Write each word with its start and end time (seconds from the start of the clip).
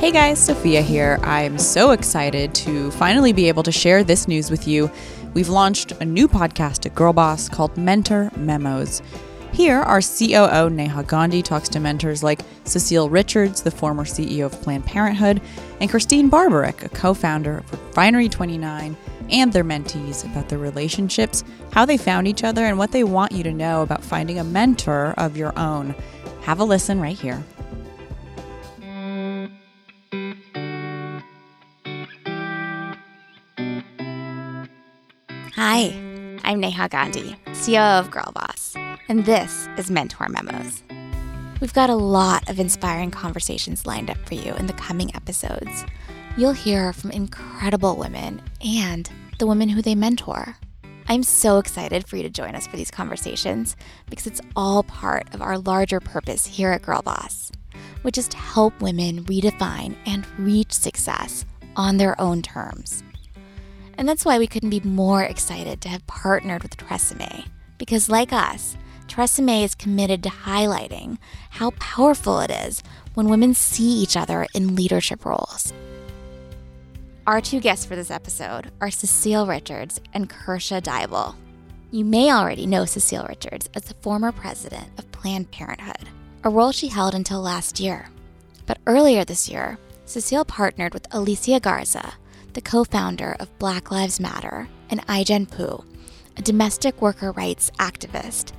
Hey 0.00 0.12
guys, 0.12 0.42
Sophia 0.42 0.80
here. 0.80 1.20
I'm 1.22 1.58
so 1.58 1.90
excited 1.90 2.54
to 2.54 2.90
finally 2.92 3.34
be 3.34 3.48
able 3.48 3.62
to 3.64 3.70
share 3.70 4.02
this 4.02 4.26
news 4.26 4.50
with 4.50 4.66
you. 4.66 4.90
We've 5.34 5.50
launched 5.50 5.92
a 5.92 6.06
new 6.06 6.26
podcast 6.26 6.86
at 6.86 6.94
Girlboss 6.94 7.52
called 7.52 7.76
Mentor 7.76 8.30
Memos. 8.34 9.02
Here, 9.52 9.80
our 9.80 10.00
COO 10.00 10.70
Neha 10.70 11.02
Gandhi 11.02 11.42
talks 11.42 11.68
to 11.68 11.80
mentors 11.80 12.22
like 12.22 12.40
Cecile 12.64 13.10
Richards, 13.10 13.60
the 13.60 13.70
former 13.70 14.06
CEO 14.06 14.46
of 14.46 14.62
Planned 14.62 14.86
Parenthood, 14.86 15.42
and 15.82 15.90
Christine 15.90 16.30
Barberich, 16.30 16.82
a 16.82 16.88
co 16.88 17.12
founder 17.12 17.58
of 17.58 17.70
Refinery 17.70 18.30
29, 18.30 18.96
and 19.28 19.52
their 19.52 19.64
mentees 19.64 20.24
about 20.24 20.48
their 20.48 20.58
relationships, 20.58 21.44
how 21.72 21.84
they 21.84 21.98
found 21.98 22.26
each 22.26 22.42
other, 22.42 22.64
and 22.64 22.78
what 22.78 22.92
they 22.92 23.04
want 23.04 23.32
you 23.32 23.42
to 23.42 23.52
know 23.52 23.82
about 23.82 24.02
finding 24.02 24.38
a 24.38 24.44
mentor 24.44 25.12
of 25.18 25.36
your 25.36 25.52
own. 25.58 25.94
Have 26.40 26.58
a 26.58 26.64
listen 26.64 27.02
right 27.02 27.18
here. 27.18 27.44
Hi, 35.62 35.92
I'm 36.42 36.58
Neha 36.58 36.88
Gandhi, 36.88 37.36
CEO 37.48 38.00
of 38.00 38.10
Girlboss, 38.10 38.74
and 39.10 39.26
this 39.26 39.68
is 39.76 39.90
Mentor 39.90 40.26
Memos. 40.30 40.82
We've 41.60 41.74
got 41.74 41.90
a 41.90 41.94
lot 41.94 42.48
of 42.48 42.58
inspiring 42.58 43.10
conversations 43.10 43.84
lined 43.84 44.08
up 44.08 44.16
for 44.26 44.36
you 44.36 44.54
in 44.54 44.68
the 44.68 44.72
coming 44.72 45.14
episodes. 45.14 45.84
You'll 46.38 46.54
hear 46.54 46.94
from 46.94 47.10
incredible 47.10 47.96
women 47.96 48.40
and 48.64 49.10
the 49.38 49.46
women 49.46 49.68
who 49.68 49.82
they 49.82 49.94
mentor. 49.94 50.56
I'm 51.08 51.22
so 51.22 51.58
excited 51.58 52.08
for 52.08 52.16
you 52.16 52.22
to 52.22 52.30
join 52.30 52.54
us 52.54 52.66
for 52.66 52.78
these 52.78 52.90
conversations 52.90 53.76
because 54.08 54.26
it's 54.26 54.40
all 54.56 54.82
part 54.84 55.34
of 55.34 55.42
our 55.42 55.58
larger 55.58 56.00
purpose 56.00 56.46
here 56.46 56.72
at 56.72 56.80
Girlboss, 56.80 57.52
which 58.00 58.16
is 58.16 58.28
to 58.28 58.38
help 58.38 58.80
women 58.80 59.24
redefine 59.24 59.94
and 60.06 60.26
reach 60.38 60.72
success 60.72 61.44
on 61.76 61.98
their 61.98 62.18
own 62.18 62.40
terms. 62.40 63.04
And 64.00 64.08
that's 64.08 64.24
why 64.24 64.38
we 64.38 64.46
couldn't 64.46 64.70
be 64.70 64.80
more 64.80 65.22
excited 65.22 65.82
to 65.82 65.90
have 65.90 66.06
partnered 66.06 66.62
with 66.62 66.78
Tresemme. 66.78 67.44
Because, 67.76 68.08
like 68.08 68.32
us, 68.32 68.78
Tresemme 69.06 69.62
is 69.62 69.74
committed 69.74 70.22
to 70.22 70.30
highlighting 70.30 71.18
how 71.50 71.72
powerful 71.72 72.40
it 72.40 72.50
is 72.50 72.82
when 73.12 73.28
women 73.28 73.52
see 73.52 73.90
each 73.90 74.16
other 74.16 74.46
in 74.54 74.74
leadership 74.74 75.26
roles. 75.26 75.74
Our 77.26 77.42
two 77.42 77.60
guests 77.60 77.84
for 77.84 77.94
this 77.94 78.10
episode 78.10 78.72
are 78.80 78.90
Cecile 78.90 79.46
Richards 79.46 80.00
and 80.14 80.30
Kersha 80.30 80.80
Deibel. 80.80 81.34
You 81.90 82.06
may 82.06 82.32
already 82.32 82.64
know 82.64 82.86
Cecile 82.86 83.26
Richards 83.26 83.68
as 83.74 83.82
the 83.82 83.94
former 84.00 84.32
president 84.32 84.88
of 84.96 85.12
Planned 85.12 85.50
Parenthood, 85.50 86.08
a 86.42 86.48
role 86.48 86.72
she 86.72 86.88
held 86.88 87.14
until 87.14 87.42
last 87.42 87.78
year. 87.78 88.08
But 88.64 88.78
earlier 88.86 89.26
this 89.26 89.46
year, 89.50 89.78
Cecile 90.06 90.46
partnered 90.46 90.94
with 90.94 91.06
Alicia 91.10 91.60
Garza, 91.60 92.14
the 92.54 92.60
co 92.60 92.84
founder 92.84 93.36
of 93.40 93.58
Black 93.58 93.90
Lives 93.90 94.20
Matter, 94.20 94.68
and 94.90 95.04
Ai-jen 95.08 95.46
Poo, 95.46 95.84
a 96.36 96.42
domestic 96.42 97.00
worker 97.00 97.32
rights 97.32 97.70
activist, 97.78 98.52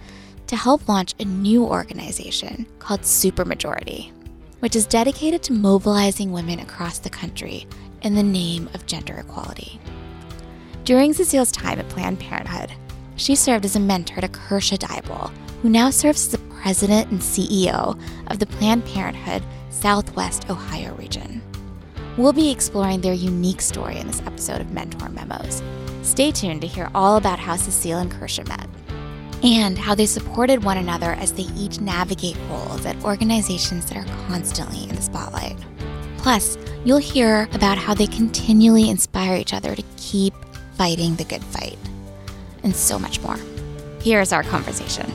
to 0.48 0.56
help 0.56 0.88
launch 0.88 1.14
a 1.20 1.26
new 1.26 1.66
organization 1.66 2.66
called 2.80 3.02
Supermajority, 3.02 4.12
which 4.60 4.76
is 4.76 4.86
dedicated 4.86 5.44
to 5.44 5.54
mobilizing 5.54 6.32
women 6.32 6.60
across 6.60 7.00
the 7.00 7.10
country 7.10 7.68
in 8.02 8.16
the 8.16 8.24
name 8.24 8.70
of 8.74 8.86
gender 8.86 9.16
equality. 9.16 9.80
During 10.84 11.14
Cecile's 11.14 11.52
time 11.52 11.80
at 11.80 11.90
Planned 11.90 12.20
Parenthood, 12.20 12.72
she 13.16 13.36
served 13.36 13.66
as 13.66 13.76
a 13.76 13.80
mentor 13.80 14.22
to 14.22 14.28
Kersha 14.28 14.78
Deibel, 14.78 15.32
who 15.62 15.70
now 15.70 15.90
serves 15.90 16.26
as 16.26 16.32
the 16.32 16.38
president 16.62 17.12
and 17.12 17.20
CEO 17.20 18.00
of 18.28 18.40
the 18.40 18.48
Planned 18.48 18.86
Parenthood 18.86 19.44
Southwest 19.70 20.50
Ohio 20.50 20.96
region. 20.96 21.42
We'll 22.18 22.34
be 22.34 22.52
exploring 22.52 23.00
their 23.00 23.14
unique 23.14 23.62
story 23.62 23.98
in 23.98 24.06
this 24.06 24.22
episode 24.26 24.60
of 24.60 24.72
Mentor 24.72 25.08
Memos. 25.10 25.64
Stay 26.02 26.32
tuned 26.32 26.60
to 26.60 26.68
hear 26.68 26.90
all 26.94 27.16
about 27.16 27.40
how 27.40 27.56
Cecile 27.56 28.00
and 28.00 28.12
Kersha 28.12 28.46
met 28.48 28.68
and 29.44 29.78
how 29.78 29.96
they 29.96 30.06
supported 30.06 30.64
one 30.64 30.78
another 30.78 31.14
as 31.14 31.32
they 31.32 31.48
each 31.56 31.80
navigate 31.80 32.38
roles 32.50 32.86
at 32.86 33.02
organizations 33.06 33.86
that 33.86 33.98
are 33.98 34.28
constantly 34.28 34.90
in 34.90 34.96
the 34.96 35.02
spotlight. 35.02 35.56
Plus, 36.18 36.58
you'll 36.84 36.98
hear 36.98 37.48
about 37.54 37.78
how 37.78 37.94
they 37.94 38.08
continually 38.08 38.90
inspire 38.90 39.38
each 39.38 39.54
other 39.54 39.74
to 39.74 39.84
keep 39.96 40.34
fighting 40.74 41.16
the 41.16 41.24
good 41.24 41.44
fight, 41.46 41.78
and 42.64 42.76
so 42.76 43.00
much 43.00 43.22
more. 43.22 43.38
Here's 44.02 44.34
our 44.34 44.44
conversation. 44.44 45.12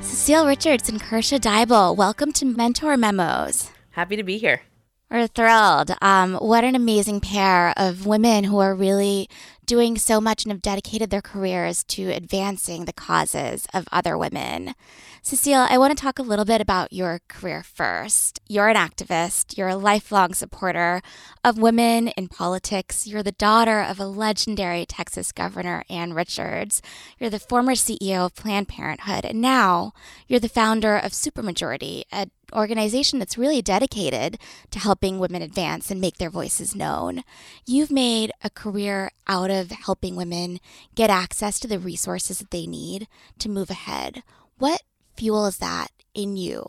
Cecile 0.00 0.46
Richards 0.46 0.88
and 0.88 1.02
Kersha 1.02 1.40
Deibel, 1.40 1.96
welcome 1.96 2.32
to 2.34 2.44
Mentor 2.44 2.96
Memos. 2.96 3.69
Happy 3.92 4.16
to 4.16 4.22
be 4.22 4.38
here. 4.38 4.62
We're 5.10 5.26
thrilled. 5.26 5.96
Um, 6.00 6.34
what 6.34 6.62
an 6.62 6.76
amazing 6.76 7.20
pair 7.20 7.74
of 7.76 8.06
women 8.06 8.44
who 8.44 8.58
are 8.60 8.76
really 8.76 9.28
doing 9.66 9.98
so 9.98 10.20
much 10.20 10.44
and 10.44 10.52
have 10.52 10.62
dedicated 10.62 11.10
their 11.10 11.20
careers 11.20 11.82
to 11.84 12.10
advancing 12.10 12.84
the 12.84 12.92
causes 12.92 13.66
of 13.74 13.88
other 13.90 14.16
women. 14.16 14.74
Cecile, 15.22 15.66
I 15.68 15.76
want 15.76 15.96
to 15.96 16.02
talk 16.02 16.18
a 16.18 16.22
little 16.22 16.46
bit 16.46 16.62
about 16.62 16.94
your 16.94 17.20
career 17.28 17.62
first. 17.62 18.40
You're 18.48 18.70
an 18.70 18.76
activist, 18.76 19.58
you're 19.58 19.68
a 19.68 19.76
lifelong 19.76 20.32
supporter 20.32 21.02
of 21.44 21.58
women 21.58 22.08
in 22.08 22.28
politics. 22.28 23.06
You're 23.06 23.22
the 23.22 23.32
daughter 23.32 23.82
of 23.82 24.00
a 24.00 24.06
legendary 24.06 24.86
Texas 24.86 25.30
governor, 25.30 25.84
Ann 25.90 26.14
Richards. 26.14 26.80
You're 27.18 27.28
the 27.28 27.38
former 27.38 27.72
CEO 27.72 28.24
of 28.24 28.34
Planned 28.34 28.68
Parenthood, 28.68 29.26
and 29.26 29.42
now 29.42 29.92
you're 30.26 30.40
the 30.40 30.48
founder 30.48 30.96
of 30.96 31.12
Supermajority, 31.12 32.04
an 32.10 32.30
organization 32.54 33.18
that's 33.18 33.36
really 33.36 33.60
dedicated 33.60 34.38
to 34.70 34.78
helping 34.78 35.18
women 35.18 35.42
advance 35.42 35.90
and 35.90 36.00
make 36.00 36.16
their 36.16 36.30
voices 36.30 36.74
known. 36.74 37.24
You've 37.66 37.92
made 37.92 38.32
a 38.42 38.48
career 38.48 39.10
out 39.28 39.50
of 39.50 39.70
helping 39.70 40.16
women 40.16 40.60
get 40.94 41.10
access 41.10 41.60
to 41.60 41.68
the 41.68 41.78
resources 41.78 42.38
that 42.38 42.50
they 42.50 42.66
need 42.66 43.06
to 43.38 43.50
move 43.50 43.68
ahead. 43.68 44.22
What 44.56 44.82
fuels 45.20 45.58
that 45.58 45.88
in 46.14 46.38
you? 46.38 46.64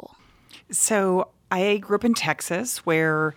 So 0.72 1.30
I 1.50 1.78
grew 1.78 1.96
up 1.96 2.04
in 2.04 2.14
Texas 2.14 2.80
where 2.86 3.34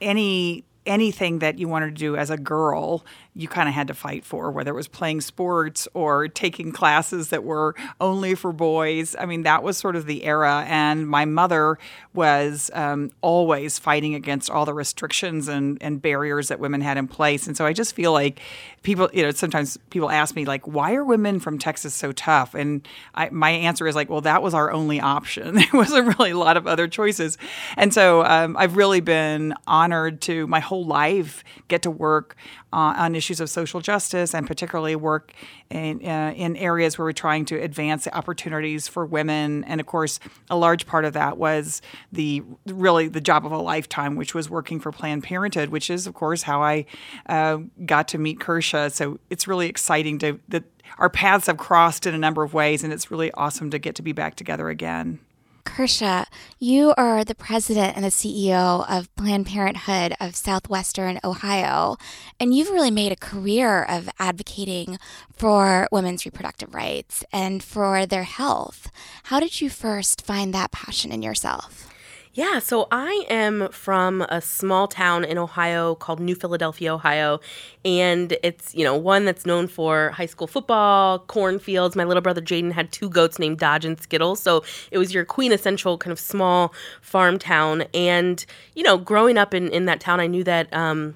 any 0.00 0.64
anything 0.86 1.40
that 1.40 1.58
you 1.58 1.66
wanted 1.66 1.86
to 1.86 1.98
do 1.98 2.16
as 2.16 2.30
a 2.30 2.36
girl 2.36 3.04
you 3.36 3.48
kind 3.48 3.68
of 3.68 3.74
had 3.74 3.88
to 3.88 3.94
fight 3.94 4.24
for, 4.24 4.50
whether 4.50 4.70
it 4.70 4.74
was 4.74 4.88
playing 4.88 5.20
sports 5.20 5.86
or 5.92 6.26
taking 6.26 6.72
classes 6.72 7.28
that 7.28 7.44
were 7.44 7.74
only 8.00 8.34
for 8.34 8.50
boys. 8.50 9.14
I 9.18 9.26
mean, 9.26 9.42
that 9.42 9.62
was 9.62 9.76
sort 9.76 9.94
of 9.94 10.06
the 10.06 10.24
era. 10.24 10.64
And 10.66 11.06
my 11.06 11.26
mother 11.26 11.78
was 12.14 12.70
um, 12.72 13.10
always 13.20 13.78
fighting 13.78 14.14
against 14.14 14.50
all 14.50 14.64
the 14.64 14.72
restrictions 14.72 15.48
and, 15.48 15.76
and 15.82 16.00
barriers 16.00 16.48
that 16.48 16.60
women 16.60 16.80
had 16.80 16.96
in 16.96 17.08
place. 17.08 17.46
And 17.46 17.54
so 17.54 17.66
I 17.66 17.74
just 17.74 17.94
feel 17.94 18.12
like 18.12 18.40
people, 18.82 19.10
you 19.12 19.22
know, 19.22 19.30
sometimes 19.32 19.76
people 19.90 20.10
ask 20.10 20.34
me, 20.34 20.46
like, 20.46 20.66
why 20.66 20.94
are 20.94 21.04
women 21.04 21.38
from 21.38 21.58
Texas 21.58 21.92
so 21.92 22.12
tough? 22.12 22.54
And 22.54 22.88
I, 23.14 23.28
my 23.28 23.50
answer 23.50 23.86
is 23.86 23.94
like, 23.94 24.08
well, 24.08 24.22
that 24.22 24.42
was 24.42 24.54
our 24.54 24.72
only 24.72 25.00
option. 25.00 25.56
There 25.66 25.80
wasn't 25.80 26.16
really 26.16 26.30
a 26.30 26.38
lot 26.38 26.56
of 26.56 26.68
other 26.68 26.86
choices. 26.86 27.38
And 27.76 27.92
so 27.92 28.24
um, 28.24 28.56
I've 28.56 28.76
really 28.76 29.00
been 29.00 29.52
honored 29.66 30.20
to 30.22 30.46
my 30.46 30.60
whole 30.60 30.86
life 30.86 31.42
get 31.66 31.82
to 31.82 31.90
work 31.90 32.36
uh, 32.76 32.92
on 32.98 33.14
issues 33.14 33.40
of 33.40 33.48
social 33.48 33.80
justice 33.80 34.34
and 34.34 34.46
particularly 34.46 34.94
work 34.94 35.32
in, 35.70 36.06
uh, 36.06 36.34
in 36.36 36.56
areas 36.56 36.98
where 36.98 37.06
we're 37.06 37.12
trying 37.12 37.46
to 37.46 37.56
advance 37.56 38.06
opportunities 38.12 38.86
for 38.86 39.06
women. 39.06 39.64
And 39.64 39.80
of 39.80 39.86
course, 39.86 40.20
a 40.50 40.56
large 40.58 40.86
part 40.86 41.06
of 41.06 41.14
that 41.14 41.38
was 41.38 41.80
the 42.12 42.42
really 42.66 43.08
the 43.08 43.22
job 43.22 43.46
of 43.46 43.52
a 43.52 43.56
lifetime, 43.56 44.14
which 44.14 44.34
was 44.34 44.50
working 44.50 44.78
for 44.78 44.92
Planned 44.92 45.24
Parenthood, 45.24 45.70
which 45.70 45.88
is, 45.88 46.06
of 46.06 46.12
course, 46.12 46.42
how 46.42 46.62
I 46.62 46.84
uh, 47.30 47.60
got 47.86 48.08
to 48.08 48.18
meet 48.18 48.40
Kersha. 48.40 48.92
So 48.92 49.18
it's 49.30 49.48
really 49.48 49.68
exciting 49.68 50.18
to 50.18 50.38
that 50.48 50.64
our 50.98 51.08
paths 51.08 51.46
have 51.46 51.56
crossed 51.56 52.04
in 52.04 52.14
a 52.14 52.18
number 52.18 52.42
of 52.42 52.52
ways, 52.52 52.84
and 52.84 52.92
it's 52.92 53.10
really 53.10 53.32
awesome 53.32 53.70
to 53.70 53.78
get 53.78 53.94
to 53.94 54.02
be 54.02 54.12
back 54.12 54.34
together 54.34 54.68
again. 54.68 55.18
Kersha, 55.66 56.26
you 56.58 56.94
are 56.96 57.24
the 57.24 57.34
president 57.34 57.96
and 57.96 58.04
the 58.04 58.08
CEO 58.08 58.88
of 58.88 59.14
Planned 59.16 59.46
Parenthood 59.46 60.14
of 60.18 60.34
Southwestern 60.34 61.18
Ohio, 61.22 61.96
and 62.40 62.54
you've 62.54 62.70
really 62.70 62.90
made 62.90 63.12
a 63.12 63.16
career 63.16 63.82
of 63.82 64.08
advocating 64.18 64.98
for 65.34 65.88
women's 65.92 66.24
reproductive 66.24 66.74
rights 66.74 67.24
and 67.32 67.62
for 67.62 68.06
their 68.06 68.22
health. 68.22 68.90
How 69.24 69.40
did 69.40 69.60
you 69.60 69.68
first 69.68 70.24
find 70.24 70.54
that 70.54 70.70
passion 70.70 71.12
in 71.12 71.20
yourself? 71.22 71.92
Yeah, 72.36 72.58
so 72.58 72.86
I 72.92 73.24
am 73.30 73.70
from 73.70 74.20
a 74.28 74.42
small 74.42 74.88
town 74.88 75.24
in 75.24 75.38
Ohio 75.38 75.94
called 75.94 76.20
New 76.20 76.34
Philadelphia, 76.34 76.92
Ohio. 76.92 77.40
And 77.82 78.36
it's, 78.42 78.74
you 78.74 78.84
know, 78.84 78.94
one 78.94 79.24
that's 79.24 79.46
known 79.46 79.68
for 79.68 80.10
high 80.10 80.26
school 80.26 80.46
football, 80.46 81.20
cornfields. 81.20 81.96
My 81.96 82.04
little 82.04 82.20
brother 82.20 82.42
Jaden 82.42 82.72
had 82.72 82.92
two 82.92 83.08
goats 83.08 83.38
named 83.38 83.58
Dodge 83.58 83.86
and 83.86 83.98
Skittles. 83.98 84.38
So 84.38 84.64
it 84.90 84.98
was 84.98 85.14
your 85.14 85.24
quintessential 85.24 85.96
kind 85.96 86.12
of 86.12 86.20
small 86.20 86.74
farm 87.00 87.38
town. 87.38 87.84
And, 87.94 88.44
you 88.74 88.82
know, 88.82 88.98
growing 88.98 89.38
up 89.38 89.54
in, 89.54 89.68
in 89.70 89.86
that 89.86 90.00
town, 90.00 90.20
I 90.20 90.26
knew 90.26 90.44
that 90.44 90.70
um, 90.74 91.14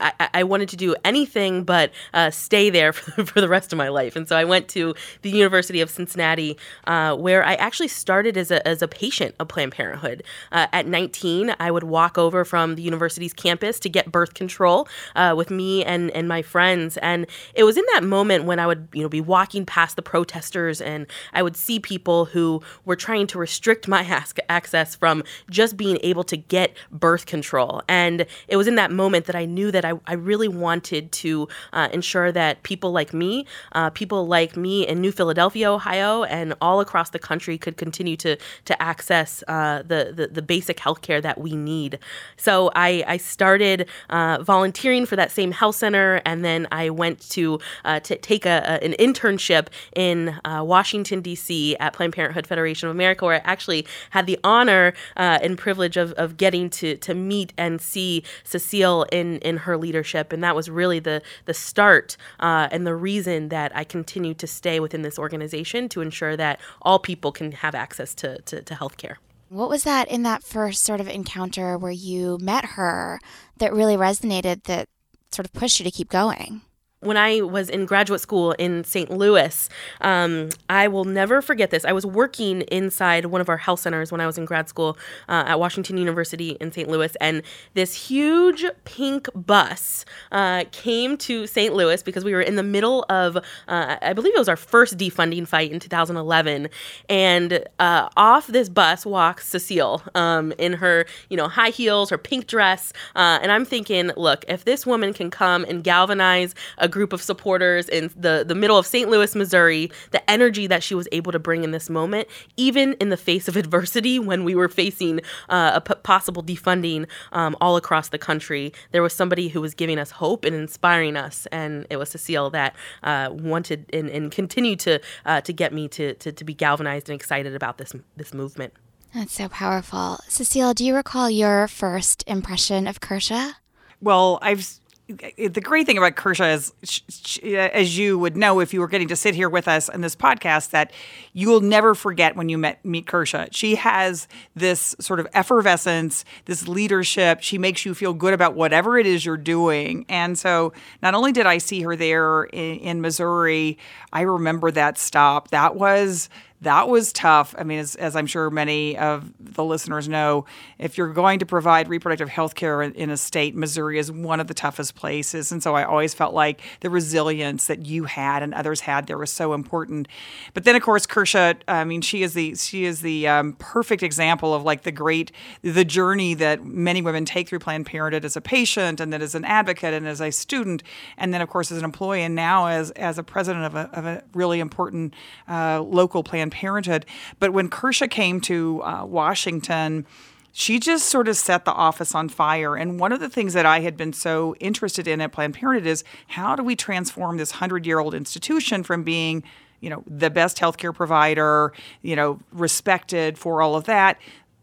I, 0.00 0.28
I 0.34 0.42
wanted 0.44 0.68
to 0.70 0.76
do 0.76 0.94
anything 1.04 1.64
but 1.64 1.90
uh, 2.14 2.30
stay 2.30 2.70
there 2.70 2.92
for, 2.94 3.24
for, 3.24 3.40
the 3.40 3.48
rest 3.48 3.72
of 3.72 3.76
my 3.76 3.88
life. 3.88 4.16
And 4.16 4.28
so 4.28 4.36
I 4.36 4.44
went 4.44 4.68
to 4.68 4.94
the 5.22 5.30
University 5.30 5.80
of 5.80 5.90
Cincinnati, 5.90 6.58
uh, 6.86 7.16
where 7.16 7.44
I 7.44 7.54
actually 7.54 7.88
started 7.88 8.36
as 8.36 8.50
a, 8.50 8.66
as 8.66 8.82
a 8.82 8.88
patient 8.88 9.34
of 9.38 9.48
Planned 9.48 9.72
Parenthood. 9.72 10.22
Uh, 10.52 10.66
at 10.72 10.86
19, 10.86 11.54
I 11.58 11.70
would 11.70 11.84
walk 11.84 12.18
over 12.18 12.44
from 12.44 12.74
the 12.74 12.82
university's 12.82 13.32
campus 13.32 13.80
to 13.80 13.88
get 13.88 14.12
birth 14.12 14.34
control 14.34 14.88
uh, 15.16 15.34
with 15.36 15.50
me 15.50 15.84
and, 15.84 16.10
and 16.10 16.28
my 16.28 16.42
friends. 16.42 16.96
And 16.98 17.26
it 17.54 17.64
was 17.64 17.76
in 17.76 17.84
that 17.94 18.04
moment 18.04 18.44
when 18.44 18.58
I 18.58 18.66
would 18.66 18.88
you 18.92 19.02
know 19.02 19.08
be 19.08 19.20
walking 19.20 19.64
past 19.64 19.96
the 19.96 20.02
protesters 20.02 20.80
and 20.80 21.06
I 21.32 21.42
would 21.42 21.56
see 21.56 21.78
people 21.80 22.26
who 22.26 22.62
were 22.84 22.96
trying 22.96 23.26
to 23.28 23.38
restrict 23.38 23.88
my 23.88 24.02
access 24.48 24.94
from 24.94 25.22
just 25.48 25.76
being 25.76 25.98
able 26.02 26.24
to 26.24 26.36
get 26.36 26.76
birth 26.90 27.26
control. 27.26 27.82
And 27.88 28.26
it 28.48 28.56
was 28.56 28.66
in 28.66 28.74
that 28.76 28.90
moment 28.90 29.26
that 29.26 29.36
I 29.36 29.44
knew 29.44 29.69
that 29.70 29.84
I, 29.84 29.92
I 30.06 30.14
really 30.14 30.48
wanted 30.48 31.12
to 31.12 31.48
uh, 31.72 31.88
ensure 31.92 32.32
that 32.32 32.62
people 32.62 32.92
like 32.92 33.12
me, 33.12 33.46
uh, 33.72 33.90
people 33.90 34.26
like 34.26 34.56
me 34.56 34.86
in 34.86 35.00
New 35.00 35.12
Philadelphia, 35.12 35.70
Ohio, 35.70 36.24
and 36.24 36.54
all 36.60 36.80
across 36.80 37.10
the 37.10 37.18
country 37.18 37.58
could 37.58 37.76
continue 37.76 38.16
to 38.18 38.36
to 38.64 38.82
access 38.82 39.42
uh, 39.48 39.82
the, 39.82 40.12
the, 40.14 40.26
the 40.28 40.42
basic 40.42 40.80
health 40.80 41.02
care 41.02 41.20
that 41.20 41.40
we 41.40 41.56
need. 41.56 41.98
So 42.36 42.70
I, 42.74 43.04
I 43.06 43.16
started 43.16 43.88
uh, 44.08 44.42
volunteering 44.42 45.06
for 45.06 45.16
that 45.16 45.30
same 45.30 45.52
health 45.52 45.76
center, 45.76 46.20
and 46.24 46.44
then 46.44 46.66
I 46.72 46.90
went 46.90 47.28
to 47.30 47.60
uh, 47.84 48.00
to 48.00 48.16
take 48.16 48.46
a, 48.46 48.62
a, 48.64 48.84
an 48.84 48.92
internship 48.92 49.68
in 49.94 50.38
uh, 50.44 50.62
Washington 50.64 51.20
D.C. 51.20 51.76
at 51.78 51.92
Planned 51.92 52.12
Parenthood 52.12 52.46
Federation 52.46 52.88
of 52.88 52.94
America, 52.94 53.24
where 53.24 53.36
I 53.36 53.42
actually 53.44 53.86
had 54.10 54.26
the 54.26 54.38
honor 54.44 54.92
and 55.16 55.56
privilege 55.56 55.96
of, 55.96 56.12
of 56.12 56.36
getting 56.36 56.70
to 56.70 56.96
to 56.96 57.14
meet 57.14 57.52
and 57.56 57.80
see 57.80 58.22
Cecile 58.44 59.04
in 59.12 59.38
in 59.38 59.58
her 59.60 59.76
leadership, 59.76 60.32
and 60.32 60.42
that 60.42 60.54
was 60.54 60.68
really 60.68 60.98
the 60.98 61.22
the 61.44 61.54
start 61.54 62.16
uh, 62.40 62.68
and 62.70 62.86
the 62.86 62.94
reason 62.94 63.48
that 63.48 63.74
I 63.74 63.84
continue 63.84 64.34
to 64.34 64.46
stay 64.46 64.80
within 64.80 65.02
this 65.02 65.18
organization 65.18 65.88
to 65.90 66.00
ensure 66.00 66.36
that 66.36 66.60
all 66.82 66.98
people 66.98 67.32
can 67.32 67.52
have 67.52 67.74
access 67.74 68.14
to 68.16 68.40
to, 68.42 68.62
to 68.62 68.74
healthcare. 68.74 69.16
What 69.48 69.68
was 69.68 69.82
that 69.82 70.08
in 70.08 70.22
that 70.22 70.44
first 70.44 70.84
sort 70.84 71.00
of 71.00 71.08
encounter 71.08 71.76
where 71.76 71.90
you 71.90 72.38
met 72.40 72.64
her 72.76 73.20
that 73.58 73.72
really 73.72 73.96
resonated 73.96 74.64
that 74.64 74.88
sort 75.32 75.46
of 75.46 75.52
pushed 75.52 75.80
you 75.80 75.84
to 75.84 75.90
keep 75.90 76.08
going? 76.08 76.62
When 77.00 77.16
I 77.16 77.40
was 77.40 77.70
in 77.70 77.86
graduate 77.86 78.20
school 78.20 78.52
in 78.52 78.84
St. 78.84 79.10
Louis, 79.10 79.68
um, 80.02 80.50
I 80.68 80.86
will 80.88 81.04
never 81.04 81.40
forget 81.40 81.70
this. 81.70 81.86
I 81.86 81.92
was 81.92 82.04
working 82.04 82.60
inside 82.62 83.26
one 83.26 83.40
of 83.40 83.48
our 83.48 83.56
health 83.56 83.80
centers 83.80 84.12
when 84.12 84.20
I 84.20 84.26
was 84.26 84.36
in 84.36 84.44
grad 84.44 84.68
school 84.68 84.98
uh, 85.28 85.44
at 85.46 85.58
Washington 85.58 85.96
University 85.96 86.50
in 86.60 86.70
St. 86.72 86.88
Louis, 86.88 87.16
and 87.20 87.42
this 87.72 87.94
huge 87.94 88.66
pink 88.84 89.28
bus 89.34 90.04
uh, 90.30 90.64
came 90.72 91.16
to 91.18 91.46
St. 91.46 91.74
Louis 91.74 92.02
because 92.02 92.22
we 92.22 92.32
were 92.32 92.42
in 92.42 92.56
the 92.56 92.62
middle 92.62 93.06
of, 93.08 93.36
uh, 93.36 93.96
I 94.02 94.12
believe 94.12 94.34
it 94.34 94.38
was 94.38 94.48
our 94.48 94.56
first 94.56 94.98
defunding 94.98 95.48
fight 95.48 95.72
in 95.72 95.80
2011, 95.80 96.68
and 97.08 97.64
uh, 97.78 98.10
off 98.18 98.46
this 98.46 98.68
bus 98.68 99.06
walks 99.06 99.48
Cecile 99.48 100.02
um, 100.14 100.52
in 100.58 100.74
her, 100.74 101.06
you 101.30 101.36
know, 101.38 101.48
high 101.48 101.70
heels, 101.70 102.10
her 102.10 102.18
pink 102.18 102.46
dress, 102.46 102.92
uh, 103.16 103.38
and 103.40 103.50
I'm 103.50 103.64
thinking, 103.64 104.10
look, 104.18 104.44
if 104.48 104.66
this 104.66 104.84
woman 104.84 105.14
can 105.14 105.30
come 105.30 105.64
and 105.64 105.82
galvanize 105.82 106.54
a 106.76 106.89
group 106.90 107.12
of 107.12 107.22
supporters 107.22 107.88
in 107.88 108.10
the, 108.16 108.44
the 108.46 108.54
middle 108.54 108.76
of 108.76 108.86
St. 108.86 109.08
Louis, 109.08 109.34
Missouri, 109.34 109.90
the 110.10 110.30
energy 110.30 110.66
that 110.66 110.82
she 110.82 110.94
was 110.94 111.08
able 111.12 111.32
to 111.32 111.38
bring 111.38 111.64
in 111.64 111.70
this 111.70 111.88
moment, 111.88 112.28
even 112.56 112.94
in 112.94 113.08
the 113.08 113.16
face 113.16 113.48
of 113.48 113.56
adversity 113.62 114.18
when 114.18 114.44
we 114.44 114.54
were 114.54 114.68
facing 114.68 115.20
uh, 115.48 115.72
a 115.74 115.80
p- 115.80 115.94
possible 116.02 116.42
defunding 116.42 117.06
um, 117.32 117.56
all 117.60 117.76
across 117.76 118.08
the 118.08 118.18
country, 118.18 118.72
there 118.92 119.02
was 119.02 119.12
somebody 119.12 119.48
who 119.48 119.60
was 119.60 119.74
giving 119.74 119.98
us 119.98 120.10
hope 120.10 120.44
and 120.44 120.54
inspiring 120.54 121.16
us. 121.16 121.46
And 121.52 121.86
it 121.90 121.96
was 121.96 122.10
Cecile 122.10 122.50
that 122.50 122.74
uh, 123.02 123.30
wanted 123.32 123.86
and, 123.92 124.08
and 124.10 124.30
continued 124.30 124.80
to, 124.80 125.00
uh, 125.24 125.40
to 125.42 125.52
get 125.52 125.72
me 125.72 125.88
to, 125.88 126.14
to, 126.14 126.32
to 126.32 126.44
be 126.44 126.54
galvanized 126.54 127.08
and 127.08 127.16
excited 127.16 127.54
about 127.54 127.78
this, 127.78 127.94
this 128.16 128.34
movement. 128.34 128.74
That's 129.14 129.34
so 129.34 129.48
powerful. 129.48 130.20
Cecile, 130.28 130.72
do 130.72 130.84
you 130.84 130.94
recall 130.94 131.28
your 131.28 131.66
first 131.66 132.22
impression 132.26 132.86
of 132.86 133.00
Kersha? 133.00 133.54
Well, 134.00 134.38
I've 134.40 134.79
the 135.10 135.60
great 135.60 135.86
thing 135.86 135.98
about 135.98 136.16
Kersha 136.16 136.54
is, 136.54 137.40
uh, 137.42 137.48
as 137.48 137.96
you 137.96 138.18
would 138.18 138.36
know 138.36 138.60
if 138.60 138.72
you 138.72 138.80
were 138.80 138.88
getting 138.88 139.08
to 139.08 139.16
sit 139.16 139.34
here 139.34 139.48
with 139.48 139.68
us 139.68 139.88
in 139.88 140.00
this 140.00 140.16
podcast, 140.16 140.70
that 140.70 140.92
you 141.32 141.48
will 141.48 141.60
never 141.60 141.94
forget 141.94 142.36
when 142.36 142.48
you 142.48 142.58
met, 142.58 142.84
meet 142.84 143.06
Kersha. 143.06 143.48
She 143.52 143.76
has 143.76 144.28
this 144.54 144.94
sort 145.00 145.20
of 145.20 145.26
effervescence, 145.34 146.24
this 146.44 146.68
leadership. 146.68 147.42
She 147.42 147.58
makes 147.58 147.84
you 147.84 147.94
feel 147.94 148.14
good 148.14 148.34
about 148.34 148.54
whatever 148.54 148.98
it 148.98 149.06
is 149.06 149.24
you're 149.24 149.36
doing. 149.36 150.04
And 150.08 150.38
so, 150.38 150.72
not 151.02 151.14
only 151.14 151.32
did 151.32 151.46
I 151.46 151.58
see 151.58 151.82
her 151.82 151.96
there 151.96 152.44
in, 152.44 152.78
in 152.78 153.00
Missouri, 153.00 153.78
I 154.12 154.22
remember 154.22 154.70
that 154.70 154.98
stop. 154.98 155.48
That 155.48 155.76
was 155.76 156.28
that 156.62 156.88
was 156.88 157.12
tough. 157.12 157.54
I 157.56 157.64
mean, 157.64 157.78
as, 157.78 157.94
as, 157.96 158.14
I'm 158.14 158.26
sure 158.26 158.50
many 158.50 158.96
of 158.98 159.32
the 159.40 159.64
listeners 159.64 160.08
know, 160.08 160.44
if 160.78 160.98
you're 160.98 161.12
going 161.12 161.38
to 161.38 161.46
provide 161.46 161.88
reproductive 161.88 162.28
health 162.28 162.54
care 162.54 162.82
in, 162.82 163.10
a 163.10 163.16
state, 163.16 163.56
Missouri 163.56 163.98
is 163.98 164.12
one 164.12 164.40
of 164.40 164.46
the 164.46 164.54
toughest 164.54 164.94
places. 164.94 165.50
And 165.50 165.62
so 165.62 165.74
I 165.74 165.84
always 165.84 166.12
felt 166.12 166.34
like 166.34 166.60
the 166.80 166.90
resilience 166.90 167.66
that 167.66 167.86
you 167.86 168.04
had 168.04 168.42
and 168.42 168.52
others 168.52 168.80
had 168.80 169.06
there 169.06 169.16
was 169.16 169.32
so 169.32 169.54
important. 169.54 170.06
But 170.52 170.64
then, 170.64 170.76
of 170.76 170.82
course, 170.82 171.06
Kersha, 171.06 171.56
I 171.66 171.84
mean, 171.84 172.02
she 172.02 172.22
is 172.22 172.34
the 172.34 172.54
she 172.54 172.84
is 172.84 173.00
the 173.00 173.26
um, 173.26 173.54
perfect 173.54 174.02
example 174.02 174.52
of 174.54 174.62
like 174.62 174.82
the 174.82 174.92
great 174.92 175.32
the 175.62 175.84
journey 175.84 176.34
that 176.34 176.64
many 176.64 177.00
women 177.00 177.24
take 177.24 177.48
through 177.48 177.60
Planned 177.60 177.86
Parenthood 177.86 178.24
as 178.24 178.36
a 178.36 178.40
patient 178.40 179.00
and 179.00 179.12
then 179.12 179.22
as 179.22 179.34
an 179.34 179.44
advocate 179.44 179.94
and 179.94 180.06
as 180.06 180.20
a 180.20 180.30
student, 180.30 180.82
and 181.16 181.32
then 181.32 181.40
of 181.40 181.48
course 181.48 181.72
as 181.72 181.78
an 181.78 181.84
employee 181.84 182.22
and 182.22 182.34
now 182.34 182.66
as 182.66 182.90
as 182.92 183.18
a 183.18 183.22
president 183.22 183.64
of 183.64 183.74
a, 183.74 183.90
of 183.94 184.04
a 184.04 184.22
really 184.34 184.60
important 184.60 185.14
uh, 185.48 185.80
local 185.80 186.22
Planned 186.22 186.49
Planned 186.50 186.60
Parenthood. 186.60 187.06
But 187.38 187.52
when 187.52 187.68
Kersha 187.68 188.10
came 188.10 188.40
to 188.42 188.82
uh, 188.82 189.04
Washington, 189.04 190.06
she 190.52 190.80
just 190.80 191.06
sort 191.06 191.28
of 191.28 191.36
set 191.36 191.64
the 191.64 191.72
office 191.72 192.14
on 192.14 192.28
fire. 192.28 192.76
And 192.76 192.98
one 192.98 193.12
of 193.12 193.20
the 193.20 193.28
things 193.28 193.52
that 193.52 193.66
I 193.66 193.80
had 193.80 193.96
been 193.96 194.12
so 194.12 194.54
interested 194.56 195.06
in 195.06 195.20
at 195.20 195.32
Planned 195.32 195.54
Parenthood 195.54 195.86
is 195.86 196.04
how 196.28 196.56
do 196.56 196.62
we 196.62 196.76
transform 196.76 197.36
this 197.36 197.52
100 197.52 197.86
year 197.86 197.98
old 197.98 198.14
institution 198.14 198.82
from 198.82 199.04
being 199.04 199.44
you 199.80 199.88
know 199.88 200.04
the 200.06 200.28
best 200.28 200.58
healthcare 200.58 200.94
provider 200.94 201.72
you 202.02 202.14
know 202.14 202.38
respected 202.52 203.38
for 203.38 203.62
all 203.62 203.74
of 203.74 203.84
that 203.84 204.18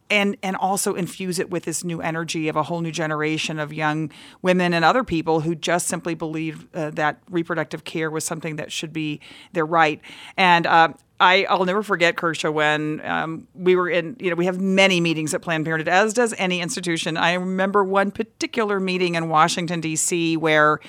and 0.10 0.38
and 0.44 0.56
also 0.56 0.96
infuse 0.96 1.40
it 1.40 1.50
with 1.50 1.64
this 1.64 1.84
new 1.84 2.02
energy 2.02 2.48
of 2.48 2.56
a 2.56 2.64
whole 2.64 2.82
new 2.82 2.92
generation 2.92 3.60
of 3.60 3.74
young 3.74 4.12
women 4.42 4.74
and 4.74 4.84
other 4.86 5.04
people 5.04 5.42
who 5.42 5.56
just 5.56 5.88
simply 5.88 6.16
believe 6.16 6.68
uh, 6.74 6.90
that 6.92 7.20
reproductive 7.30 7.84
care 7.84 8.10
was 8.10 8.24
something 8.24 8.56
that 8.58 8.72
should 8.72 8.94
be 8.94 9.20
their 9.54 9.66
right. 9.66 10.02
And 10.38 10.66
uh, 10.66 10.90
I, 11.20 11.46
I'll 11.46 11.66
never 11.66 11.82
forget 11.82 12.16
Kersha 12.16 12.54
when 12.54 13.02
um, 13.04 13.48
we 13.56 13.76
were 13.76 13.90
in, 13.90 14.16
you 14.20 14.30
know, 14.30 14.36
we 14.36 14.46
have 14.46 14.62
many 14.62 15.02
meetings 15.02 15.34
at 15.34 15.42
Planned 15.42 15.66
Parenthood, 15.66 15.92
as 15.92 16.14
does 16.14 16.34
any 16.38 16.62
institution. 16.62 17.18
I 17.18 17.34
remember 17.34 17.84
one 17.84 18.12
particular 18.12 18.80
meeting 18.80 19.16
in 19.16 19.28
Washington, 19.28 19.82
D.C., 19.82 20.38
where 20.38 20.80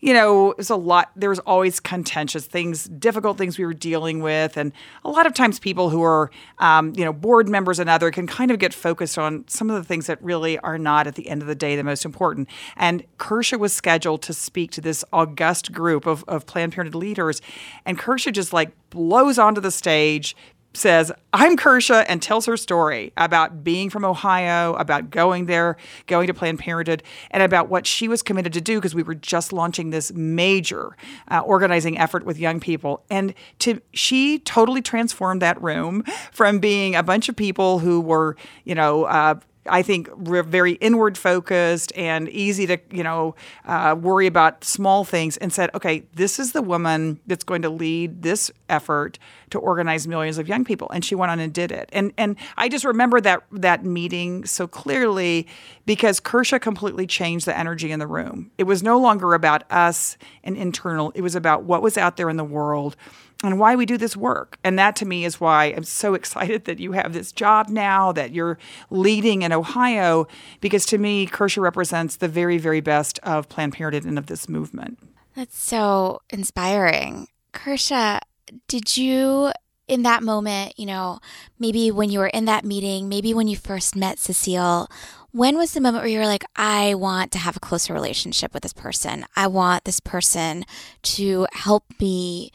you 0.00 0.12
know, 0.12 0.50
it 0.50 0.58
was 0.58 0.70
a 0.70 0.76
lot. 0.76 1.10
There 1.16 1.30
was 1.30 1.38
always 1.40 1.80
contentious 1.80 2.46
things, 2.46 2.84
difficult 2.84 3.38
things 3.38 3.58
we 3.58 3.64
were 3.64 3.74
dealing 3.74 4.20
with, 4.20 4.56
and 4.56 4.72
a 5.04 5.10
lot 5.10 5.26
of 5.26 5.34
times 5.34 5.58
people 5.58 5.90
who 5.90 6.02
are, 6.02 6.30
um, 6.58 6.92
you 6.96 7.04
know, 7.04 7.12
board 7.12 7.48
members 7.48 7.78
and 7.78 7.88
other 7.88 8.10
can 8.10 8.26
kind 8.26 8.50
of 8.50 8.58
get 8.58 8.74
focused 8.74 9.18
on 9.18 9.44
some 9.48 9.70
of 9.70 9.76
the 9.76 9.84
things 9.84 10.06
that 10.06 10.22
really 10.22 10.58
are 10.58 10.78
not 10.78 11.06
at 11.06 11.14
the 11.14 11.28
end 11.28 11.42
of 11.42 11.48
the 11.48 11.54
day 11.54 11.76
the 11.76 11.84
most 11.84 12.04
important. 12.04 12.48
And 12.76 13.04
Kersha 13.18 13.58
was 13.58 13.72
scheduled 13.72 14.22
to 14.22 14.32
speak 14.32 14.70
to 14.72 14.80
this 14.80 15.04
august 15.12 15.72
group 15.72 16.06
of, 16.06 16.24
of 16.28 16.46
Planned 16.46 16.72
Parenthood 16.72 17.00
leaders, 17.00 17.40
and 17.84 17.98
Kersha 17.98 18.32
just 18.32 18.52
like 18.52 18.72
blows 18.90 19.38
onto 19.38 19.60
the 19.60 19.70
stage, 19.70 20.36
says, 20.74 21.12
I'm 21.32 21.56
Kersha, 21.56 22.04
and 22.08 22.20
tells 22.20 22.46
her 22.46 22.56
story 22.56 23.12
about 23.16 23.64
being 23.64 23.90
from 23.90 24.04
Ohio, 24.04 24.74
about 24.74 25.10
going 25.10 25.46
there, 25.46 25.76
going 26.06 26.26
to 26.26 26.34
Planned 26.34 26.58
Parenthood, 26.58 27.02
and 27.30 27.42
about 27.42 27.68
what 27.68 27.86
she 27.86 28.08
was 28.08 28.22
committed 28.22 28.52
to 28.52 28.60
do 28.60 28.78
because 28.78 28.94
we 28.94 29.02
were 29.02 29.14
just 29.14 29.52
launching 29.52 29.90
this 29.90 30.12
major 30.12 30.96
uh, 31.30 31.40
organizing 31.40 31.98
effort 31.98 32.24
with 32.24 32.38
young 32.38 32.60
people. 32.60 33.04
And 33.10 33.34
to 33.60 33.80
she 33.92 34.38
totally 34.40 34.82
transformed 34.82 35.42
that 35.42 35.60
room 35.62 36.02
from 36.32 36.58
being 36.58 36.94
a 36.94 37.02
bunch 37.02 37.28
of 37.28 37.36
people 37.36 37.78
who 37.78 38.00
were, 38.00 38.36
you 38.64 38.74
know, 38.74 39.04
uh, 39.04 39.36
I 39.66 39.82
think 39.82 40.08
very 40.16 40.72
inward 40.72 41.16
focused 41.16 41.92
and 41.96 42.28
easy 42.28 42.66
to 42.66 42.78
you 42.90 43.02
know 43.02 43.34
uh, 43.64 43.96
worry 43.98 44.26
about 44.26 44.64
small 44.64 45.04
things, 45.04 45.36
and 45.38 45.52
said, 45.52 45.70
okay, 45.74 46.04
this 46.14 46.38
is 46.38 46.52
the 46.52 46.62
woman 46.62 47.20
that's 47.26 47.44
going 47.44 47.62
to 47.62 47.70
lead 47.70 48.22
this 48.22 48.50
effort 48.68 49.18
to 49.50 49.58
organize 49.58 50.06
millions 50.06 50.38
of 50.38 50.48
young 50.48 50.64
people, 50.64 50.90
and 50.90 51.04
she 51.04 51.14
went 51.14 51.30
on 51.30 51.40
and 51.40 51.52
did 51.52 51.72
it. 51.72 51.88
And 51.92 52.12
and 52.18 52.36
I 52.56 52.68
just 52.68 52.84
remember 52.84 53.20
that 53.20 53.44
that 53.52 53.84
meeting 53.84 54.44
so 54.44 54.66
clearly 54.66 55.46
because 55.86 56.20
Kersha 56.20 56.60
completely 56.60 57.06
changed 57.06 57.46
the 57.46 57.56
energy 57.56 57.90
in 57.90 57.98
the 57.98 58.06
room. 58.06 58.50
It 58.58 58.64
was 58.64 58.82
no 58.82 58.98
longer 58.98 59.34
about 59.34 59.64
us 59.70 60.16
and 60.42 60.56
internal; 60.56 61.12
it 61.14 61.22
was 61.22 61.34
about 61.34 61.64
what 61.64 61.82
was 61.82 61.96
out 61.96 62.16
there 62.16 62.28
in 62.28 62.36
the 62.36 62.44
world 62.44 62.96
and 63.46 63.58
why 63.58 63.76
we 63.76 63.86
do 63.86 63.96
this 63.96 64.16
work. 64.16 64.58
And 64.64 64.78
that 64.78 64.96
to 64.96 65.06
me 65.06 65.24
is 65.24 65.40
why 65.40 65.66
I'm 65.66 65.84
so 65.84 66.14
excited 66.20 66.64
that 66.64 66.78
you 66.78 66.92
have 66.92 67.12
this 67.12 67.32
job 67.32 67.68
now, 67.68 68.12
that 68.12 68.32
you're 68.32 68.58
leading 68.90 69.42
in 69.42 69.52
Ohio, 69.52 70.26
because 70.60 70.86
to 70.86 70.98
me, 70.98 71.26
Kersha 71.26 71.62
represents 71.62 72.16
the 72.16 72.28
very, 72.28 72.58
very 72.58 72.80
best 72.80 73.18
of 73.22 73.48
Planned 73.48 73.74
Parenthood 73.74 74.04
and 74.04 74.18
of 74.18 74.26
this 74.26 74.48
movement. 74.48 74.98
That's 75.34 75.58
so 75.58 76.20
inspiring. 76.30 77.28
Kersha, 77.52 78.20
did 78.68 78.96
you 78.96 79.52
in 79.86 80.02
that 80.02 80.22
moment, 80.22 80.78
you 80.78 80.86
know, 80.86 81.18
maybe 81.58 81.90
when 81.90 82.10
you 82.10 82.18
were 82.18 82.28
in 82.28 82.46
that 82.46 82.64
meeting, 82.64 83.08
maybe 83.08 83.34
when 83.34 83.48
you 83.48 83.56
first 83.56 83.94
met 83.94 84.18
Cecile, 84.18 84.88
when 85.30 85.56
was 85.56 85.72
the 85.72 85.80
moment 85.80 86.02
where 86.02 86.10
you 86.10 86.18
were 86.18 86.26
like, 86.26 86.44
I 86.56 86.94
want 86.94 87.32
to 87.32 87.38
have 87.38 87.56
a 87.56 87.60
closer 87.60 87.92
relationship 87.92 88.54
with 88.54 88.62
this 88.62 88.72
person? 88.72 89.26
I 89.36 89.46
want 89.46 89.84
this 89.84 90.00
person 90.00 90.64
to 91.02 91.46
help 91.52 91.84
me 92.00 92.50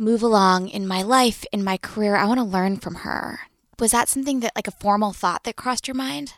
move 0.00 0.22
along 0.22 0.68
in 0.68 0.88
my 0.88 1.02
life, 1.02 1.44
in 1.52 1.62
my 1.62 1.76
career. 1.76 2.16
I 2.16 2.24
want 2.24 2.38
to 2.38 2.44
learn 2.44 2.78
from 2.78 2.96
her. 2.96 3.40
Was 3.78 3.90
that 3.90 4.08
something 4.08 4.40
that, 4.40 4.56
like, 4.56 4.66
a 4.66 4.72
formal 4.72 5.12
thought 5.12 5.44
that 5.44 5.56
crossed 5.56 5.86
your 5.86 5.94
mind? 5.94 6.34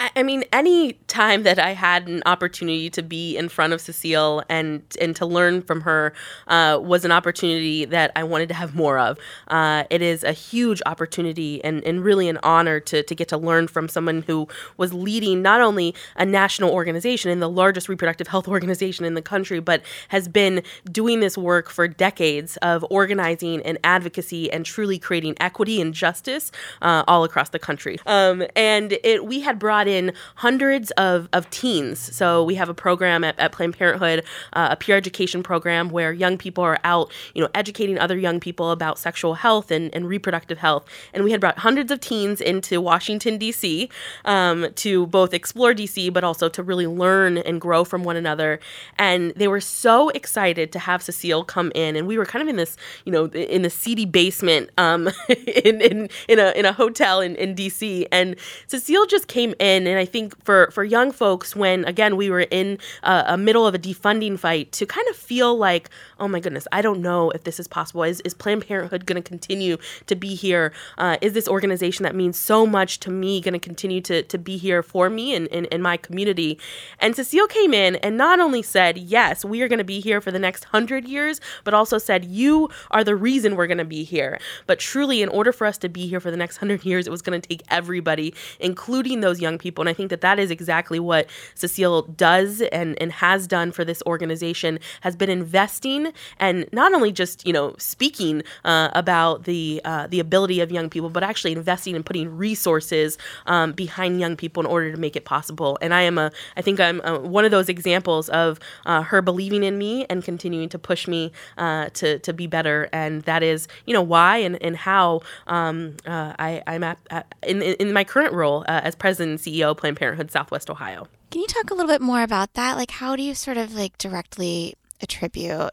I, 0.00 0.10
I 0.16 0.22
mean, 0.22 0.44
any 0.52 0.94
time 1.06 1.42
that 1.42 1.58
I 1.58 1.70
had 1.72 2.08
an 2.08 2.22
opportunity 2.26 2.90
to 2.90 3.02
be 3.02 3.36
in 3.36 3.48
front 3.48 3.72
of 3.72 3.80
Cecile 3.80 4.42
and 4.48 4.82
and 5.00 5.14
to 5.16 5.26
learn 5.26 5.62
from 5.62 5.82
her 5.82 6.12
uh, 6.48 6.78
was 6.82 7.04
an 7.04 7.12
opportunity 7.12 7.84
that 7.84 8.12
I 8.16 8.24
wanted 8.24 8.48
to 8.48 8.54
have 8.54 8.74
more 8.74 8.98
of. 8.98 9.18
Uh, 9.48 9.84
it 9.90 10.02
is 10.02 10.24
a 10.24 10.32
huge 10.32 10.80
opportunity 10.86 11.62
and, 11.64 11.84
and 11.84 12.02
really 12.02 12.28
an 12.28 12.38
honor 12.42 12.80
to, 12.80 13.02
to 13.02 13.14
get 13.14 13.28
to 13.28 13.36
learn 13.36 13.68
from 13.68 13.88
someone 13.88 14.22
who 14.22 14.48
was 14.76 14.92
leading 14.92 15.42
not 15.42 15.60
only 15.60 15.94
a 16.16 16.24
national 16.24 16.70
organization 16.70 17.30
and 17.30 17.42
the 17.42 17.50
largest 17.50 17.88
reproductive 17.88 18.28
health 18.28 18.48
organization 18.54 19.04
in 19.04 19.14
the 19.14 19.22
country, 19.22 19.60
but 19.60 19.82
has 20.08 20.28
been 20.28 20.62
doing 20.90 21.20
this 21.20 21.36
work 21.36 21.68
for 21.68 21.86
decades 21.88 22.56
of 22.58 22.84
organizing 22.90 23.60
and 23.62 23.78
advocacy 23.84 24.50
and 24.50 24.64
truly 24.64 24.98
creating 24.98 25.34
equity 25.40 25.80
and 25.80 25.94
justice 25.94 26.50
uh, 26.82 27.04
all 27.06 27.24
across 27.24 27.50
the 27.50 27.58
country. 27.58 27.98
Um, 28.06 28.44
and 28.56 28.96
it 29.02 29.24
we 29.24 29.40
had 29.40 29.58
brought 29.58 29.73
brought 29.74 29.88
in 29.88 30.12
hundreds 30.36 30.92
of, 30.92 31.28
of 31.32 31.50
teens. 31.50 31.98
So 31.98 32.44
we 32.44 32.54
have 32.54 32.68
a 32.68 32.74
program 32.74 33.24
at, 33.24 33.36
at 33.40 33.50
Planned 33.50 33.76
Parenthood, 33.76 34.24
uh, 34.52 34.68
a 34.70 34.76
peer 34.76 34.96
education 34.96 35.42
program 35.42 35.88
where 35.88 36.12
young 36.12 36.38
people 36.38 36.62
are 36.62 36.78
out, 36.84 37.10
you 37.34 37.42
know, 37.42 37.48
educating 37.56 37.98
other 37.98 38.16
young 38.16 38.38
people 38.38 38.70
about 38.70 39.00
sexual 39.00 39.34
health 39.34 39.72
and, 39.72 39.92
and 39.92 40.06
reproductive 40.06 40.58
health. 40.58 40.84
And 41.12 41.24
we 41.24 41.32
had 41.32 41.40
brought 41.40 41.58
hundreds 41.58 41.90
of 41.90 41.98
teens 41.98 42.40
into 42.40 42.80
Washington, 42.80 43.36
D.C. 43.36 43.88
Um, 44.24 44.68
to 44.76 45.08
both 45.08 45.34
explore 45.34 45.74
D.C., 45.74 46.08
but 46.10 46.22
also 46.22 46.48
to 46.50 46.62
really 46.62 46.86
learn 46.86 47.38
and 47.38 47.60
grow 47.60 47.82
from 47.82 48.04
one 48.04 48.14
another. 48.14 48.60
And 48.96 49.32
they 49.34 49.48
were 49.48 49.60
so 49.60 50.10
excited 50.10 50.70
to 50.70 50.78
have 50.78 51.02
Cecile 51.02 51.42
come 51.42 51.72
in. 51.74 51.96
And 51.96 52.06
we 52.06 52.16
were 52.16 52.26
kind 52.26 52.44
of 52.44 52.48
in 52.48 52.54
this, 52.54 52.76
you 53.04 53.10
know, 53.10 53.24
in 53.26 53.62
the 53.62 53.70
seedy 53.70 54.04
basement 54.04 54.70
um, 54.78 55.10
in, 55.28 55.80
in, 55.80 56.08
in, 56.28 56.38
a, 56.38 56.52
in 56.52 56.64
a 56.64 56.72
hotel 56.72 57.20
in, 57.20 57.34
in 57.34 57.56
D.C. 57.56 58.06
And 58.12 58.36
Cecile 58.68 59.06
just 59.06 59.26
came 59.26 59.52
in 59.58 59.63
and 59.64 59.98
i 59.98 60.04
think 60.04 60.42
for 60.44 60.70
for 60.72 60.84
young 60.84 61.12
folks 61.12 61.54
when 61.56 61.84
again 61.84 62.16
we 62.16 62.30
were 62.30 62.46
in 62.50 62.78
a, 63.02 63.24
a 63.28 63.36
middle 63.36 63.66
of 63.66 63.74
a 63.74 63.78
defunding 63.78 64.38
fight 64.38 64.70
to 64.72 64.86
kind 64.86 65.06
of 65.08 65.16
feel 65.16 65.56
like 65.56 65.90
oh 66.18 66.28
my 66.28 66.40
goodness 66.40 66.66
i 66.72 66.80
don't 66.82 67.00
know 67.00 67.30
if 67.30 67.44
this 67.44 67.60
is 67.60 67.68
possible. 67.68 68.02
Is, 68.02 68.20
is 68.22 68.34
planned 68.34 68.66
parenthood 68.66 69.06
going 69.06 69.22
to 69.22 69.28
continue 69.28 69.76
to 70.06 70.14
be 70.14 70.34
here? 70.34 70.72
Uh, 70.98 71.16
is 71.20 71.32
this 71.32 71.48
organization 71.48 72.02
that 72.04 72.14
means 72.14 72.38
so 72.38 72.66
much 72.66 73.00
to 73.00 73.10
me 73.10 73.40
going 73.40 73.52
to 73.52 73.58
continue 73.58 74.00
to 74.02 74.22
to 74.22 74.38
be 74.38 74.56
here 74.56 74.82
for 74.82 75.10
me 75.10 75.34
and 75.34 75.46
in 75.48 75.82
my 75.82 75.96
community? 75.96 76.58
And 76.98 77.14
cecile 77.14 77.46
came 77.46 77.74
in 77.74 77.96
and 77.96 78.16
not 78.16 78.40
only 78.40 78.62
said 78.62 78.98
yes 78.98 79.44
we 79.44 79.62
are 79.62 79.68
going 79.68 79.78
to 79.78 79.84
be 79.84 80.00
here 80.00 80.20
for 80.20 80.30
the 80.30 80.38
next 80.38 80.64
hundred 80.64 81.06
years 81.06 81.40
but 81.64 81.74
also 81.74 81.98
said 81.98 82.24
you 82.24 82.68
are 82.90 83.04
the 83.04 83.16
reason 83.16 83.56
we're 83.56 83.66
going 83.66 83.78
to 83.78 83.84
be 83.84 84.04
here. 84.04 84.38
But 84.66 84.78
truly 84.78 85.22
in 85.22 85.28
order 85.28 85.52
for 85.52 85.66
us 85.66 85.78
to 85.78 85.88
be 85.88 86.06
here 86.06 86.20
for 86.20 86.30
the 86.30 86.36
next 86.36 86.56
hundred 86.58 86.84
years 86.84 87.06
it 87.06 87.10
was 87.10 87.22
going 87.22 87.40
to 87.40 87.48
take 87.48 87.62
everybody 87.70 88.34
including 88.60 89.20
those 89.20 89.40
young 89.46 89.58
people. 89.64 89.80
And 89.82 89.88
I 89.92 89.96
think 89.98 90.10
that 90.10 90.22
that 90.26 90.36
is 90.44 90.50
exactly 90.58 91.00
what 91.10 91.22
Cecile 91.54 92.02
does 92.26 92.50
and, 92.78 92.90
and 93.02 93.10
has 93.26 93.40
done 93.56 93.68
for 93.76 93.84
this 93.90 94.00
organization, 94.12 94.72
has 95.06 95.14
been 95.22 95.32
investing 95.42 96.12
and 96.38 96.56
not 96.72 96.90
only 96.96 97.12
just, 97.22 97.36
you 97.48 97.54
know, 97.56 97.66
speaking 97.78 98.42
uh, 98.64 98.88
about 99.02 99.44
the, 99.50 99.80
uh, 99.90 100.06
the 100.12 100.20
ability 100.26 100.58
of 100.64 100.68
young 100.78 100.88
people, 100.94 101.10
but 101.10 101.22
actually 101.30 101.52
investing 101.52 101.94
and 101.96 102.04
putting 102.10 102.26
resources 102.46 103.18
um, 103.54 103.72
behind 103.72 104.12
young 104.24 104.36
people 104.36 104.60
in 104.64 104.68
order 104.74 104.88
to 104.90 105.00
make 105.06 105.16
it 105.20 105.24
possible. 105.34 105.78
And 105.82 105.90
I 106.00 106.02
am 106.10 106.16
a, 106.18 106.30
I 106.56 106.62
think 106.62 106.80
I'm 106.80 107.00
a, 107.04 107.20
one 107.20 107.44
of 107.44 107.50
those 107.50 107.68
examples 107.68 108.28
of 108.30 108.58
uh, 108.86 109.02
her 109.02 109.20
believing 109.22 109.62
in 109.64 109.78
me 109.78 110.06
and 110.10 110.24
continuing 110.24 110.68
to 110.70 110.78
push 110.78 111.06
me 111.06 111.32
uh, 111.58 111.90
to, 111.98 112.18
to 112.20 112.32
be 112.32 112.46
better. 112.46 112.88
And 112.92 113.22
that 113.22 113.42
is, 113.42 113.68
you 113.86 113.94
know, 113.96 114.02
why 114.14 114.38
and, 114.38 114.56
and 114.62 114.76
how 114.76 115.20
um, 115.46 115.96
uh, 116.06 116.32
I, 116.38 116.62
I'm 116.66 116.82
at, 116.82 116.98
at, 117.10 117.24
in, 117.46 117.62
in 117.62 117.92
my 117.92 118.04
current 118.04 118.32
role 118.32 118.64
uh, 118.68 118.80
as 118.88 118.94
president 118.94 119.33
and 119.34 119.40
CEO 119.40 119.70
of 119.72 119.76
Planned 119.76 119.96
Parenthood 119.96 120.30
Southwest 120.30 120.70
Ohio. 120.70 121.06
Can 121.30 121.40
you 121.40 121.46
talk 121.46 121.70
a 121.70 121.74
little 121.74 121.88
bit 121.90 122.00
more 122.00 122.22
about 122.22 122.54
that? 122.54 122.76
Like, 122.76 122.90
how 122.90 123.16
do 123.16 123.22
you 123.22 123.34
sort 123.34 123.56
of 123.56 123.74
like 123.74 123.98
directly 123.98 124.74
attribute 125.00 125.70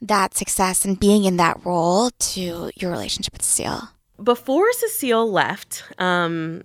that 0.00 0.36
success 0.36 0.84
and 0.84 0.98
being 1.00 1.24
in 1.24 1.36
that 1.38 1.64
role 1.64 2.10
to 2.18 2.70
your 2.76 2.90
relationship 2.90 3.32
with 3.32 3.42
Cecile? 3.42 3.88
Before 4.22 4.70
Cecile 4.72 5.30
left, 5.30 5.84
um, 5.98 6.62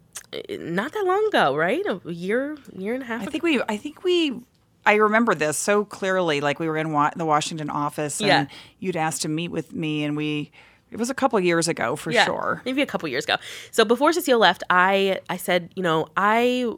not 0.50 0.92
that 0.92 1.06
long 1.06 1.26
ago, 1.28 1.56
right? 1.56 1.84
A 1.86 2.02
year, 2.12 2.58
year 2.76 2.94
and 2.94 3.04
a 3.04 3.06
half. 3.06 3.22
I 3.22 3.26
think 3.26 3.44
we, 3.44 3.62
I 3.70 3.78
think 3.78 4.04
we 4.04 4.40
I 4.86 4.96
remember 4.96 5.34
this 5.36 5.58
so 5.58 5.86
clearly. 5.86 6.42
Like 6.42 6.60
we 6.60 6.68
were 6.68 6.78
in 6.78 6.92
wa- 6.92 7.12
the 7.16 7.26
Washington 7.26 7.70
office, 7.70 8.20
and 8.20 8.28
Yeah. 8.28 8.46
you'd 8.80 8.98
asked 8.98 9.22
to 9.22 9.30
meet 9.30 9.50
with 9.52 9.74
me, 9.74 10.04
and 10.04 10.18
we. 10.18 10.52
It 10.94 11.00
was 11.00 11.10
a 11.10 11.16
couple 11.16 11.40
years 11.40 11.68
ago 11.68 11.96
for 11.96 12.12
yeah, 12.12 12.26
sure. 12.26 12.62
Maybe 12.66 12.84
a 12.84 12.86
couple 12.86 13.10
years 13.10 13.24
ago. 13.24 13.38
So 13.72 13.84
before 13.84 14.14
Cecile 14.14 14.38
left, 14.38 14.64
I 14.70 15.20
I 15.28 15.38
said, 15.38 15.72
you 15.76 15.82
know, 15.82 16.08
I 16.16 16.72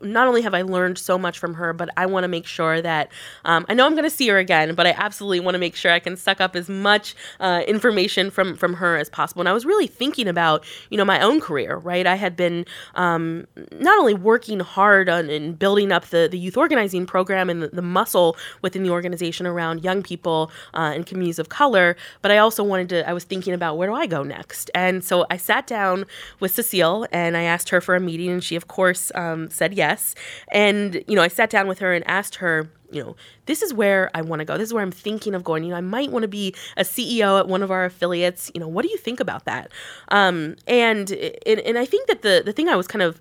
not 0.00 0.26
only 0.26 0.40
have 0.40 0.54
I 0.54 0.62
learned 0.62 0.96
so 0.96 1.18
much 1.18 1.38
from 1.38 1.54
her, 1.54 1.74
but 1.74 1.90
I 1.96 2.06
want 2.06 2.24
to 2.24 2.28
make 2.28 2.46
sure 2.46 2.80
that 2.80 3.10
um, 3.44 3.66
I 3.68 3.74
know 3.74 3.84
I'm 3.84 3.92
going 3.92 4.04
to 4.04 4.10
see 4.10 4.26
her 4.28 4.38
again, 4.38 4.74
but 4.74 4.86
I 4.86 4.92
absolutely 4.92 5.40
want 5.40 5.54
to 5.54 5.58
make 5.58 5.76
sure 5.76 5.92
I 5.92 5.98
can 5.98 6.16
suck 6.16 6.40
up 6.40 6.56
as 6.56 6.70
much 6.70 7.14
uh, 7.40 7.62
information 7.68 8.30
from 8.30 8.56
from 8.56 8.74
her 8.74 8.96
as 8.96 9.10
possible. 9.10 9.42
And 9.42 9.48
I 9.48 9.52
was 9.52 9.66
really 9.66 9.86
thinking 9.86 10.28
about, 10.28 10.64
you 10.88 10.96
know, 10.96 11.04
my 11.04 11.20
own 11.20 11.38
career. 11.38 11.76
Right, 11.76 12.06
I 12.06 12.14
had 12.14 12.36
been 12.36 12.64
um, 12.94 13.46
not 13.72 13.98
only 13.98 14.14
working 14.14 14.60
hard 14.60 15.10
on 15.10 15.28
and 15.28 15.58
building 15.58 15.92
up 15.92 16.06
the 16.06 16.26
the 16.30 16.38
youth 16.38 16.56
organizing 16.56 17.04
program 17.04 17.50
and 17.50 17.62
the, 17.62 17.68
the 17.68 17.82
muscle 17.82 18.36
within 18.62 18.82
the 18.82 18.90
organization 18.90 19.46
around 19.46 19.84
young 19.84 20.02
people 20.02 20.50
uh, 20.72 20.92
and 20.94 21.04
communities 21.06 21.38
of 21.38 21.50
color, 21.50 21.96
but 22.22 22.30
I 22.30 22.38
also 22.38 22.64
wanted 22.64 22.88
to. 22.90 23.08
I 23.08 23.12
was 23.12 23.24
thinking 23.24 23.52
about 23.58 23.76
where 23.76 23.88
do 23.88 23.94
I 23.94 24.06
go 24.06 24.22
next, 24.22 24.70
and 24.74 25.04
so 25.04 25.26
I 25.30 25.36
sat 25.36 25.66
down 25.66 26.06
with 26.40 26.54
Cecile 26.54 27.06
and 27.12 27.36
I 27.36 27.42
asked 27.42 27.68
her 27.70 27.80
for 27.80 27.94
a 27.94 28.00
meeting, 28.00 28.30
and 28.30 28.42
she 28.42 28.56
of 28.56 28.68
course 28.68 29.12
um, 29.14 29.50
said 29.50 29.74
yes. 29.74 30.14
And 30.50 31.04
you 31.06 31.16
know, 31.16 31.22
I 31.22 31.28
sat 31.28 31.50
down 31.50 31.68
with 31.68 31.80
her 31.80 31.92
and 31.92 32.06
asked 32.08 32.36
her 32.36 32.70
you 32.90 33.02
know, 33.02 33.16
this 33.46 33.62
is 33.62 33.74
where 33.74 34.10
I 34.14 34.22
want 34.22 34.40
to 34.40 34.44
go. 34.44 34.56
This 34.56 34.68
is 34.68 34.74
where 34.74 34.82
I'm 34.82 34.90
thinking 34.90 35.34
of 35.34 35.44
going. 35.44 35.62
You 35.62 35.70
know, 35.70 35.76
I 35.76 35.82
might 35.82 36.10
want 36.10 36.22
to 36.22 36.28
be 36.28 36.54
a 36.76 36.82
CEO 36.82 37.38
at 37.38 37.46
one 37.46 37.62
of 37.62 37.70
our 37.70 37.84
affiliates. 37.84 38.50
You 38.54 38.60
know, 38.60 38.68
what 38.68 38.82
do 38.82 38.90
you 38.90 38.96
think 38.96 39.20
about 39.20 39.44
that? 39.44 39.70
Um, 40.08 40.56
and, 40.66 41.10
and 41.10 41.60
and 41.60 41.78
I 41.78 41.84
think 41.84 42.08
that 42.08 42.22
the 42.22 42.42
the 42.44 42.52
thing 42.52 42.68
I 42.68 42.76
was 42.76 42.86
kind 42.86 43.02
of 43.02 43.20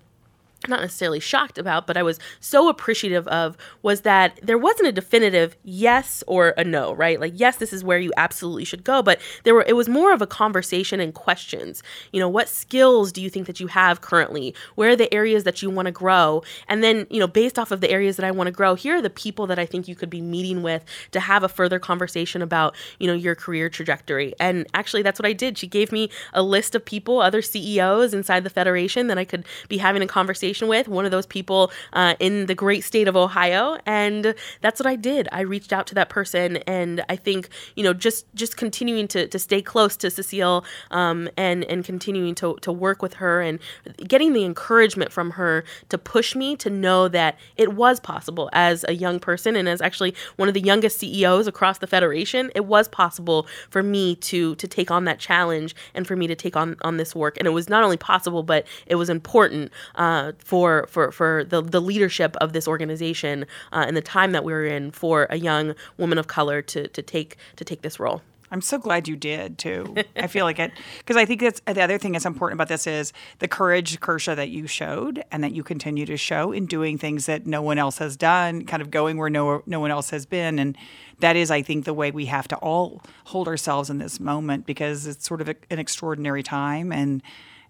not 0.68 0.82
necessarily 0.82 1.20
shocked 1.20 1.58
about, 1.58 1.88
but 1.88 1.98
I 1.98 2.04
was 2.04 2.20
so 2.40 2.68
appreciative 2.68 3.28
of 3.28 3.58
was 3.84 4.02
that 4.02 4.40
there 4.42 4.58
wasn't 4.58 4.90
a 4.90 4.92
definitive 4.92 5.56
yes 5.64 6.24
or 6.28 6.54
a 6.58 6.64
no, 6.64 6.94
right? 6.94 7.20
Like 7.20 7.34
yes, 7.36 7.58
this 7.58 7.72
is 7.72 7.84
where 7.84 8.00
you 8.00 8.12
absolutely 8.18 8.66
should 8.66 8.84
go, 8.84 9.02
but 9.04 9.20
there 9.44 9.54
were 9.54 9.66
it 9.68 9.76
was 9.76 9.88
more 9.88 10.14
of 10.14 10.22
a 10.22 10.28
conversation 10.28 11.00
and 11.00 11.14
questions. 11.14 11.84
You 12.12 12.20
know, 12.20 12.30
what 12.30 12.50
skills 12.50 13.12
do 13.12 13.22
you 13.22 13.30
think 13.30 13.46
that 13.48 13.60
you 13.60 13.68
have 13.68 14.02
currently? 14.02 14.56
Where 14.76 14.92
are 14.92 14.96
the 14.96 15.14
areas 15.14 15.44
that 15.44 15.62
you 15.62 15.70
want 15.70 15.86
to 15.86 15.92
grow? 15.92 16.44
And 16.68 16.84
then, 16.84 17.06
you 17.10 17.20
know, 17.20 17.28
based 17.28 17.60
off 17.60 17.72
of 17.72 17.82
the 17.82 17.90
areas 17.90 18.16
that 18.18 18.26
I 18.26 18.32
want 18.32 18.48
to 18.48 18.52
grow, 18.52 18.76
here 18.76 18.96
are 18.96 19.02
the 19.02 19.10
people 19.10 19.48
that 19.48 19.60
I 19.60 19.66
think 19.66 19.88
you 19.88 19.96
could 19.96 20.10
be 20.10 20.22
meeting 20.22 20.64
with 20.64 20.84
to 21.12 21.20
have 21.20 21.44
a 21.44 21.50
further 21.50 21.80
conversation 21.80 22.42
about, 22.42 22.76
you 23.00 23.08
know, 23.08 23.14
your 23.14 23.36
career 23.36 23.70
trajectory. 23.70 24.34
And 24.40 24.66
actually 24.74 25.04
that's 25.04 25.20
what 25.20 25.28
I 25.28 25.34
did. 25.34 25.58
She 25.58 25.68
gave 25.68 25.92
me 25.92 26.10
a 26.34 26.42
list 26.42 26.76
of 26.76 26.84
people, 26.84 27.22
other 27.22 27.42
CEOs 27.42 28.14
inside 28.14 28.44
the 28.44 28.50
federation 28.50 29.08
that 29.08 29.18
I 29.18 29.26
could 29.26 29.46
be 29.70 29.78
having 29.78 30.02
a 30.02 30.08
conversation 30.08 30.47
with, 30.68 30.88
one 30.88 31.06
of 31.06 31.12
those 31.12 31.25
people 31.25 31.72
uh, 31.94 32.16
in 32.20 32.46
the 32.46 32.56
great 32.56 32.84
state 32.84 33.08
of 33.08 33.16
Ohio. 33.16 33.77
And 33.86 34.34
that's 34.62 34.80
what 34.80 34.88
I 34.88 34.96
did. 34.96 35.27
I 35.32 35.42
reached 35.42 35.74
out 35.74 35.88
to 35.88 35.96
that 35.96 36.10
person. 36.10 36.58
And 36.68 37.04
I 37.10 37.16
think, 37.16 37.50
you 37.75 37.84
know, 37.84 37.94
just 37.94 38.25
just 38.36 38.58
continuing 38.58 39.08
to, 39.10 39.27
to 39.27 39.39
stay 39.39 39.62
close 39.62 39.98
to 39.98 40.10
Cecile 40.10 40.66
um, 40.92 41.30
and, 41.38 41.63
and 41.66 41.84
continuing 41.84 42.36
to, 42.36 42.58
to 42.62 42.72
work 42.72 43.01
with 43.01 43.16
her 43.16 43.42
and 43.42 43.60
getting 44.08 44.34
the 44.34 44.46
encouragement 44.46 45.12
from 45.12 45.32
her 45.32 45.63
to 45.89 45.98
push 45.98 46.36
me 46.36 46.56
to 46.58 46.70
know 46.70 47.08
that 47.08 47.38
it 47.56 47.74
was 47.74 48.00
possible 48.00 48.50
as 48.54 48.86
a 48.88 48.94
young 48.94 49.20
person 49.20 49.56
and 49.56 49.68
as 49.68 49.82
actually 49.82 50.16
one 50.36 50.48
of 50.48 50.54
the 50.54 50.62
youngest 50.62 51.00
CEOs 51.00 51.48
across 51.48 51.80
the 51.80 51.88
Federation, 51.88 52.51
it 52.56 52.66
was 52.66 52.88
possible 52.88 53.48
for 53.70 53.82
me 53.82 54.16
to 54.16 54.56
to 54.56 54.68
take 54.68 54.92
on 54.92 55.06
that 55.06 55.20
challenge 55.20 55.75
and 55.94 56.06
for 56.08 56.16
me 56.16 56.27
to 56.27 56.36
take 56.36 56.56
on 56.56 56.75
on 56.82 56.98
this 56.98 57.16
work. 57.16 57.38
And 57.38 57.48
it 57.48 57.51
was 57.51 57.70
not 57.70 57.84
only 57.84 57.98
possible, 57.98 58.44
but 58.44 58.66
it 58.86 58.96
was 58.96 59.10
important 59.10 59.72
uh, 59.96 60.34
for 60.39 60.88
for 60.88 61.12
for 61.12 61.44
the 61.44 61.62
the 61.62 61.82
leadership 61.82 62.36
of 62.38 62.53
this 62.53 62.67
organization 62.67 63.46
uh, 63.72 63.86
and 63.88 63.96
the 63.98 64.01
time 64.01 64.32
that 64.32 64.44
we 64.44 64.53
were 64.53 64.65
in 64.65 64.91
for 64.91 65.27
a 65.29 65.38
young 65.38 65.75
woman 65.98 66.17
of 66.17 66.27
color 66.27 66.62
to 66.62 66.88
to 66.88 67.01
take 67.01 67.38
to 67.56 67.65
take 67.65 67.82
this 67.82 68.00
role. 68.00 68.22
I'm 68.50 68.62
so 68.62 68.77
glad 68.77 69.08
you 69.08 69.15
did 69.15 69.58
too. 69.58 69.96
I 70.15 70.27
feel 70.27 70.46
like 70.46 70.60
it 70.60 70.72
because 71.00 71.17
I 71.17 71.25
think 71.25 71.41
that's 71.41 71.60
the 71.62 71.82
other 71.82 71.98
thing 71.98 72.13
that's 72.13 72.25
important 72.25 72.58
about 72.58 72.70
this 72.70 72.88
is 72.88 73.12
the 73.39 73.48
courage, 73.48 74.00
Kersha, 74.00 74.36
that 74.36 74.50
you 74.50 74.67
showed 74.67 75.24
and 75.32 75.44
that 75.44 75.51
you 75.53 75.63
continue 75.63 76.06
to 76.06 76.17
show 76.17 76.51
in 76.51 76.65
doing 76.65 76.98
things 76.98 77.25
that 77.25 77.46
no 77.46 77.62
one 77.62 77.77
else 77.77 77.98
has 77.98 78.15
done, 78.15 78.65
kind 78.65 78.82
of 78.82 78.89
going 78.89 79.17
where 79.17 79.29
no 79.29 79.63
no 79.65 79.79
one 79.79 79.91
else 79.91 80.12
has 80.12 80.25
been, 80.25 80.60
and 80.60 80.77
that 81.20 81.36
is, 81.36 81.51
I 81.51 81.62
think, 81.62 81.86
the 81.86 81.94
way 81.94 82.12
we 82.12 82.27
have 82.27 82.48
to 82.50 82.56
all 82.58 83.01
hold 83.25 83.48
ourselves 83.48 83.89
in 83.89 83.98
this 83.98 84.20
moment 84.20 84.65
because 84.65 85.08
it's 85.08 85.27
sort 85.27 85.41
of 85.41 85.50
a, 85.50 85.56
an 85.70 85.79
extraordinary 85.79 86.44
time, 86.44 86.94
and 86.94 87.22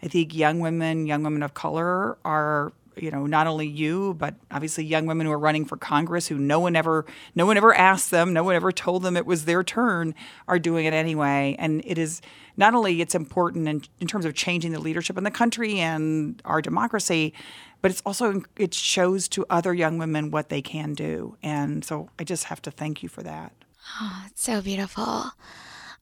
I 0.02 0.08
think 0.08 0.36
young 0.36 0.60
women, 0.60 1.08
young 1.08 1.24
women 1.24 1.44
of 1.44 1.54
color, 1.54 2.18
are 2.24 2.72
you 3.02 3.12
know 3.12 3.26
not 3.26 3.48
only 3.48 3.68
you 3.68 4.16
but 4.16 4.36
obviously 4.52 4.84
young 4.84 5.06
women 5.06 5.26
who 5.26 5.32
are 5.32 5.40
running 5.40 5.66
for 5.66 5.78
congress 5.78 6.28
who 6.28 6.38
no 6.38 6.60
one 6.60 6.76
ever 6.76 7.06
no 7.36 7.46
one 7.46 7.58
ever 7.58 7.74
asked 7.74 8.12
them 8.12 8.34
no 8.34 8.44
one 8.44 8.56
ever 8.56 8.72
told 8.72 9.04
them 9.04 9.16
it 9.16 9.26
was 9.26 9.46
their 9.46 9.64
turn 9.64 10.14
are 10.48 10.60
doing 10.60 10.86
it 10.86 10.94
anyway. 10.94 11.56
And 11.60 11.82
it 11.86 11.98
is 11.98 12.22
not 12.56 12.74
only 12.74 13.02
it's 13.02 13.16
important 13.16 13.68
in, 13.68 13.84
in 14.00 14.08
terms 14.08 14.26
of 14.26 14.34
changing 14.34 14.72
the 14.72 14.80
leadership 14.80 15.18
in 15.18 15.24
the 15.24 15.32
country 15.32 15.80
and 15.80 16.42
our 16.46 16.62
democracy 16.62 17.34
but 17.82 17.92
it's 17.92 18.02
also 18.06 18.42
it 18.58 18.74
shows 18.74 19.28
to 19.30 19.46
other 19.50 19.74
young 19.74 19.98
women 19.98 20.32
what 20.32 20.50
they 20.50 20.62
can 20.62 20.94
do. 20.94 21.38
And 21.44 21.86
so 21.86 22.10
i 22.20 22.24
just 22.24 22.46
have 22.46 22.62
to 22.64 22.72
thank 22.72 23.04
you 23.04 23.10
for 23.10 23.24
that. 23.24 23.54
Oh 24.02 24.24
it's 24.28 24.44
so 24.44 24.62
beautiful. 24.62 25.32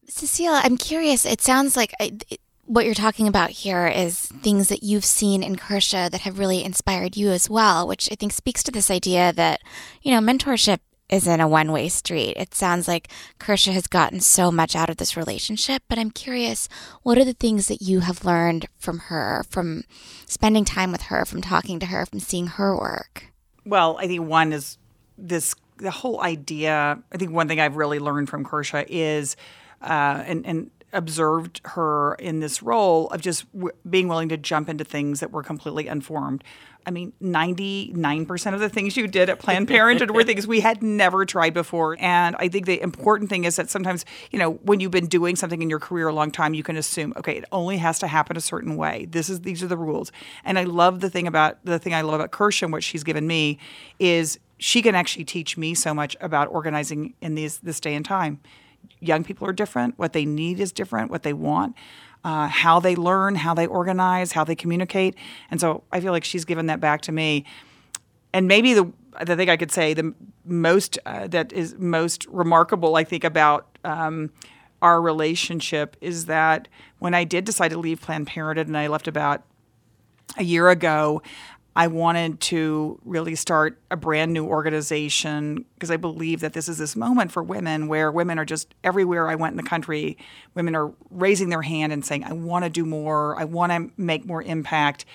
Cecile 0.08 0.54
i'm 0.54 0.78
curious. 0.78 1.25
It 1.25 1.42
sounds 1.42 1.75
like 1.75 1.94
it, 2.00 2.40
what 2.65 2.86
you're 2.86 2.93
talking 2.93 3.27
about 3.27 3.51
here 3.51 3.88
is 3.88 4.27
things 4.41 4.69
that 4.69 4.84
you've 4.84 5.05
seen 5.05 5.43
in 5.43 5.55
Kersha 5.55 6.10
that 6.10 6.22
have 6.22 6.39
really 6.39 6.63
inspired 6.63 7.15
you 7.15 7.29
as 7.29 7.50
well, 7.50 7.88
which 7.88 8.10
I 8.12 8.15
think 8.15 8.34
speaks 8.34 8.63
to 8.63 8.72
this 8.72 8.89
idea 8.89 9.31
that, 9.34 9.62
you 10.01 10.12
know, 10.12 10.19
mentorship 10.19 10.79
isn't 11.10 11.39
a 11.39 11.48
one 11.48 11.72
way 11.72 11.88
street. 11.89 12.34
It 12.36 12.55
sounds 12.55 12.88
like 12.88 13.10
Kersha 13.39 13.72
has 13.74 13.86
gotten 13.86 14.19
so 14.19 14.51
much 14.51 14.75
out 14.75 14.89
of 14.89 14.98
this 14.98 15.15
relationship, 15.15 15.84
but 15.88 16.00
I'm 16.00 16.10
curious 16.10 16.67
what 17.03 17.17
are 17.17 17.25
the 17.25 17.34
things 17.34 17.67
that 17.67 17.81
you 17.81 18.00
have 18.00 18.25
learned 18.25 18.65
from 18.79 19.00
her, 19.00 19.43
from 19.50 19.84
spending 20.25 20.65
time 20.65 20.91
with 20.91 21.03
her, 21.03 21.25
from 21.25 21.41
talking 21.41 21.79
to 21.79 21.86
her, 21.88 22.05
from 22.05 22.19
seeing 22.19 22.48
her 22.48 22.75
work? 22.75 23.31
Well, 23.65 23.98
I 24.00 24.07
think 24.07 24.27
one 24.27 24.51
is 24.53 24.77
this 25.17 25.53
the 25.77 25.91
whole 25.91 26.22
idea. 26.22 27.00
I 27.12 27.17
think 27.17 27.31
one 27.31 27.48
thing 27.48 27.60
I've 27.60 27.75
really 27.75 28.00
learned 28.00 28.29
from 28.29 28.43
Kersha 28.43 28.86
is, 28.88 29.36
uh, 29.81 30.24
and, 30.25 30.45
and 30.45 30.72
observed 30.96 31.62
her 31.66 32.16
in 32.16 32.40
this 32.40 32.64
role 32.64 33.08
of 33.10 33.22
just 33.22 33.52
w- 33.54 33.75
being 33.90 34.08
willing 34.08 34.30
to 34.30 34.38
jump 34.38 34.70
into 34.70 34.84
things 34.84 35.20
that 35.20 35.32
were 35.32 35.44
completely 35.44 35.88
unformed. 35.88 36.44
I 36.88 36.92
mean, 36.92 37.14
99% 37.22 38.54
of 38.54 38.60
the 38.60 38.70
things 38.70 38.96
you 38.96 39.08
did 39.08 39.30
at 39.30 39.40
Planned 39.40 39.68
Parenthood 39.68 40.12
were 40.12 40.24
things 40.25 40.46
we 40.46 40.60
had 40.60 40.84
never 40.84 41.25
tried 41.25 41.54
before. 41.54 41.98
And 42.00 42.36
I 42.38 42.48
think 42.48 42.68
the 42.68 42.80
important 42.80 43.30
thing 43.30 43.44
is 43.44 43.56
that 43.56 43.70
sometimes, 43.70 44.06
you 44.32 44.38
know, 44.38 44.54
when 44.54 44.80
you've 44.80 44.92
been 44.92 45.08
doing 45.08 45.36
something 45.36 45.62
in 45.62 45.70
your 45.70 45.80
career 45.80 46.08
a 46.08 46.14
long 46.14 46.32
time, 46.32 46.54
you 46.54 46.64
can 46.64 46.78
assume, 46.78 47.14
okay, 47.18 47.38
it 47.38 47.46
only 47.52 47.78
has 47.78 48.00
to 48.00 48.08
happen 48.08 48.38
a 48.38 48.42
certain 48.42 48.78
way. 48.78 49.08
This 49.10 49.30
is 49.30 49.42
these 49.42 49.64
are 49.64 49.68
the 49.68 49.78
rules. 49.78 50.12
And 50.44 50.60
I 50.60 50.64
love 50.64 51.00
the 51.00 51.10
thing 51.10 51.28
about 51.28 51.64
the 51.66 51.80
thing 51.80 51.94
I 51.94 52.02
love 52.02 52.16
about 52.16 52.32
Kersha 52.32 52.64
and 52.64 52.72
what 52.72 52.84
she's 52.84 53.04
given 53.04 53.25
me 53.25 53.58
is 54.00 54.40
she 54.58 54.82
can 54.82 54.96
actually 54.96 55.25
teach 55.25 55.58
me 55.58 55.74
so 55.74 55.94
much 55.94 56.16
about 56.22 56.48
organizing 56.50 57.16
in 57.20 57.36
these 57.36 57.58
this 57.60 57.80
day 57.80 57.96
and 57.96 58.06
time 58.06 58.40
young 59.00 59.24
people 59.24 59.48
are 59.48 59.54
different. 59.54 59.98
What 59.98 60.13
they 60.13 60.25
need 60.25 60.60
is 60.60 60.72
different. 60.72 61.12
What 61.12 61.24
they 61.24 61.34
want, 61.34 61.75
uh, 62.24 62.48
how 62.48 62.80
they 62.80 62.96
learn, 62.96 63.36
how 63.36 63.54
they 63.54 63.68
organize, 63.68 64.32
how 64.32 64.44
they 64.44 64.56
communicate. 64.56 65.15
And 65.51 65.60
so 65.60 65.84
I 65.92 66.00
feel 66.01 66.12
like 66.12 66.24
she's 66.24 66.46
given 66.46 66.65
that 66.68 66.80
back 66.80 67.01
to 67.01 67.12
me. 67.12 67.46
And 68.34 68.48
maybe 68.48 68.74
the 68.74 68.92
the 69.25 69.36
thing 69.38 69.50
I 69.50 69.56
could 69.56 69.72
say 69.72 69.94
the 69.94 70.13
most 70.44 71.00
uh, 71.06 71.27
that 71.27 71.54
is 71.54 71.75
most 71.77 72.25
remarkable, 72.27 72.96
I 72.96 73.04
think, 73.04 73.24
about 73.24 73.77
um, 73.84 74.32
our 74.82 75.01
relationship 75.01 75.96
is 76.01 76.25
that 76.25 76.68
when 77.00 77.13
I 77.13 77.24
did 77.24 77.46
decide 77.46 77.70
to 77.70 77.80
leave 77.80 78.01
Planned 78.01 78.27
Parenthood 78.27 78.68
and 78.68 78.77
I 78.77 78.88
left 78.88 79.08
about 79.08 79.44
a 80.38 80.44
year 80.44 80.70
ago, 80.70 81.22
I 81.75 81.88
wanted 81.88 82.39
to 82.41 83.00
really 83.03 83.36
start 83.36 83.77
a 83.91 83.98
brand 83.98 84.32
new 84.32 84.46
organization 84.46 85.65
because 85.74 85.91
I 85.91 85.98
believe 85.98 86.39
that 86.39 86.53
this 86.53 86.70
is 86.70 86.77
this 86.77 86.96
moment 86.96 87.34
for 87.34 87.44
women 87.44 87.88
where 87.88 88.12
women 88.12 88.39
are 88.39 88.46
just 88.46 88.74
everywhere 88.84 89.27
I 89.27 89.36
went 89.36 89.53
in 89.53 89.58
the 89.58 89.70
country, 89.70 90.17
women 90.53 90.74
are 90.74 90.94
raising 91.10 91.50
their 91.50 91.63
hand 91.63 91.91
and 91.91 92.05
saying, 92.05 92.24
I 92.24 92.32
want 92.32 92.63
to 92.63 92.70
do 92.70 92.86
more, 92.86 93.38
I 93.38 93.44
want 93.44 93.74
to 93.74 93.91
make 93.98 94.25
more 94.25 94.41
impact. 94.41 95.05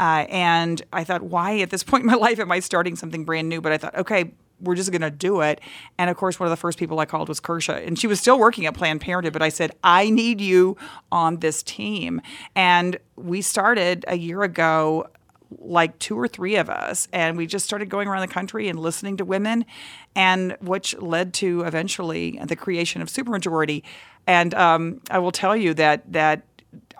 Uh, 0.00 0.24
and 0.30 0.80
I 0.90 1.04
thought, 1.04 1.22
why 1.22 1.58
at 1.58 1.68
this 1.68 1.82
point 1.82 2.02
in 2.02 2.06
my 2.06 2.14
life 2.26 2.38
am 2.38 2.50
I 2.50 2.60
starting 2.60 2.96
something 2.96 3.26
brand 3.26 3.50
new? 3.50 3.60
But 3.60 3.72
I 3.72 3.78
thought, 3.78 3.94
okay, 3.96 4.32
we're 4.58 4.74
just 4.74 4.90
going 4.90 5.02
to 5.02 5.10
do 5.10 5.42
it. 5.42 5.60
And 5.98 6.08
of 6.08 6.16
course, 6.16 6.40
one 6.40 6.46
of 6.46 6.50
the 6.50 6.56
first 6.56 6.78
people 6.78 6.98
I 6.98 7.04
called 7.04 7.28
was 7.28 7.40
Kersha, 7.40 7.86
and 7.86 7.98
she 7.98 8.06
was 8.06 8.20
still 8.20 8.38
working 8.38 8.64
at 8.64 8.74
Planned 8.74 9.02
Parenthood. 9.02 9.34
But 9.34 9.42
I 9.42 9.50
said, 9.50 9.72
I 9.84 10.08
need 10.08 10.40
you 10.40 10.78
on 11.12 11.40
this 11.40 11.62
team. 11.62 12.22
And 12.54 12.98
we 13.16 13.42
started 13.42 14.06
a 14.08 14.16
year 14.16 14.42
ago 14.42 15.08
like 15.58 15.98
two 15.98 16.18
or 16.18 16.26
three 16.26 16.56
of 16.56 16.68
us 16.68 17.08
and 17.12 17.36
we 17.36 17.46
just 17.46 17.64
started 17.64 17.88
going 17.88 18.08
around 18.08 18.20
the 18.20 18.32
country 18.32 18.68
and 18.68 18.78
listening 18.78 19.16
to 19.16 19.24
women 19.24 19.64
and 20.14 20.56
which 20.60 20.96
led 20.98 21.32
to 21.34 21.62
eventually 21.62 22.40
the 22.46 22.56
creation 22.56 23.02
of 23.02 23.08
supermajority. 23.08 23.82
And 24.26 24.54
um, 24.54 25.00
i 25.10 25.18
will 25.18 25.32
tell 25.32 25.56
you 25.56 25.74
that 25.74 26.12
that 26.12 26.42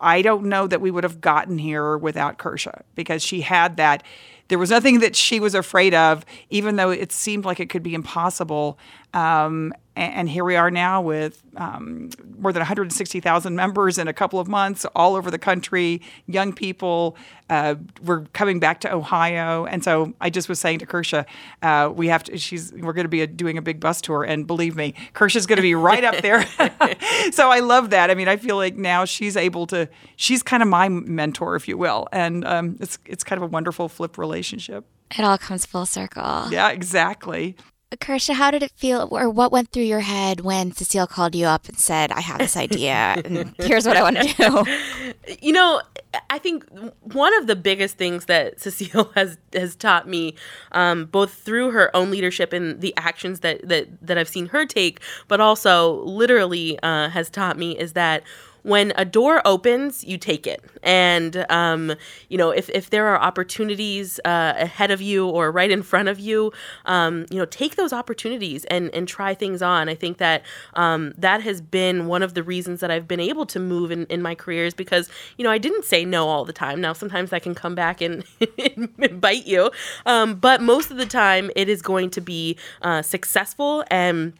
i 0.00 0.22
don't 0.22 0.44
know 0.44 0.66
that 0.66 0.80
we 0.80 0.90
would 0.90 1.04
have 1.04 1.20
gotten 1.20 1.59
here 1.59 1.98
without 1.98 2.38
kersha 2.38 2.82
because 2.94 3.22
she 3.22 3.40
had 3.40 3.76
that. 3.76 4.02
There 4.48 4.61
was 4.61 4.70
nothing 4.70 5.00
that 5.00 5.16
she 5.16 5.40
was 5.40 5.56
afraid 5.56 5.92
of 5.92 6.24
even 6.50 6.76
though 6.76 6.90
it 6.90 7.11
seemed 7.11 7.44
like 7.44 7.59
it 7.59 7.68
could 7.68 7.82
be 7.82 7.94
impossible 7.94 8.78
um, 9.12 9.72
and 9.96 10.28
here 10.28 10.44
we 10.44 10.56
are 10.56 10.70
now 10.70 11.00
with 11.00 11.42
um, 11.56 12.11
more 12.38 12.52
than 12.52 12.61
160,000 12.61 13.56
members 13.56 13.96
in 13.96 14.09
a 14.09 14.12
couple 14.12 14.38
of 14.38 14.46
months 14.46 14.85
all 14.94 15.16
over 15.16 15.30
the 15.30 15.38
country, 15.38 16.02
young 16.26 16.52
people. 16.52 17.16
Uh, 17.48 17.76
we're 18.02 18.26
coming 18.26 18.61
back 18.61 18.80
to 18.80 18.92
Ohio. 18.92 19.64
And 19.64 19.82
so 19.82 20.12
I 20.20 20.28
just 20.28 20.50
was 20.50 20.61
saying 20.61 20.80
to 20.80 20.87
Kersha, 20.87 21.24
uh, 21.62 21.90
we 21.94 22.09
have 22.09 22.24
to, 22.24 22.37
she's, 22.37 22.72
we're 22.72 22.92
going 22.92 23.04
to 23.04 23.09
be 23.09 23.22
a, 23.22 23.26
doing 23.26 23.56
a 23.56 23.62
big 23.62 23.80
bus 23.80 24.02
tour. 24.02 24.22
And 24.22 24.46
believe 24.46 24.76
me, 24.76 24.94
Kersha's 25.14 25.46
going 25.46 25.56
to 25.56 25.62
be 25.62 25.74
right 25.74 26.04
up 26.04 26.20
there. 26.20 26.44
so 27.32 27.50
I 27.50 27.61
love 27.61 27.90
that. 27.90 28.11
I 28.11 28.14
mean, 28.14 28.28
I 28.28 28.37
feel 28.37 28.56
like 28.56 28.76
now 28.76 29.06
she's 29.06 29.37
able 29.37 29.66
to, 29.68 29.88
she's 30.16 30.42
kind 30.42 30.62
of 30.62 30.68
my 30.68 30.90
mentor, 30.90 31.56
if 31.56 31.66
you 31.68 31.78
will. 31.78 32.06
And 32.12 32.44
um, 32.44 32.76
it's, 32.80 32.98
it's 33.06 33.24
kind 33.24 33.38
of 33.38 33.44
a 33.44 33.50
wonderful 33.50 33.88
flip 33.88 34.18
relationship. 34.18 34.85
It 35.16 35.24
all 35.24 35.38
comes 35.38 35.64
full 35.64 35.87
circle. 35.87 36.48
Yeah, 36.50 36.70
exactly. 36.70 37.56
Kersha, 37.94 38.35
how 38.35 38.51
did 38.51 38.64
it 38.64 38.72
feel, 38.72 39.07
or 39.12 39.31
what 39.31 39.53
went 39.53 39.70
through 39.70 39.85
your 39.85 40.01
head 40.01 40.40
when 40.40 40.72
Cecile 40.72 41.07
called 41.07 41.37
you 41.37 41.46
up 41.46 41.68
and 41.68 41.79
said, 41.79 42.11
"I 42.11 42.20
have 42.20 42.38
this 42.38 42.57
idea, 42.57 43.22
and 43.25 43.55
here's 43.59 43.87
what 43.87 43.96
I 43.96 44.03
want 44.03 44.16
to 44.16 44.35
do"? 44.35 45.37
You 45.40 45.53
know, 45.53 45.81
I 46.29 46.38
think 46.38 46.64
one 47.03 47.33
of 47.38 47.46
the 47.46 47.55
biggest 47.55 47.96
things 47.96 48.25
that 48.25 48.61
Cecile 48.61 49.12
has 49.14 49.38
has 49.53 49.77
taught 49.77 50.09
me, 50.09 50.35
um, 50.72 51.05
both 51.07 51.35
through 51.35 51.70
her 51.70 51.94
own 51.94 52.11
leadership 52.11 52.53
and 52.53 52.81
the 52.81 52.92
actions 52.96 53.40
that 53.40 53.66
that 53.68 53.87
that 54.03 54.18
I've 54.18 54.29
seen 54.29 54.46
her 54.46 54.66
take, 54.66 55.01
but 55.29 55.40
also 55.40 56.03
literally 56.03 56.81
uh, 56.83 57.09
has 57.11 57.31
taught 57.31 57.57
me, 57.57 57.79
is 57.79 57.92
that 57.92 58.25
when 58.66 58.92
a 58.96 59.05
door 59.05 59.40
opens, 59.44 60.02
you 60.02 60.18
take 60.18 60.44
it. 60.44 60.61
And, 60.83 61.46
um, 61.48 61.94
you 62.29 62.37
know, 62.37 62.50
if, 62.50 62.68
if 62.70 62.90
there 62.90 63.07
are 63.07 63.20
opportunities 63.20 64.18
uh, 64.24 64.55
ahead 64.57 64.90
of 64.90 65.00
you 65.00 65.29
or 65.29 65.52
right 65.52 65.70
in 65.70 65.85
front 65.85 66.09
of 66.09 66.18
you, 66.18 66.52
um, 66.85 67.26
you 67.31 67.38
know, 67.38 67.44
take 67.44 67.76
those 67.76 67.92
opportunities 67.92 68.64
and, 68.64 68.92
and 68.92 69.07
try 69.07 69.35
things 69.35 69.62
on. 69.62 69.88
I 69.88 69.94
think 69.94 70.18
that 70.18 70.42
um, 70.74 71.14
that 71.16 71.42
has 71.42 71.61
been 71.61 72.09
one 72.09 72.24
of 72.24 72.35
the 72.35 72.42
reasons 72.42 72.81
that 72.81 72.90
I've 72.90 73.07
been 73.07 73.20
able 73.20 73.46
to 73.46 73.61
move 73.61 73.92
in, 73.92 74.05
in 74.07 74.20
my 74.20 74.35
careers 74.35 74.74
because, 74.74 75.09
you 75.38 75.44
know, 75.44 75.50
I 75.52 75.59
didn't 75.59 75.85
say 75.85 76.05
no 76.05 76.26
all 76.26 76.44
the 76.44 76.52
time. 76.52 76.81
Now, 76.81 76.92
sometimes 76.92 77.31
that 77.31 77.44
can 77.44 77.55
come 77.55 77.76
back 77.76 78.00
and, 78.00 78.24
and 78.98 79.20
bite 79.20 79.46
you. 79.46 79.70
Um, 80.07 80.35
but 80.35 80.61
most 80.61 80.90
of 80.90 80.96
the 80.96 81.07
time, 81.07 81.52
it 81.55 81.68
is 81.68 81.83
going 81.83 82.11
to 82.11 82.20
be 82.20 82.59
uh, 82.83 83.02
successful 83.02 83.85
and 83.92 84.33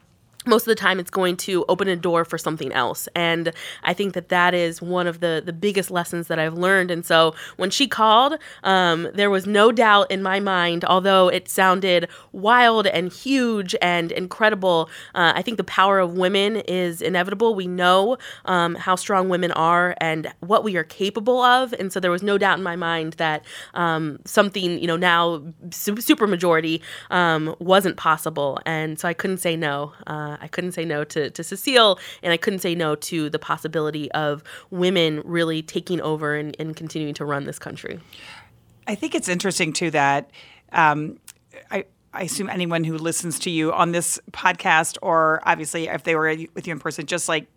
most 0.47 0.63
of 0.63 0.67
the 0.67 0.75
time 0.75 0.99
it's 0.99 1.09
going 1.09 1.37
to 1.37 1.65
open 1.69 1.87
a 1.87 1.95
door 1.95 2.25
for 2.25 2.37
something 2.37 2.71
else. 2.71 3.07
And 3.15 3.51
i 3.83 3.93
think 3.93 4.13
that 4.13 4.29
that 4.29 4.53
is 4.53 4.81
one 4.81 5.07
of 5.07 5.19
the 5.19 5.41
the 5.45 5.53
biggest 5.53 5.91
lessons 5.91 6.27
that 6.27 6.39
i've 6.39 6.55
learned. 6.55 6.91
And 6.91 7.05
so 7.05 7.35
when 7.57 7.69
she 7.69 7.87
called 7.87 8.37
um, 8.63 9.07
there 9.13 9.29
was 9.29 9.45
no 9.45 9.71
doubt 9.71 10.09
in 10.11 10.21
my 10.21 10.39
mind 10.39 10.85
although 10.85 11.27
it 11.27 11.49
sounded 11.49 12.09
wild 12.31 12.87
and 12.87 13.11
huge 13.11 13.75
and 13.81 14.11
incredible 14.11 14.89
uh, 15.15 15.33
i 15.35 15.41
think 15.41 15.57
the 15.57 15.63
power 15.63 15.99
of 15.99 16.13
women 16.13 16.57
is 16.67 17.01
inevitable. 17.01 17.55
We 17.55 17.67
know 17.67 18.17
um, 18.45 18.75
how 18.75 18.95
strong 18.95 19.29
women 19.29 19.51
are 19.51 19.95
and 19.99 20.33
what 20.39 20.63
we 20.63 20.75
are 20.77 20.83
capable 20.83 21.41
of. 21.41 21.73
And 21.73 21.91
so 21.91 21.99
there 21.99 22.11
was 22.11 22.23
no 22.23 22.37
doubt 22.37 22.57
in 22.57 22.63
my 22.63 22.75
mind 22.75 23.13
that 23.13 23.45
um, 23.73 24.19
something 24.25 24.79
you 24.79 24.87
know 24.87 24.97
now 24.97 25.43
super 25.71 26.27
majority 26.27 26.81
um, 27.09 27.55
wasn't 27.59 27.97
possible. 27.97 28.59
And 28.65 28.99
so 28.99 29.07
i 29.07 29.13
couldn't 29.13 29.37
say 29.37 29.55
no 29.55 29.93
uh, 30.07 30.36
I 30.41 30.47
couldn't 30.47 30.73
say 30.73 30.85
no 30.85 31.03
to, 31.05 31.29
to 31.29 31.43
Cecile, 31.43 31.99
and 32.23 32.33
I 32.33 32.37
couldn't 32.37 32.59
say 32.59 32.75
no 32.75 32.95
to 32.95 33.29
the 33.29 33.39
possibility 33.39 34.11
of 34.11 34.43
women 34.71 35.21
really 35.25 35.61
taking 35.61 36.01
over 36.01 36.35
and, 36.35 36.55
and 36.59 36.75
continuing 36.75 37.13
to 37.15 37.25
run 37.25 37.45
this 37.45 37.59
country. 37.59 37.99
I 38.87 38.95
think 38.95 39.15
it's 39.15 39.27
interesting 39.27 39.73
too 39.73 39.91
that 39.91 40.31
um, 40.71 41.19
I, 41.71 41.85
I 42.13 42.23
assume 42.23 42.49
anyone 42.49 42.83
who 42.83 42.97
listens 42.97 43.39
to 43.39 43.49
you 43.49 43.73
on 43.73 43.91
this 43.91 44.19
podcast, 44.31 44.97
or 45.01 45.41
obviously 45.45 45.87
if 45.87 46.03
they 46.03 46.15
were 46.15 46.35
with 46.53 46.67
you 46.67 46.73
in 46.73 46.79
person, 46.79 47.05
just 47.05 47.27
like 47.27 47.47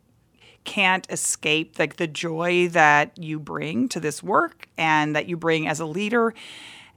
can't 0.65 1.07
escape 1.11 1.79
like 1.79 1.97
the 1.97 2.07
joy 2.07 2.69
that 2.69 3.17
you 3.19 3.39
bring 3.39 3.89
to 3.89 4.01
this 4.01 4.23
work 4.23 4.69
and 4.77 5.17
that 5.17 5.27
you 5.27 5.37
bring 5.37 5.67
as 5.67 5.81
a 5.81 5.87
leader. 5.87 6.35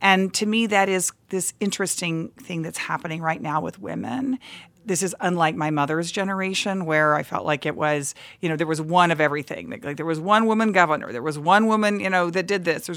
And 0.01 0.33
to 0.33 0.45
me, 0.45 0.67
that 0.67 0.89
is 0.89 1.13
this 1.29 1.53
interesting 1.61 2.29
thing 2.31 2.61
that's 2.61 2.77
happening 2.77 3.21
right 3.21 3.41
now 3.41 3.61
with 3.61 3.79
women 3.79 4.37
this 4.85 5.03
is 5.03 5.15
unlike 5.19 5.55
my 5.55 5.69
mother's 5.69 6.11
generation 6.11 6.85
where 6.85 7.15
I 7.15 7.23
felt 7.23 7.45
like 7.45 7.65
it 7.65 7.75
was, 7.75 8.15
you 8.41 8.49
know, 8.49 8.55
there 8.55 8.67
was 8.67 8.81
one 8.81 9.11
of 9.11 9.21
everything. 9.21 9.69
Like, 9.69 9.83
like 9.83 9.97
there 9.97 10.05
was 10.05 10.19
one 10.19 10.45
woman 10.45 10.71
governor, 10.71 11.11
there 11.11 11.21
was 11.21 11.39
one 11.39 11.67
woman, 11.67 11.99
you 11.99 12.09
know, 12.09 12.29
that 12.29 12.47
did 12.47 12.65
this. 12.65 12.89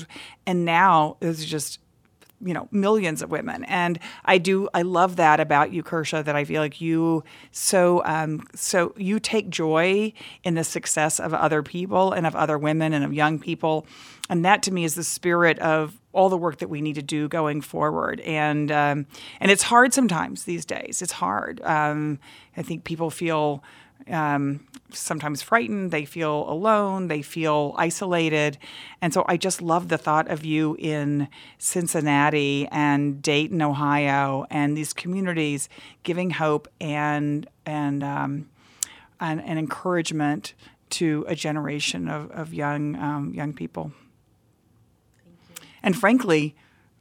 and 0.47 0.65
now 0.65 1.17
it's 1.21 1.45
just 1.45 1.81
you 2.41 2.55
know 2.55 2.69
millions 2.71 3.23
of 3.23 3.31
women. 3.31 3.65
And 3.65 3.99
i 4.25 4.39
do 4.39 4.69
i 4.75 4.83
love 4.83 5.17
that 5.17 5.41
about 5.41 5.73
you 5.73 5.83
kersha 5.83 6.25
that 6.25 6.37
i 6.37 6.45
feel 6.45 6.63
like 6.63 6.81
you 6.81 7.25
so 7.51 8.03
um, 8.05 8.43
so 8.55 8.93
you 8.97 9.19
take 9.19 9.49
joy 9.51 10.13
in 10.45 10.55
the 10.55 10.65
success 10.65 11.19
of 11.19 11.33
other 11.35 11.63
people 11.63 12.13
and 12.13 12.27
of 12.27 12.35
other 12.37 12.59
women 12.59 12.93
and 12.93 13.05
of 13.05 13.13
young 13.13 13.39
people. 13.39 13.87
And 14.29 14.45
that 14.45 14.63
to 14.65 14.73
me 14.73 14.85
is 14.85 14.97
the 14.97 15.05
spirit 15.05 15.59
of 15.61 16.01
all 16.13 16.29
the 16.29 16.37
work 16.37 16.59
that 16.59 16.69
we 16.69 16.81
need 16.81 16.95
to 16.95 17.03
do 17.03 17.29
going 17.29 17.61
forward. 17.61 18.21
And 18.21 18.73
um, 18.73 19.07
and 19.41 19.51
it's 19.51 19.63
hard 19.63 19.95
sometimes 19.95 20.45
these 20.45 20.65
days. 20.65 21.03
It's 21.03 21.13
hard. 21.13 21.61
Um, 21.63 22.19
i 22.57 22.63
think 22.63 22.85
people 22.85 23.11
feel 23.11 23.63
um, 24.11 24.67
sometimes 24.93 25.43
frightened, 25.43 25.91
they 25.91 26.05
feel 26.05 26.49
alone, 26.49 27.09
they 27.09 27.23
feel 27.23 27.75
isolated. 27.77 28.59
And 29.01 29.13
so 29.13 29.25
I 29.29 29.37
just 29.37 29.61
love 29.61 29.89
the 29.89 29.99
thought 29.99 30.29
of 30.31 30.45
you 30.45 30.77
in 30.79 31.29
Cincinnati 31.59 32.69
and 32.71 33.21
Dayton, 33.23 33.63
Ohio, 33.63 34.47
and 34.51 34.77
these 34.77 34.93
communities 34.93 35.69
giving 36.03 36.31
hope 36.31 36.69
and, 36.81 37.49
and, 37.65 38.05
um, 38.05 38.49
and, 39.21 39.43
and 39.43 39.59
encouragement 39.59 40.55
to 40.89 41.25
a 41.27 41.35
generation 41.35 42.09
of, 42.09 42.31
of 42.31 42.55
young, 42.55 42.97
um, 42.97 43.33
young 43.35 43.53
people. 43.53 43.93
And 45.83 45.97
frankly, 45.97 46.55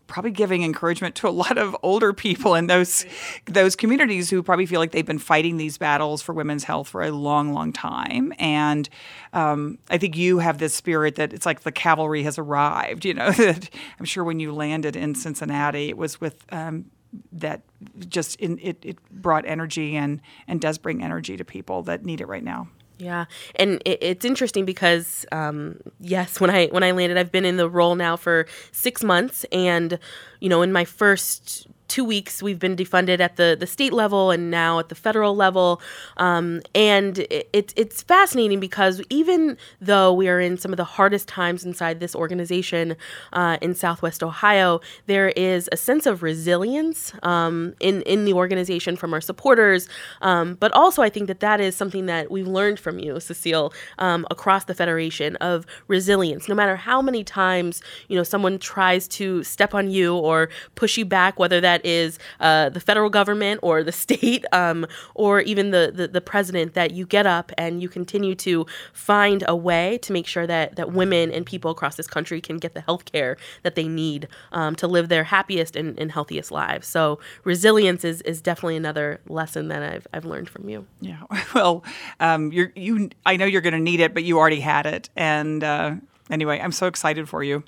probably 0.07 0.31
giving 0.31 0.63
encouragement 0.63 1.15
to 1.15 1.27
a 1.27 1.31
lot 1.31 1.57
of 1.57 1.75
older 1.83 2.13
people 2.13 2.55
in 2.55 2.67
those 2.67 3.05
those 3.45 3.75
communities 3.75 4.29
who 4.29 4.43
probably 4.43 4.65
feel 4.65 4.79
like 4.79 4.91
they've 4.91 5.05
been 5.05 5.19
fighting 5.19 5.57
these 5.57 5.77
battles 5.77 6.21
for 6.21 6.33
women's 6.33 6.63
health 6.63 6.87
for 6.87 7.01
a 7.01 7.11
long, 7.11 7.53
long 7.53 7.73
time. 7.73 8.33
And 8.37 8.87
um, 9.33 9.77
I 9.89 9.97
think 9.97 10.15
you 10.15 10.39
have 10.39 10.57
this 10.57 10.73
spirit 10.73 11.15
that 11.15 11.33
it's 11.33 11.45
like 11.45 11.61
the 11.61 11.71
cavalry 11.71 12.23
has 12.23 12.37
arrived. 12.37 13.05
You 13.05 13.15
know, 13.15 13.31
I'm 13.99 14.05
sure 14.05 14.23
when 14.23 14.39
you 14.39 14.53
landed 14.53 14.95
in 14.95 15.15
Cincinnati, 15.15 15.89
it 15.89 15.97
was 15.97 16.21
with 16.21 16.45
um, 16.53 16.85
that 17.31 17.61
just 18.07 18.39
in, 18.39 18.59
it, 18.61 18.77
it 18.83 19.09
brought 19.09 19.45
energy 19.45 19.95
and 19.95 20.21
and 20.47 20.59
does 20.59 20.77
bring 20.77 21.03
energy 21.03 21.37
to 21.37 21.45
people 21.45 21.83
that 21.83 22.05
need 22.05 22.21
it 22.21 22.27
right 22.27 22.43
now. 22.43 22.67
Yeah, 22.97 23.25
and 23.55 23.81
it, 23.84 23.97
it's 24.01 24.25
interesting 24.25 24.63
because 24.63 25.25
um, 25.34 25.79
yes, 25.99 26.39
when 26.39 26.49
I 26.49 26.67
when 26.67 26.81
I 26.84 26.91
landed, 26.91 27.17
I've 27.17 27.31
been 27.31 27.43
in 27.43 27.58
the 27.58 27.69
role 27.69 27.95
now 27.95 28.15
for 28.15 28.45
six 28.71 29.03
months, 29.03 29.45
and 29.51 29.99
you 30.39 30.47
know, 30.47 30.62
in 30.62 30.71
my 30.71 30.86
first 30.86 31.67
two 31.95 32.03
weeks 32.03 32.43
we've 32.43 32.60
been 32.60 32.75
defunded 32.75 33.21
at 33.21 33.38
the, 33.38 33.55
the 33.58 33.65
state 33.65 33.93
level 33.93 34.29
and 34.31 34.51
now 34.51 34.79
at 34.79 34.89
the 34.89 34.95
federal 34.95 35.34
level. 35.34 35.81
Um, 36.17 36.62
and 36.73 37.19
it, 37.19 37.47
it, 37.53 37.73
it's 37.77 38.01
fascinating 38.01 38.60
because 38.60 39.01
even 39.10 39.55
though 39.79 40.12
we 40.12 40.27
are 40.27 40.41
in 40.41 40.58
some 40.58 40.73
of 40.73 40.77
the 40.77 40.84
hardest 40.84 41.29
times 41.29 41.63
inside 41.63 42.01
this 42.01 42.13
organization 42.13 42.97
uh, 43.31 43.58
in 43.62 43.75
Southwest 43.75 44.23
Ohio, 44.23 44.81
there 45.05 45.29
is 45.29 45.69
a 45.71 45.77
sense 45.77 46.05
of 46.05 46.21
resilience 46.21 47.13
um, 47.23 47.73
in, 47.79 48.01
in 48.01 48.25
the 48.25 48.34
organization 48.34 48.97
from 48.97 49.13
our 49.13 49.21
supporters. 49.21 49.88
Um, 50.21 50.55
but 50.55 50.73
also, 50.73 51.01
I 51.01 51.10
think 51.10 51.27
that 51.27 51.39
that 51.39 51.62
is 51.62 51.77
something 51.77 52.08
that 52.08 52.29
we've 52.29 52.47
learned 52.47 52.79
from 52.79 52.99
you, 52.99 53.21
Cecile, 53.21 53.73
um, 53.99 54.27
across 54.29 54.65
the 54.65 54.73
Federation 54.73 55.38
of 55.38 55.65
resilience. 55.88 56.49
No 56.49 56.55
matter 56.55 56.75
how 56.75 57.01
many 57.01 57.23
times, 57.23 57.81
you 58.10 58.17
know, 58.17 58.23
someone 58.23 58.60
tries 58.60 59.08
to 59.19 59.43
step 59.43 59.73
on 59.73 59.89
you 59.89 60.17
or 60.17 60.49
push 60.75 60.97
you 60.97 61.05
back, 61.05 61.39
whether 61.39 61.62
that 61.62 61.75
that 61.75 61.84
is 61.85 62.19
uh, 62.39 62.69
the 62.69 62.79
federal 62.79 63.09
government 63.09 63.59
or 63.63 63.83
the 63.83 63.91
state 64.05 64.45
um, 64.51 64.85
or 65.13 65.41
even 65.41 65.71
the, 65.71 65.91
the, 65.93 66.07
the 66.07 66.21
president 66.21 66.73
that 66.73 66.91
you 66.91 67.05
get 67.05 67.25
up 67.25 67.51
and 67.57 67.81
you 67.81 67.89
continue 67.89 68.35
to 68.35 68.65
find 68.93 69.43
a 69.47 69.55
way 69.55 69.97
to 69.99 70.11
make 70.11 70.27
sure 70.27 70.47
that 70.47 70.75
that 70.75 70.91
women 70.91 71.31
and 71.31 71.45
people 71.45 71.71
across 71.71 71.95
this 71.95 72.07
country 72.07 72.41
can 72.41 72.57
get 72.57 72.73
the 72.73 72.81
health 72.81 73.05
care 73.05 73.37
that 73.63 73.75
they 73.75 73.87
need 73.87 74.27
um, 74.51 74.75
to 74.75 74.87
live 74.87 75.09
their 75.09 75.23
happiest 75.25 75.75
and, 75.75 75.99
and, 75.99 76.11
healthiest 76.11 76.51
lives. 76.51 76.87
So 76.87 77.19
resilience 77.43 78.05
is, 78.05 78.21
is 78.21 78.41
definitely 78.41 78.77
another 78.77 79.19
lesson 79.27 79.67
that 79.67 79.83
I've, 79.83 80.07
I've 80.13 80.25
learned 80.25 80.49
from 80.49 80.69
you. 80.69 80.85
Yeah. 81.01 81.21
Well, 81.53 81.85
um, 82.19 82.51
you're, 82.51 82.71
you, 82.75 83.11
I 83.25 83.37
know 83.37 83.45
you're 83.45 83.61
going 83.61 83.73
to 83.73 83.79
need 83.79 84.01
it, 84.01 84.13
but 84.13 84.23
you 84.23 84.37
already 84.37 84.59
had 84.59 84.85
it. 84.85 85.09
And 85.15 85.63
uh, 85.63 85.95
anyway, 86.29 86.59
I'm 86.59 86.73
so 86.73 86.87
excited 86.87 87.29
for 87.29 87.43
you. 87.43 87.63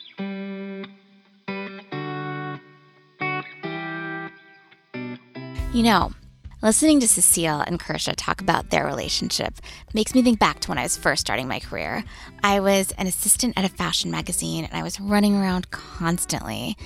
You 5.74 5.84
know, 5.84 6.14
listening 6.62 7.02
to 7.02 7.10
Cecile 7.10 7.60
and 7.60 7.78
Kersha 7.78 8.14
talk 8.16 8.40
about 8.40 8.70
their 8.70 8.86
relationship 8.86 9.56
makes 9.94 10.16
me 10.16 10.24
think 10.24 10.40
back 10.40 10.62
to 10.62 10.70
when 10.70 10.78
I 10.78 10.84
was 10.84 10.96
first 10.96 11.20
starting 11.20 11.48
my 11.48 11.60
career. 11.60 12.06
I 12.42 12.62
was 12.62 12.94
an 12.94 13.06
assistant 13.06 13.54
at 13.58 13.66
a 13.66 13.70
fashion 13.70 14.10
magazine 14.10 14.64
and 14.64 14.74
I 14.74 14.82
was 14.82 15.00
running 15.00 15.36
around 15.36 15.70
constantly. 15.70 16.78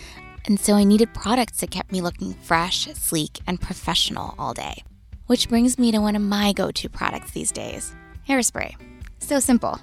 And 0.46 0.60
so 0.60 0.74
I 0.74 0.84
needed 0.84 1.14
products 1.14 1.60
that 1.60 1.70
kept 1.70 1.92
me 1.92 2.02
looking 2.02 2.34
fresh, 2.34 2.88
sleek, 2.94 3.40
and 3.46 3.62
professional 3.62 4.34
all 4.40 4.56
day. 4.56 4.84
Which 5.28 5.48
brings 5.48 5.78
me 5.78 5.92
to 5.92 6.00
one 6.00 6.16
of 6.16 6.24
my 6.24 6.52
go 6.52 6.72
to 6.72 6.90
products 6.90 7.32
these 7.32 7.52
days 7.52 7.96
hairspray. 8.28 8.76
So 9.20 9.40
simple. 9.40 9.80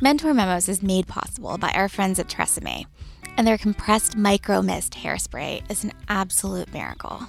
Mentor 0.00 0.32
Memos 0.32 0.68
is 0.68 0.80
made 0.80 1.08
possible 1.08 1.58
by 1.58 1.72
our 1.72 1.88
friends 1.88 2.20
at 2.20 2.28
Tresemme, 2.28 2.86
and 3.36 3.46
their 3.46 3.58
compressed 3.58 4.16
micro 4.16 4.62
mist 4.62 4.92
hairspray 4.92 5.68
is 5.70 5.82
an 5.82 5.92
absolute 6.08 6.72
miracle. 6.72 7.26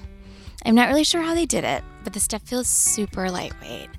I'm 0.66 0.76
not 0.76 0.90
really 0.90 1.04
sure 1.04 1.22
how 1.22 1.34
they 1.34 1.46
did 1.46 1.64
it, 1.64 1.84
but 2.04 2.14
the 2.14 2.20
stuff 2.20 2.42
feels 2.42 2.68
super 2.68 3.30
lightweight 3.30 3.90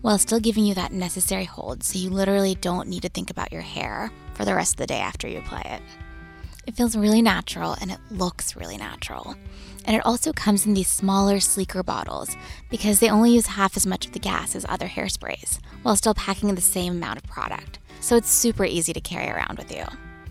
while 0.00 0.18
still 0.18 0.40
giving 0.40 0.64
you 0.64 0.74
that 0.74 0.92
necessary 0.92 1.44
hold 1.44 1.82
so 1.82 1.98
you 1.98 2.10
literally 2.10 2.54
don't 2.56 2.88
need 2.88 3.02
to 3.02 3.08
think 3.08 3.30
about 3.30 3.52
your 3.52 3.62
hair 3.62 4.10
for 4.34 4.44
the 4.44 4.54
rest 4.54 4.74
of 4.74 4.78
the 4.78 4.86
day 4.86 4.98
after 4.98 5.28
you 5.28 5.38
apply 5.38 5.60
it. 5.62 5.82
It 6.66 6.74
feels 6.74 6.96
really 6.96 7.22
natural 7.22 7.76
and 7.80 7.92
it 7.92 8.00
looks 8.10 8.56
really 8.56 8.76
natural. 8.76 9.36
And 9.84 9.94
it 9.96 10.04
also 10.04 10.32
comes 10.32 10.66
in 10.66 10.74
these 10.74 10.88
smaller, 10.88 11.38
sleeker 11.38 11.82
bottles 11.82 12.36
because 12.70 12.98
they 12.98 13.08
only 13.08 13.32
use 13.32 13.46
half 13.46 13.76
as 13.76 13.86
much 13.86 14.06
of 14.06 14.12
the 14.12 14.18
gas 14.18 14.56
as 14.56 14.66
other 14.68 14.88
hairsprays 14.88 15.60
while 15.82 15.96
still 15.96 16.14
packing 16.14 16.54
the 16.54 16.60
same 16.60 16.94
amount 16.94 17.18
of 17.18 17.24
product. 17.24 17.78
So 18.00 18.16
it's 18.16 18.30
super 18.30 18.64
easy 18.64 18.92
to 18.92 19.00
carry 19.00 19.30
around 19.30 19.58
with 19.58 19.72
you. 19.72 19.84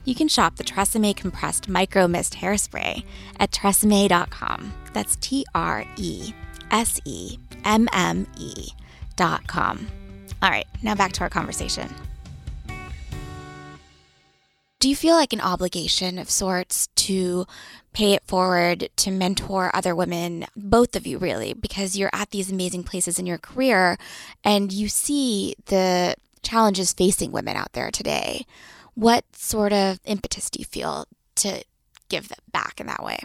You 0.05 0.13
can 0.13 0.27
shop 0.27 0.55
the 0.55 0.63
Tresemme 0.63 1.15
Compressed 1.15 1.67
Micro 1.67 2.07
Mist 2.07 2.35
Hairspray 2.35 3.03
at 3.39 3.51
tresemme.com. 3.51 4.73
That's 4.93 5.15
T 5.17 5.45
R 5.53 5.83
E 5.97 6.33
S 6.71 6.99
E 7.05 7.37
M 7.65 7.89
M 7.91 8.27
E 8.37 8.69
dot 9.15 9.47
com. 9.47 9.87
All 10.41 10.49
right, 10.49 10.67
now 10.83 10.93
back 10.93 11.11
to 11.13 11.21
our 11.21 11.29
conversation. 11.29 11.89
Do 14.79 14.89
you 14.89 14.95
feel 14.95 15.15
like 15.15 15.33
an 15.33 15.41
obligation 15.41 16.19
of 16.19 16.29
sorts 16.29 16.87
to 16.95 17.47
pay 17.93 18.13
it 18.13 18.21
forward, 18.27 18.89
to 18.97 19.09
mentor 19.09 19.71
other 19.73 19.95
women, 19.95 20.45
both 20.55 20.95
of 20.95 21.07
you 21.07 21.17
really, 21.17 21.53
because 21.53 21.97
you're 21.97 22.11
at 22.13 22.29
these 22.29 22.51
amazing 22.51 22.83
places 22.83 23.17
in 23.17 23.25
your 23.25 23.39
career 23.39 23.97
and 24.43 24.71
you 24.71 24.87
see 24.87 25.55
the 25.65 26.13
challenges 26.43 26.93
facing 26.93 27.31
women 27.31 27.55
out 27.57 27.73
there 27.73 27.89
today? 27.89 28.45
What 28.95 29.23
sort 29.35 29.73
of 29.73 29.99
impetus 30.05 30.49
do 30.49 30.59
you 30.59 30.65
feel 30.65 31.05
to 31.35 31.63
give 32.09 32.29
them 32.29 32.39
back 32.51 32.79
in 32.79 32.87
that 32.87 33.03
way? 33.03 33.19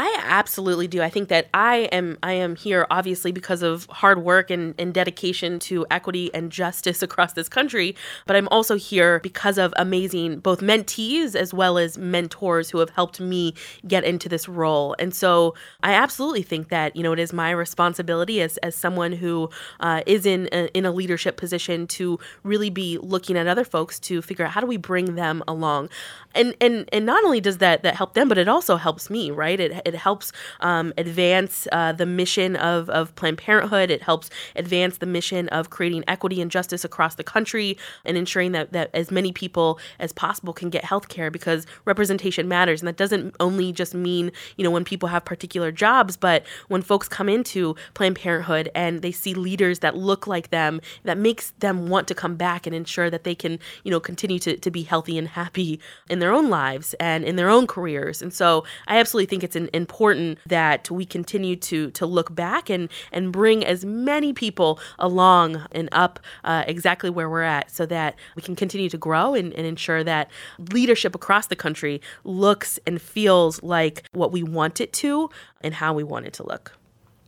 I 0.00 0.16
absolutely 0.22 0.86
do. 0.86 1.02
I 1.02 1.10
think 1.10 1.28
that 1.28 1.48
I 1.52 1.88
am 1.90 2.18
I 2.22 2.32
am 2.34 2.54
here 2.54 2.86
obviously 2.88 3.32
because 3.32 3.62
of 3.62 3.86
hard 3.86 4.22
work 4.22 4.48
and, 4.48 4.76
and 4.78 4.94
dedication 4.94 5.58
to 5.60 5.86
equity 5.90 6.32
and 6.32 6.52
justice 6.52 7.02
across 7.08 7.32
this 7.32 7.48
country, 7.48 7.96
but 8.24 8.36
I'm 8.36 8.46
also 8.52 8.76
here 8.76 9.18
because 9.24 9.58
of 9.58 9.74
amazing 9.76 10.38
both 10.38 10.60
mentees 10.60 11.34
as 11.34 11.52
well 11.52 11.78
as 11.78 11.98
mentors 11.98 12.70
who 12.70 12.78
have 12.78 12.90
helped 12.90 13.18
me 13.18 13.54
get 13.88 14.04
into 14.04 14.28
this 14.28 14.48
role. 14.48 14.94
And 15.00 15.12
so 15.12 15.56
I 15.82 15.94
absolutely 15.94 16.42
think 16.42 16.68
that 16.68 16.94
you 16.94 17.02
know 17.02 17.12
it 17.12 17.18
is 17.18 17.32
my 17.32 17.50
responsibility 17.50 18.40
as, 18.40 18.56
as 18.58 18.76
someone 18.76 19.10
who 19.10 19.50
uh, 19.80 20.02
is 20.06 20.26
in 20.26 20.48
a, 20.52 20.68
in 20.78 20.86
a 20.86 20.92
leadership 20.92 21.36
position 21.36 21.88
to 21.88 22.20
really 22.44 22.70
be 22.70 22.98
looking 22.98 23.36
at 23.36 23.48
other 23.48 23.64
folks 23.64 23.98
to 24.00 24.22
figure 24.22 24.44
out 24.44 24.52
how 24.52 24.60
do 24.60 24.68
we 24.68 24.76
bring 24.76 25.16
them 25.16 25.42
along, 25.48 25.88
and 26.36 26.54
and 26.60 26.88
and 26.92 27.04
not 27.04 27.24
only 27.24 27.40
does 27.40 27.58
that 27.58 27.82
that 27.82 27.96
help 27.96 28.14
them, 28.14 28.28
but 28.28 28.38
it 28.38 28.46
also 28.46 28.76
helps 28.76 29.10
me, 29.10 29.32
right? 29.32 29.58
It 29.58 29.87
It 29.94 29.98
helps 29.98 30.32
um, 30.60 30.92
advance 30.96 31.66
uh, 31.72 31.92
the 31.92 32.06
mission 32.06 32.56
of, 32.56 32.88
of 32.90 33.14
Planned 33.16 33.38
Parenthood. 33.38 33.90
It 33.90 34.02
helps 34.02 34.30
advance 34.56 34.98
the 34.98 35.06
mission 35.06 35.48
of 35.48 35.70
creating 35.70 36.04
equity 36.08 36.40
and 36.40 36.50
justice 36.50 36.84
across 36.84 37.14
the 37.14 37.24
country 37.24 37.76
and 38.04 38.16
ensuring 38.16 38.52
that, 38.52 38.72
that 38.72 38.90
as 38.94 39.10
many 39.10 39.32
people 39.32 39.78
as 39.98 40.12
possible 40.12 40.52
can 40.52 40.70
get 40.70 40.84
health 40.84 41.08
care 41.08 41.30
because 41.30 41.66
representation 41.84 42.48
matters. 42.48 42.80
And 42.80 42.88
that 42.88 42.96
doesn't 42.96 43.34
only 43.40 43.72
just 43.72 43.94
mean, 43.94 44.32
you 44.56 44.64
know, 44.64 44.70
when 44.70 44.84
people 44.84 45.08
have 45.08 45.24
particular 45.24 45.72
jobs, 45.72 46.16
but 46.16 46.44
when 46.68 46.82
folks 46.82 47.08
come 47.08 47.28
into 47.28 47.76
Planned 47.94 48.16
Parenthood 48.16 48.70
and 48.74 49.02
they 49.02 49.12
see 49.12 49.34
leaders 49.34 49.80
that 49.80 49.96
look 49.96 50.26
like 50.26 50.50
them, 50.50 50.80
that 51.04 51.18
makes 51.18 51.52
them 51.58 51.88
want 51.88 52.08
to 52.08 52.14
come 52.14 52.36
back 52.36 52.66
and 52.66 52.74
ensure 52.74 53.10
that 53.10 53.24
they 53.24 53.34
can, 53.34 53.58
you 53.84 53.90
know, 53.90 54.00
continue 54.00 54.38
to, 54.40 54.56
to 54.56 54.70
be 54.70 54.82
healthy 54.82 55.18
and 55.18 55.28
happy 55.28 55.80
in 56.08 56.18
their 56.18 56.32
own 56.32 56.48
lives 56.50 56.94
and 56.94 57.24
in 57.24 57.36
their 57.36 57.48
own 57.48 57.66
careers. 57.66 58.22
And 58.22 58.32
so 58.32 58.64
I 58.86 58.98
absolutely 58.98 59.26
think 59.26 59.44
it's 59.44 59.56
an, 59.56 59.67
important 59.72 60.38
that 60.46 60.90
we 60.90 61.04
continue 61.04 61.56
to 61.56 61.90
to 61.92 62.06
look 62.06 62.34
back 62.34 62.70
and 62.70 62.88
and 63.12 63.32
bring 63.32 63.64
as 63.64 63.84
many 63.84 64.32
people 64.32 64.78
along 64.98 65.66
and 65.72 65.88
up 65.92 66.20
uh, 66.44 66.64
exactly 66.66 67.10
where 67.10 67.28
we're 67.28 67.42
at 67.42 67.70
so 67.70 67.86
that 67.86 68.14
we 68.36 68.42
can 68.42 68.56
continue 68.56 68.88
to 68.88 68.98
grow 68.98 69.34
and, 69.34 69.52
and 69.54 69.66
ensure 69.66 70.02
that 70.04 70.30
leadership 70.72 71.14
across 71.14 71.46
the 71.46 71.56
country 71.56 72.00
looks 72.24 72.78
and 72.86 73.00
feels 73.00 73.62
like 73.62 74.08
what 74.12 74.32
we 74.32 74.42
want 74.42 74.80
it 74.80 74.92
to 74.92 75.30
and 75.60 75.74
how 75.74 75.92
we 75.92 76.02
want 76.02 76.26
it 76.26 76.32
to 76.32 76.46
look. 76.46 76.72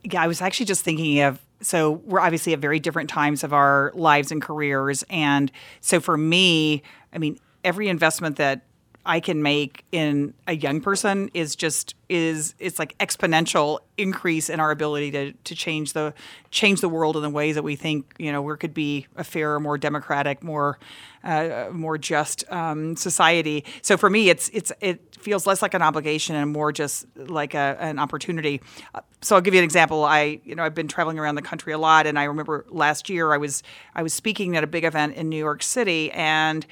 Yeah, 0.03 0.21
I 0.21 0.27
was 0.27 0.41
actually 0.41 0.65
just 0.65 0.83
thinking 0.83 1.21
of 1.21 1.39
so 1.61 1.91
we're 2.05 2.19
obviously 2.19 2.53
at 2.53 2.59
very 2.59 2.79
different 2.79 3.09
times 3.09 3.43
of 3.43 3.53
our 3.53 3.91
lives 3.93 4.31
and 4.31 4.41
careers. 4.41 5.03
And 5.09 5.51
so 5.79 5.99
for 5.99 6.17
me, 6.17 6.81
I 7.13 7.19
mean, 7.19 7.37
every 7.63 7.87
investment 7.87 8.37
that 8.37 8.61
I 9.05 9.19
can 9.19 9.41
make 9.41 9.83
in 9.91 10.33
a 10.47 10.55
young 10.55 10.79
person 10.81 11.29
is 11.33 11.55
just 11.55 11.95
is 12.07 12.53
it's 12.59 12.77
like 12.77 12.95
exponential 12.99 13.79
increase 13.97 14.49
in 14.49 14.59
our 14.59 14.69
ability 14.69 15.11
to 15.11 15.31
to 15.31 15.55
change 15.55 15.93
the 15.93 16.13
change 16.51 16.81
the 16.81 16.89
world 16.89 17.15
in 17.15 17.23
the 17.23 17.29
ways 17.29 17.55
that 17.55 17.63
we 17.63 17.75
think 17.75 18.13
you 18.19 18.31
know 18.31 18.41
where 18.41 18.57
could 18.57 18.73
be 18.73 19.07
a 19.15 19.23
fairer, 19.23 19.59
more 19.59 19.77
democratic, 19.77 20.43
more 20.43 20.77
uh, 21.23 21.69
more 21.71 21.97
just 21.97 22.49
um, 22.51 22.95
society. 22.95 23.63
So 23.81 23.97
for 23.97 24.09
me, 24.09 24.29
it's 24.29 24.49
it's 24.49 24.71
it 24.81 25.15
feels 25.15 25.47
less 25.47 25.61
like 25.61 25.73
an 25.73 25.81
obligation 25.81 26.35
and 26.35 26.51
more 26.51 26.71
just 26.71 27.05
like 27.15 27.53
a, 27.53 27.77
an 27.79 27.99
opportunity. 27.99 28.61
Uh, 28.93 29.01
so 29.21 29.35
I'll 29.35 29.41
give 29.41 29.53
you 29.53 29.59
an 29.59 29.63
example. 29.63 30.03
I 30.03 30.41
you 30.43 30.53
know 30.53 30.63
I've 30.63 30.75
been 30.75 30.87
traveling 30.87 31.17
around 31.17 31.35
the 31.35 31.41
country 31.41 31.73
a 31.73 31.79
lot, 31.79 32.05
and 32.05 32.19
I 32.19 32.25
remember 32.25 32.65
last 32.69 33.09
year 33.09 33.33
I 33.33 33.37
was 33.37 33.63
I 33.95 34.03
was 34.03 34.13
speaking 34.13 34.55
at 34.57 34.63
a 34.63 34.67
big 34.67 34.83
event 34.83 35.15
in 35.15 35.29
New 35.29 35.37
York 35.37 35.63
City, 35.63 36.11
and 36.11 36.67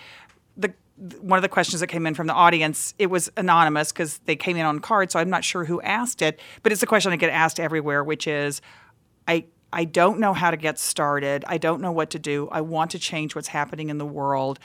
one 1.21 1.38
of 1.38 1.43
the 1.43 1.49
questions 1.49 1.79
that 1.79 1.88
came 1.88 2.05
in 2.05 2.13
from 2.13 2.27
the 2.27 2.33
audience, 2.33 2.93
it 2.99 3.07
was 3.07 3.31
anonymous 3.38 3.91
because 3.91 4.19
they 4.25 4.35
came 4.35 4.57
in 4.57 4.65
on 4.65 4.79
cards, 4.79 5.13
so 5.13 5.19
I'm 5.19 5.29
not 5.29 5.43
sure 5.43 5.63
who 5.65 5.81
asked 5.81 6.21
it, 6.21 6.39
but 6.62 6.71
it's 6.71 6.83
a 6.83 6.88
question 6.88 7.12
I 7.12 7.15
get 7.15 7.29
asked 7.29 7.59
everywhere, 7.59 8.03
which 8.03 8.27
is, 8.27 8.62
I 9.27 9.45
I 9.71 9.85
don't 9.85 10.19
know 10.19 10.33
how 10.33 10.49
to 10.49 10.57
get 10.57 10.79
started. 10.79 11.45
I 11.47 11.59
don't 11.59 11.81
know 11.81 11.91
what 11.91 12.09
to 12.12 12.19
do. 12.19 12.49
I 12.51 12.62
want 12.62 12.91
to 12.91 12.99
change 12.99 13.35
what's 13.35 13.49
happening 13.49 13.89
in 13.89 13.99
the 13.99 14.05
world. 14.05 14.59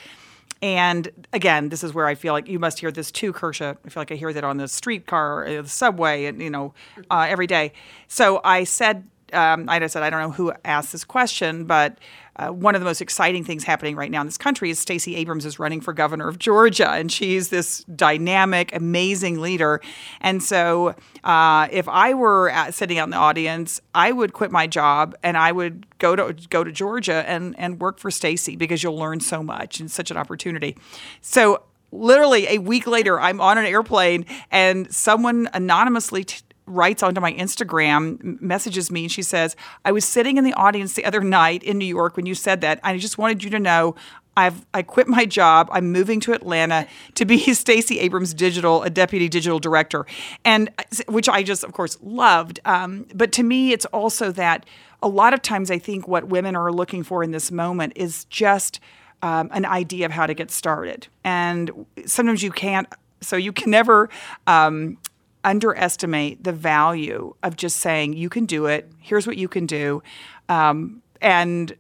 And 0.63 1.27
again, 1.35 1.69
this 1.69 1.85
is 1.85 1.93
where 1.93 2.07
I 2.07 2.15
feel 2.15 2.33
like 2.33 2.49
you 2.49 2.59
must 2.59 2.81
hear 2.81 2.91
this 2.91 3.11
too, 3.11 3.35
Kersha. 3.35 3.77
I 3.85 3.89
feel 3.91 4.01
like 4.01 4.13
I 4.13 4.15
hear 4.15 4.33
that 4.33 4.45
on 4.45 4.57
the 4.57 4.67
streetcar, 4.67 5.45
or 5.45 5.63
the 5.63 5.69
subway, 5.69 6.25
and 6.25 6.41
you 6.41 6.49
know, 6.49 6.73
uh, 7.11 7.27
every 7.29 7.47
day. 7.47 7.73
So 8.09 8.41
I 8.45 8.65
said, 8.65 9.07
um, 9.35 9.69
I 9.69 9.87
said, 9.87 10.03
I 10.03 10.11
don't 10.11 10.21
know 10.21 10.31
who 10.31 10.53
asked 10.65 10.93
this 10.93 11.05
question, 11.05 11.65
but 11.65 11.99
uh, 12.37 12.49
one 12.49 12.75
of 12.75 12.81
the 12.81 12.85
most 12.85 13.01
exciting 13.01 13.45
things 13.45 13.65
happening 13.65 13.95
right 13.95 14.11
now 14.11 14.21
in 14.21 14.27
this 14.27 14.39
country 14.39 14.71
is 14.71 14.79
Stacey 14.79 15.15
Abrams 15.17 15.47
is 15.47 15.59
running 15.59 15.81
for 15.81 15.93
governor 15.93 16.29
of 16.29 16.39
Georgia, 16.39 16.91
and 16.91 17.11
she's 17.11 17.49
this 17.51 17.85
dynamic, 17.85 18.75
amazing 18.75 19.41
leader. 19.41 19.81
And 20.21 20.43
so, 20.43 20.95
uh, 21.23 21.69
if 21.71 21.89
I 21.89 22.15
were 22.15 22.51
at, 22.51 22.75
sitting 22.75 22.99
out 22.99 23.05
in 23.05 23.11
the 23.11 23.17
audience, 23.17 23.81
I 23.95 24.11
would 24.11 24.33
quit 24.33 24.51
my 24.51 24.67
job 24.67 25.15
and 25.23 25.37
I 25.37 25.53
would 25.53 25.87
go 25.99 26.17
to 26.17 26.35
go 26.51 26.65
to 26.65 26.73
Georgia 26.73 27.25
and 27.29 27.55
and 27.59 27.81
work 27.81 27.99
for 27.99 28.11
Stacey 28.11 28.57
because 28.57 28.83
you'll 28.83 28.99
learn 28.99 29.21
so 29.21 29.43
much 29.43 29.79
and 29.79 29.91
such 29.91 30.11
an 30.11 30.17
opportunity. 30.17 30.77
So 31.21 31.63
literally 31.93 32.49
a 32.49 32.59
week 32.59 32.87
later, 32.87 33.21
I'm 33.21 33.41
on 33.41 33.59
an 33.59 33.65
airplane 33.65 34.27
and 34.51 34.93
someone 34.93 35.49
anonymously 35.55 36.25
t- 36.25 36.43
writes 36.67 37.03
onto 37.03 37.21
my 37.21 37.33
Instagram, 37.35 38.41
messages 38.41 38.91
me, 38.91 39.05
and 39.05 39.13
she 39.13 39.23
says, 39.23 39.55
I 39.85 39.93
was 39.93 40.05
sitting 40.05 40.39
in 40.39 40.45
the 40.45 40.55
audience 40.55 40.95
the 40.95 41.05
other 41.05 41.21
night 41.21 41.63
in 41.63 41.79
New 41.79 41.85
York 41.85 42.17
when 42.17 42.27
you 42.27 42.35
said 42.35 42.61
that. 42.63 42.81
I 42.83 42.97
just 42.99 43.19
wanted 43.19 43.45
you 43.45 43.51
to 43.51 43.59
know 43.59 43.95
I've 44.37 44.67
I 44.75 44.83
quit 44.83 45.07
my 45.07 45.27
job. 45.27 45.69
I'm 45.73 45.93
moving 45.93 46.21
to 46.21 46.33
Atlanta 46.33 46.87
to 47.15 47.25
be 47.25 47.39
Stacey 47.55 48.01
Abrams 48.01 48.35
digital, 48.35 48.83
a 48.83 48.91
deputy 48.91 49.29
digital 49.29 49.59
director, 49.59 50.07
and 50.45 50.71
which 51.09 51.29
I 51.29 51.43
just 51.43 51.65
of 51.65 51.73
course 51.73 51.99
loved. 52.03 52.61
Um, 52.65 53.07
but 53.15 53.33
to 53.33 53.43
me, 53.43 53.73
it's 53.73 53.85
also 53.87 54.33
that 54.33 54.67
a 55.03 55.09
lot 55.09 55.35
of 55.35 55.43
times 55.43 55.71
I 55.71 55.79
think 55.79 56.09
what 56.09 56.29
women 56.29 56.57
are 56.57 56.73
looking 56.73 57.03
for 57.03 57.23
in 57.23 57.31
this 57.31 57.53
moment 57.53 57.93
is 57.97 58.25
just 58.27 58.81
um, 59.23 59.51
an 59.53 59.65
idea 59.65 60.07
of 60.07 60.13
how 60.13 60.27
to 60.27 60.35
get 60.35 60.51
started, 60.51 61.09
and 61.23 61.87
sometimes 62.07 62.43
you 62.43 62.51
can't. 62.51 62.89
So 63.21 63.37
you 63.37 63.53
can 63.53 63.71
never. 63.71 64.11
Um, 64.47 64.99
underestimate 65.45 66.43
the 66.43 66.53
value 66.53 67.35
of 67.43 67.57
just 67.57 67.79
saying, 67.79 68.15
you 68.15 68.29
can 68.29 68.47
do 68.47 68.67
it, 68.67 68.91
here's 68.99 69.27
what 69.27 69.37
you 69.37 69.49
can 69.49 69.67
do. 69.67 70.03
Um, 70.49 71.03
and 71.21 71.75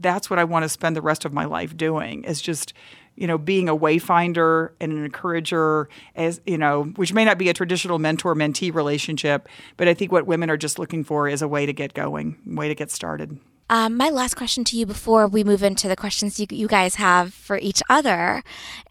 that's 0.00 0.30
what 0.30 0.38
I 0.38 0.44
want 0.44 0.64
to 0.64 0.68
spend 0.68 0.96
the 0.96 1.02
rest 1.02 1.24
of 1.24 1.32
my 1.32 1.44
life 1.44 1.76
doing 1.76 2.24
is 2.24 2.40
just, 2.40 2.72
you 3.14 3.26
know, 3.26 3.38
being 3.38 3.68
a 3.68 3.76
wayfinder 3.76 4.70
and 4.80 4.92
an 4.92 5.04
encourager 5.04 5.88
as, 6.14 6.40
you 6.46 6.58
know, 6.58 6.84
which 6.96 7.12
may 7.12 7.24
not 7.24 7.38
be 7.38 7.48
a 7.48 7.54
traditional 7.54 7.98
mentor 7.98 8.34
mentee 8.34 8.72
relationship, 8.72 9.48
but 9.76 9.88
I 9.88 9.94
think 9.94 10.12
what 10.12 10.26
women 10.26 10.50
are 10.50 10.56
just 10.56 10.78
looking 10.78 11.02
for 11.02 11.28
is 11.28 11.42
a 11.42 11.48
way 11.48 11.66
to 11.66 11.72
get 11.72 11.94
going, 11.94 12.36
a 12.50 12.54
way 12.54 12.68
to 12.68 12.74
get 12.74 12.90
started. 12.90 13.38
Um, 13.68 13.96
my 13.96 14.10
last 14.10 14.36
question 14.36 14.62
to 14.64 14.76
you 14.76 14.86
before 14.86 15.26
we 15.26 15.42
move 15.42 15.64
into 15.64 15.88
the 15.88 15.96
questions 15.96 16.38
you, 16.38 16.46
you 16.50 16.68
guys 16.68 16.96
have 16.96 17.34
for 17.34 17.58
each 17.58 17.82
other 17.88 18.44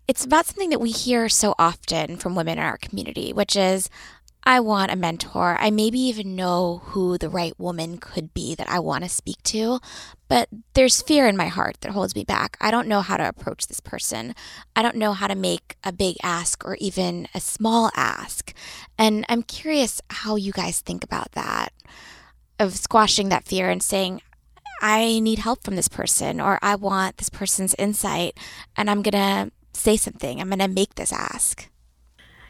it's 0.08 0.24
about 0.24 0.46
something 0.46 0.70
that 0.70 0.80
we 0.80 0.92
hear 0.92 1.30
so 1.30 1.56
often 1.58 2.18
from 2.18 2.36
women 2.36 2.58
in 2.60 2.64
our 2.64 2.78
community, 2.78 3.34
which 3.34 3.56
is, 3.56 3.90
I 4.48 4.60
want 4.60 4.92
a 4.92 4.96
mentor. 4.96 5.58
I 5.60 5.72
maybe 5.72 6.00
even 6.00 6.36
know 6.36 6.84
who 6.86 7.18
the 7.18 7.30
right 7.30 7.58
woman 7.60 7.98
could 7.98 8.32
be 8.34 8.54
that 8.54 8.70
I 8.70 8.78
want 8.78 9.04
to 9.04 9.10
speak 9.10 9.42
to, 9.44 9.80
but 10.28 10.50
there's 10.76 11.02
fear 11.02 11.28
in 11.28 11.36
my 11.36 11.48
heart 11.48 11.78
that 11.82 11.92
holds 11.92 12.16
me 12.16 12.24
back. 12.24 12.56
I 12.62 12.70
don't 12.70 12.88
know 12.88 13.02
how 13.02 13.18
to 13.18 13.28
approach 13.28 13.66
this 13.66 13.80
person. 13.80 14.36
I 14.76 14.84
don't 14.84 14.98
know 14.98 15.14
how 15.14 15.26
to 15.26 15.36
make 15.36 15.78
a 15.84 15.92
big 15.92 16.18
ask 16.22 16.64
or 16.64 16.76
even 16.76 17.28
a 17.34 17.40
small 17.40 17.90
ask. 17.96 18.54
And 19.00 19.26
I'm 19.30 19.42
curious 19.42 20.00
how 20.12 20.36
you 20.36 20.52
guys 20.52 20.80
think 20.80 21.04
about 21.04 21.32
that 21.32 21.74
of 22.60 22.76
squashing 22.76 23.30
that 23.30 23.46
fear 23.46 23.72
and 23.72 23.82
saying, 23.82 24.22
I 24.80 25.20
need 25.22 25.40
help 25.40 25.64
from 25.64 25.76
this 25.76 25.88
person 25.88 26.40
or 26.40 26.60
I 26.62 26.76
want 26.76 27.18
this 27.18 27.30
person's 27.30 27.74
insight 27.80 28.38
and 28.78 28.92
I'm 28.92 29.02
going 29.02 29.48
to 29.48 29.52
say 29.74 29.98
something. 29.98 30.40
I'm 30.40 30.50
going 30.50 30.60
to 30.60 30.68
make 30.68 30.96
this 30.96 31.12
ask 31.12 31.68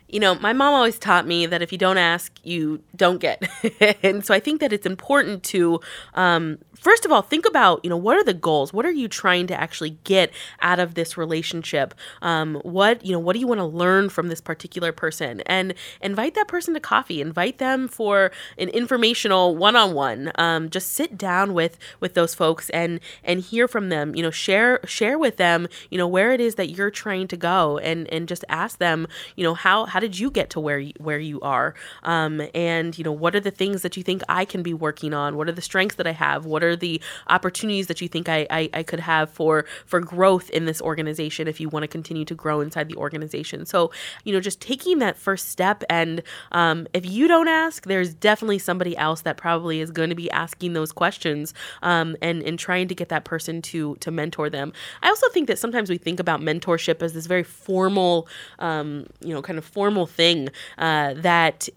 you 0.07 0.19
know, 0.19 0.35
my 0.35 0.53
mom 0.53 0.73
always 0.73 0.99
taught 0.99 1.27
me 1.27 1.45
that 1.45 1.61
if 1.61 1.71
you 1.71 1.77
don't 1.77 1.97
ask, 1.97 2.31
you 2.43 2.81
don't 2.95 3.19
get. 3.19 3.43
and 4.03 4.25
so 4.25 4.33
I 4.33 4.39
think 4.39 4.61
that 4.61 4.71
it's 4.71 4.85
important 4.85 5.43
to 5.43 5.79
um, 6.13 6.59
first 6.85 7.03
of 7.03 7.11
all, 7.11 7.23
think 7.23 7.47
about, 7.47 7.79
you 7.83 7.89
know, 7.89 7.97
what 7.97 8.15
are 8.15 8.23
the 8.23 8.33
goals? 8.33 8.71
What 8.71 8.85
are 8.85 8.91
you 8.91 9.07
trying 9.07 9.47
to 9.47 9.59
actually 9.59 9.97
get 10.03 10.31
out 10.61 10.79
of 10.79 10.93
this 10.93 11.17
relationship? 11.17 11.95
Um, 12.21 12.61
what, 12.63 13.03
you 13.03 13.11
know, 13.11 13.17
what 13.17 13.33
do 13.33 13.39
you 13.39 13.47
want 13.47 13.59
to 13.59 13.65
learn 13.65 14.09
from 14.09 14.27
this 14.27 14.39
particular 14.39 14.91
person? 14.91 15.41
And 15.47 15.73
invite 16.01 16.35
that 16.35 16.47
person 16.47 16.75
to 16.75 16.79
coffee. 16.79 17.21
Invite 17.21 17.57
them 17.57 17.87
for 17.87 18.31
an 18.59 18.69
informational 18.69 19.55
one-on-one. 19.55 20.31
Um, 20.35 20.69
just 20.69 20.93
sit 20.93 21.17
down 21.17 21.55
with 21.55 21.79
with 21.99 22.13
those 22.13 22.35
folks 22.35 22.69
and 22.69 22.99
and 23.23 23.39
hear 23.39 23.67
from 23.67 23.89
them. 23.89 24.13
You 24.13 24.21
know, 24.21 24.31
share 24.31 24.79
share 24.85 25.17
with 25.17 25.37
them, 25.37 25.67
you 25.89 25.97
know, 25.97 26.07
where 26.07 26.33
it 26.33 26.39
is 26.39 26.53
that 26.53 26.69
you're 26.69 26.91
trying 26.91 27.27
to 27.29 27.37
go, 27.37 27.79
and 27.79 28.07
and 28.09 28.27
just 28.27 28.45
ask 28.47 28.77
them, 28.77 29.07
you 29.35 29.43
know, 29.43 29.55
how 29.55 29.85
how 29.95 30.01
did 30.01 30.19
you 30.19 30.29
get 30.29 30.49
to 30.49 30.59
where 30.59 30.79
you, 30.79 30.91
where 30.97 31.19
you 31.19 31.39
are? 31.39 31.73
Um, 32.03 32.41
and 32.53 32.97
you 32.97 33.05
know, 33.05 33.13
what 33.13 33.33
are 33.33 33.39
the 33.39 33.49
things 33.49 33.81
that 33.83 33.95
you 33.95 34.03
think 34.03 34.21
I 34.27 34.43
can 34.43 34.61
be 34.61 34.73
working 34.73 35.13
on? 35.13 35.37
What 35.37 35.47
are 35.47 35.53
the 35.53 35.61
strengths 35.61 35.95
that 35.95 36.05
I 36.05 36.11
have? 36.11 36.45
What 36.45 36.65
are 36.65 36.75
the 36.75 37.01
opportunities 37.27 37.87
that 37.87 38.01
you 38.01 38.09
think 38.09 38.27
I, 38.27 38.45
I, 38.49 38.69
I 38.73 38.83
could 38.83 38.99
have 38.99 39.29
for 39.29 39.63
for 39.85 40.01
growth 40.01 40.49
in 40.49 40.65
this 40.65 40.81
organization 40.81 41.47
if 41.47 41.61
you 41.61 41.69
want 41.69 41.83
to 41.83 41.87
continue 41.87 42.25
to 42.25 42.35
grow 42.35 42.59
inside 42.59 42.89
the 42.89 42.95
organization 42.95 43.65
so 43.65 43.89
you 44.25 44.33
know 44.33 44.41
just 44.41 44.59
taking 44.59 44.99
that 44.99 45.17
first 45.17 45.49
step 45.49 45.81
and 45.89 46.21
um, 46.51 46.87
if 46.93 47.05
you 47.05 47.27
don't 47.27 47.47
ask 47.47 47.85
there's 47.85 48.13
definitely 48.13 48.59
somebody 48.59 48.97
else 48.97 49.21
that 49.21 49.37
probably 49.37 49.79
is 49.79 49.91
going 49.91 50.09
to 50.09 50.15
be 50.15 50.29
asking 50.31 50.73
those 50.73 50.91
questions 50.91 51.53
um, 51.83 52.17
and 52.21 52.43
and 52.43 52.59
trying 52.59 52.87
to 52.87 52.95
get 52.95 53.07
that 53.07 53.23
person 53.23 53.61
to 53.61 53.95
to 54.01 54.11
mentor 54.11 54.49
them 54.49 54.73
i 55.01 55.07
also 55.07 55.29
think 55.29 55.47
that 55.47 55.57
sometimes 55.57 55.89
we 55.89 55.97
think 55.97 56.19
about 56.19 56.41
mentorship 56.41 57.01
as 57.01 57.13
this 57.13 57.27
very 57.27 57.43
formal 57.43 58.27
um, 58.59 59.05
you 59.21 59.33
know 59.33 59.41
kind 59.41 59.57
of 59.57 59.63
formal 59.63 59.84
thing 60.05 60.49
uh, 60.77 61.13
that 61.15 61.69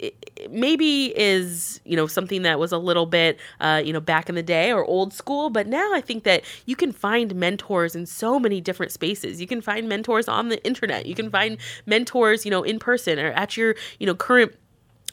maybe 0.49 1.17
is 1.17 1.79
you 1.85 1.95
know 1.95 2.07
something 2.07 2.41
that 2.41 2.59
was 2.59 2.71
a 2.71 2.77
little 2.77 3.05
bit 3.05 3.39
uh, 3.59 3.81
you 3.83 3.93
know 3.93 3.99
back 3.99 4.29
in 4.29 4.35
the 4.35 4.43
day 4.43 4.71
or 4.71 4.83
old 4.83 5.13
school, 5.13 5.49
but 5.49 5.67
now 5.67 5.93
I 5.93 6.01
think 6.01 6.23
that 6.23 6.43
you 6.65 6.75
can 6.75 6.91
find 6.91 7.35
mentors 7.35 7.95
in 7.95 8.05
so 8.05 8.39
many 8.39 8.61
different 8.61 8.91
spaces. 8.91 9.39
You 9.39 9.47
can 9.47 9.61
find 9.61 9.87
mentors 9.87 10.27
on 10.27 10.49
the 10.49 10.63
internet. 10.65 11.05
You 11.05 11.15
can 11.15 11.29
find 11.29 11.57
mentors, 11.85 12.45
you 12.45 12.51
know, 12.51 12.63
in 12.63 12.79
person 12.79 13.19
or 13.19 13.31
at 13.31 13.55
your, 13.55 13.75
you 13.99 14.07
know, 14.07 14.15
current 14.15 14.53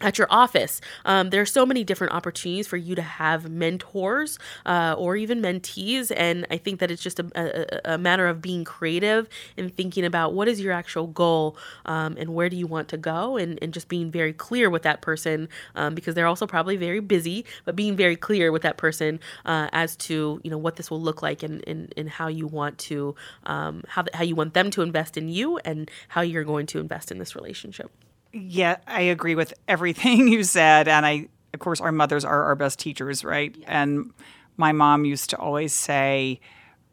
at 0.00 0.18
your 0.18 0.26
office. 0.30 0.80
Um, 1.06 1.30
there 1.30 1.40
are 1.40 1.46
so 1.46 1.64
many 1.64 1.82
different 1.82 2.12
opportunities 2.12 2.66
for 2.66 2.76
you 2.76 2.94
to 2.94 3.02
have 3.02 3.48
mentors 3.48 4.38
uh, 4.66 4.94
or 4.96 5.16
even 5.16 5.40
mentees. 5.40 6.12
And 6.14 6.46
I 6.50 6.58
think 6.58 6.80
that 6.80 6.90
it's 6.90 7.02
just 7.02 7.18
a, 7.18 7.26
a, 7.34 7.94
a, 7.94 7.98
matter 7.98 8.26
of 8.26 8.42
being 8.42 8.62
creative 8.62 9.26
and 9.56 9.74
thinking 9.74 10.04
about 10.04 10.34
what 10.34 10.48
is 10.48 10.60
your 10.60 10.72
actual 10.72 11.06
goal 11.06 11.56
um, 11.86 12.16
and 12.18 12.34
where 12.34 12.50
do 12.50 12.56
you 12.56 12.66
want 12.66 12.88
to 12.88 12.98
go 12.98 13.38
and, 13.38 13.58
and 13.62 13.72
just 13.72 13.88
being 13.88 14.10
very 14.10 14.34
clear 14.34 14.68
with 14.68 14.82
that 14.82 15.00
person 15.00 15.48
um, 15.74 15.94
because 15.94 16.14
they're 16.14 16.26
also 16.26 16.46
probably 16.46 16.76
very 16.76 17.00
busy, 17.00 17.46
but 17.64 17.74
being 17.74 17.96
very 17.96 18.16
clear 18.16 18.52
with 18.52 18.62
that 18.62 18.76
person 18.76 19.18
uh, 19.46 19.68
as 19.72 19.96
to, 19.96 20.40
you 20.44 20.50
know, 20.50 20.58
what 20.58 20.76
this 20.76 20.90
will 20.90 21.00
look 21.00 21.22
like 21.22 21.42
and, 21.42 21.66
and, 21.66 21.92
and 21.96 22.10
how 22.10 22.28
you 22.28 22.46
want 22.46 22.76
to, 22.76 23.14
um, 23.44 23.82
how, 23.88 24.04
how 24.12 24.22
you 24.22 24.34
want 24.34 24.52
them 24.52 24.70
to 24.70 24.82
invest 24.82 25.16
in 25.16 25.30
you 25.30 25.56
and 25.58 25.90
how 26.08 26.20
you're 26.20 26.44
going 26.44 26.66
to 26.66 26.80
invest 26.80 27.10
in 27.10 27.18
this 27.18 27.34
relationship. 27.34 27.90
Yeah, 28.32 28.76
I 28.86 29.02
agree 29.02 29.34
with 29.34 29.54
everything 29.68 30.28
you 30.32 30.44
said. 30.44 30.88
And 30.88 31.06
I, 31.06 31.28
of 31.54 31.60
course, 31.60 31.80
our 31.80 31.92
mothers 31.92 32.24
are 32.24 32.44
our 32.44 32.54
best 32.54 32.78
teachers, 32.78 33.24
right? 33.24 33.54
Yeah. 33.56 33.82
And 33.82 34.12
my 34.56 34.72
mom 34.72 35.04
used 35.04 35.30
to 35.30 35.38
always 35.38 35.72
say, 35.72 36.40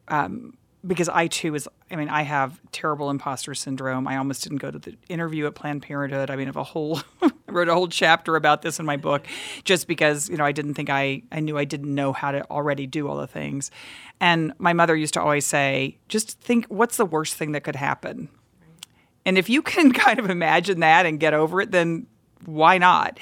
um, 0.08 0.58
because 0.86 1.08
I 1.08 1.28
too 1.28 1.56
is, 1.56 1.67
I 1.89 1.96
mean, 1.96 2.10
I 2.10 2.24
have 2.24 2.60
terrible 2.74 3.10
imposter 3.10 3.56
syndrome. 3.56 4.06
I 4.06 4.17
almost 4.17 4.43
didn't 4.43 4.58
go 4.58 4.69
to 4.69 4.80
the 4.80 4.98
interview 5.08 5.48
at 5.48 5.56
Planned 5.56 5.82
Parenthood. 5.82 6.30
I 6.30 6.36
mean, 6.36 6.48
I 6.48 6.50
have 6.50 6.58
a 6.58 6.63
whole, 6.63 7.02
I 7.22 7.30
wrote 7.48 7.69
a 7.69 7.74
whole 7.74 7.88
chapter 7.88 8.36
about 8.36 8.62
this 8.63 8.80
in 8.80 8.86
my 8.86 8.98
book 8.98 9.26
just 9.63 9.88
because, 9.88 10.30
you 10.30 10.36
know, 10.36 10.43
I 10.43 10.52
didn't 10.52 10.74
think 10.74 10.89
I, 10.89 11.24
I 11.32 11.39
knew 11.39 11.58
I 11.58 11.63
didn't 11.65 11.93
know 11.93 12.12
how 12.12 12.32
to 12.32 12.43
already 12.52 12.86
do 12.86 13.08
all 13.08 13.15
the 13.15 13.28
things. 13.28 13.72
And 14.19 14.54
my 14.58 14.74
mother 14.74 14.96
used 14.96 15.13
to 15.13 15.22
always 15.22 15.46
say, 15.46 15.98
just 16.10 16.39
think, 16.41 16.65
what's 16.65 16.98
the 16.98 17.06
worst 17.06 17.36
thing 17.36 17.54
that 17.54 17.63
could 17.63 17.78
happen? 17.78 18.28
And 19.26 19.38
if 19.38 19.50
you 19.50 19.62
can 19.62 19.92
kind 19.94 20.20
of 20.20 20.30
imagine 20.30 20.80
that 20.82 21.06
and 21.06 21.20
get 21.20 21.34
over 21.34 21.62
it, 21.62 21.72
then 21.72 22.08
why 22.46 22.78
not? 22.78 23.20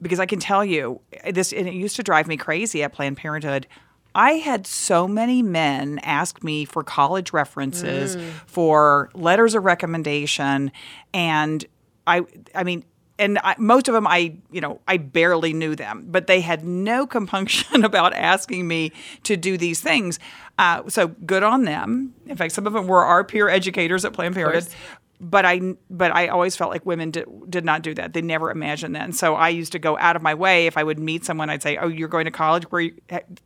Because 0.00 0.18
I 0.18 0.26
can 0.26 0.40
tell 0.40 0.64
you, 0.64 1.00
this 1.30 1.52
and 1.52 1.68
it 1.68 1.74
used 1.74 1.96
to 1.96 2.02
drive 2.02 2.26
me 2.26 2.36
crazy 2.36 2.82
at 2.82 2.92
Planned 2.92 3.16
Parenthood. 3.16 3.66
I 4.14 4.32
had 4.32 4.66
so 4.66 5.08
many 5.08 5.42
men 5.42 5.98
ask 6.02 6.42
me 6.42 6.64
for 6.64 6.82
college 6.82 7.32
references, 7.32 8.16
mm. 8.16 8.30
for 8.46 9.10
letters 9.14 9.54
of 9.54 9.64
recommendation, 9.64 10.72
and 11.14 11.64
I 12.06 12.22
I 12.54 12.64
mean 12.64 12.84
and 13.18 13.38
I, 13.44 13.54
most 13.58 13.88
of 13.88 13.94
them 13.94 14.06
I, 14.06 14.36
you 14.50 14.60
know, 14.60 14.80
I 14.88 14.96
barely 14.96 15.52
knew 15.52 15.76
them, 15.76 16.06
but 16.08 16.26
they 16.26 16.40
had 16.40 16.64
no 16.64 17.06
compunction 17.16 17.84
about 17.84 18.12
asking 18.14 18.66
me 18.66 18.92
to 19.22 19.36
do 19.36 19.56
these 19.56 19.80
things. 19.80 20.18
Uh, 20.58 20.88
so 20.88 21.08
good 21.08 21.42
on 21.42 21.64
them. 21.64 22.14
In 22.26 22.36
fact, 22.36 22.52
some 22.52 22.66
of 22.66 22.72
them 22.72 22.86
were 22.86 23.04
our 23.04 23.24
peer 23.24 23.48
educators 23.48 24.04
at 24.04 24.12
Planned 24.12 24.34
Parenthood 24.34 24.74
but 25.22 25.44
I 25.44 25.60
but 25.88 26.14
I 26.14 26.26
always 26.26 26.56
felt 26.56 26.72
like 26.72 26.84
women 26.84 27.12
did, 27.12 27.26
did 27.48 27.64
not 27.64 27.82
do 27.82 27.94
that. 27.94 28.12
They 28.12 28.22
never 28.22 28.50
imagined 28.50 28.96
that. 28.96 29.04
And 29.04 29.14
so 29.14 29.36
I 29.36 29.50
used 29.50 29.70
to 29.72 29.78
go 29.78 29.96
out 29.98 30.16
of 30.16 30.22
my 30.22 30.34
way 30.34 30.66
if 30.66 30.76
I 30.76 30.82
would 30.82 30.98
meet 30.98 31.24
someone. 31.24 31.48
I'd 31.48 31.62
say, 31.62 31.76
"Oh, 31.76 31.86
you're 31.86 32.08
going 32.08 32.24
to 32.24 32.32
college? 32.32 32.64
Where 32.64 32.80
you, 32.80 32.94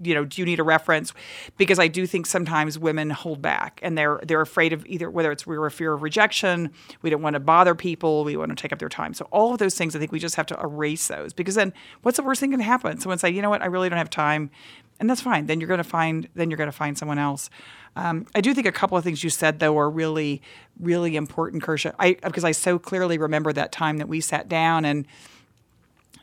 you 0.00 0.14
know? 0.14 0.24
Do 0.24 0.40
you 0.40 0.46
need 0.46 0.58
a 0.58 0.64
reference?" 0.64 1.12
Because 1.58 1.78
I 1.78 1.88
do 1.88 2.06
think 2.06 2.24
sometimes 2.24 2.78
women 2.78 3.10
hold 3.10 3.42
back 3.42 3.78
and 3.82 3.96
they're 3.96 4.18
they're 4.24 4.40
afraid 4.40 4.72
of 4.72 4.86
either 4.86 5.10
whether 5.10 5.30
it's 5.30 5.46
we're 5.46 5.66
a 5.66 5.70
fear 5.70 5.92
of 5.92 6.00
rejection, 6.00 6.72
we 7.02 7.10
don't 7.10 7.22
want 7.22 7.34
to 7.34 7.40
bother 7.40 7.74
people, 7.74 8.24
we 8.24 8.38
want 8.38 8.48
to 8.48 8.56
take 8.56 8.72
up 8.72 8.78
their 8.78 8.88
time. 8.88 9.12
So 9.12 9.28
all 9.30 9.52
of 9.52 9.58
those 9.58 9.74
things, 9.74 9.94
I 9.94 9.98
think 9.98 10.12
we 10.12 10.18
just 10.18 10.36
have 10.36 10.46
to 10.46 10.58
erase 10.58 11.08
those 11.08 11.34
because 11.34 11.56
then 11.56 11.74
what's 12.00 12.16
the 12.16 12.22
worst 12.22 12.40
thing 12.40 12.52
can 12.52 12.60
happen? 12.60 12.98
Someone 13.00 13.18
say, 13.18 13.28
"You 13.28 13.42
know 13.42 13.50
what? 13.50 13.60
I 13.60 13.66
really 13.66 13.90
don't 13.90 13.98
have 13.98 14.08
time," 14.08 14.50
and 14.98 15.10
that's 15.10 15.20
fine. 15.20 15.44
Then 15.44 15.60
you're 15.60 15.68
going 15.68 15.76
to 15.76 15.84
find 15.84 16.26
then 16.34 16.50
you're 16.50 16.56
going 16.56 16.70
to 16.70 16.76
find 16.76 16.96
someone 16.96 17.18
else. 17.18 17.50
Um, 17.96 18.26
I 18.35 18.40
do 18.40 18.54
think 18.54 18.66
a 18.66 18.72
couple 18.72 18.96
of 18.96 19.04
things 19.04 19.24
you 19.24 19.30
said 19.30 19.59
though 19.59 19.76
are 19.78 19.90
really, 19.90 20.42
really 20.78 21.16
important, 21.16 21.62
Kersha. 21.62 21.94
I 21.98 22.16
because 22.22 22.44
I 22.44 22.52
so 22.52 22.78
clearly 22.78 23.18
remember 23.18 23.52
that 23.52 23.72
time 23.72 23.98
that 23.98 24.09
we 24.09 24.20
sat 24.20 24.48
down 24.48 24.85
and 24.85 25.06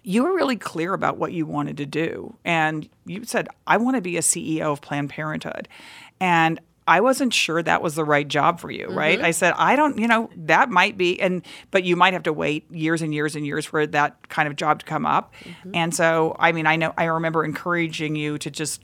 you 0.03 0.23
were 0.23 0.33
really 0.33 0.57
clear 0.57 0.93
about 0.93 1.17
what 1.17 1.31
you 1.31 1.45
wanted 1.45 1.77
to 1.77 1.86
do, 1.86 2.36
and 2.45 2.88
you 3.05 3.23
said, 3.23 3.47
"I 3.65 3.77
want 3.77 3.95
to 3.95 4.01
be 4.01 4.17
a 4.17 4.21
CEO 4.21 4.71
of 4.71 4.81
Planned 4.81 5.09
Parenthood," 5.09 5.67
and 6.19 6.59
I 6.88 7.01
wasn't 7.01 7.33
sure 7.33 7.63
that 7.63 7.81
was 7.81 7.95
the 7.95 8.03
right 8.03 8.27
job 8.27 8.59
for 8.59 8.69
you, 8.69 8.88
right? 8.88 9.17
Mm-hmm. 9.17 9.25
I 9.25 9.31
said, 9.31 9.53
I 9.57 9.75
don't, 9.75 9.97
you 9.97 10.07
know, 10.07 10.29
that 10.36 10.69
might 10.69 10.97
be, 10.97 11.19
and 11.21 11.45
but 11.71 11.83
you 11.83 11.95
might 11.95 12.13
have 12.13 12.23
to 12.23 12.33
wait 12.33 12.69
years 12.71 13.01
and 13.01 13.13
years 13.13 13.36
and 13.36 13.45
years 13.45 13.65
for 13.65 13.88
that 13.88 14.27
kind 14.29 14.47
of 14.47 14.55
job 14.55 14.79
to 14.79 14.86
come 14.86 15.05
up. 15.05 15.33
Mm-hmm. 15.43 15.71
And 15.75 15.95
so, 15.95 16.36
I 16.39 16.51
mean, 16.51 16.67
I 16.67 16.75
know 16.75 16.93
I 16.97 17.05
remember 17.05 17.45
encouraging 17.45 18.15
you 18.15 18.38
to 18.38 18.51
just 18.51 18.81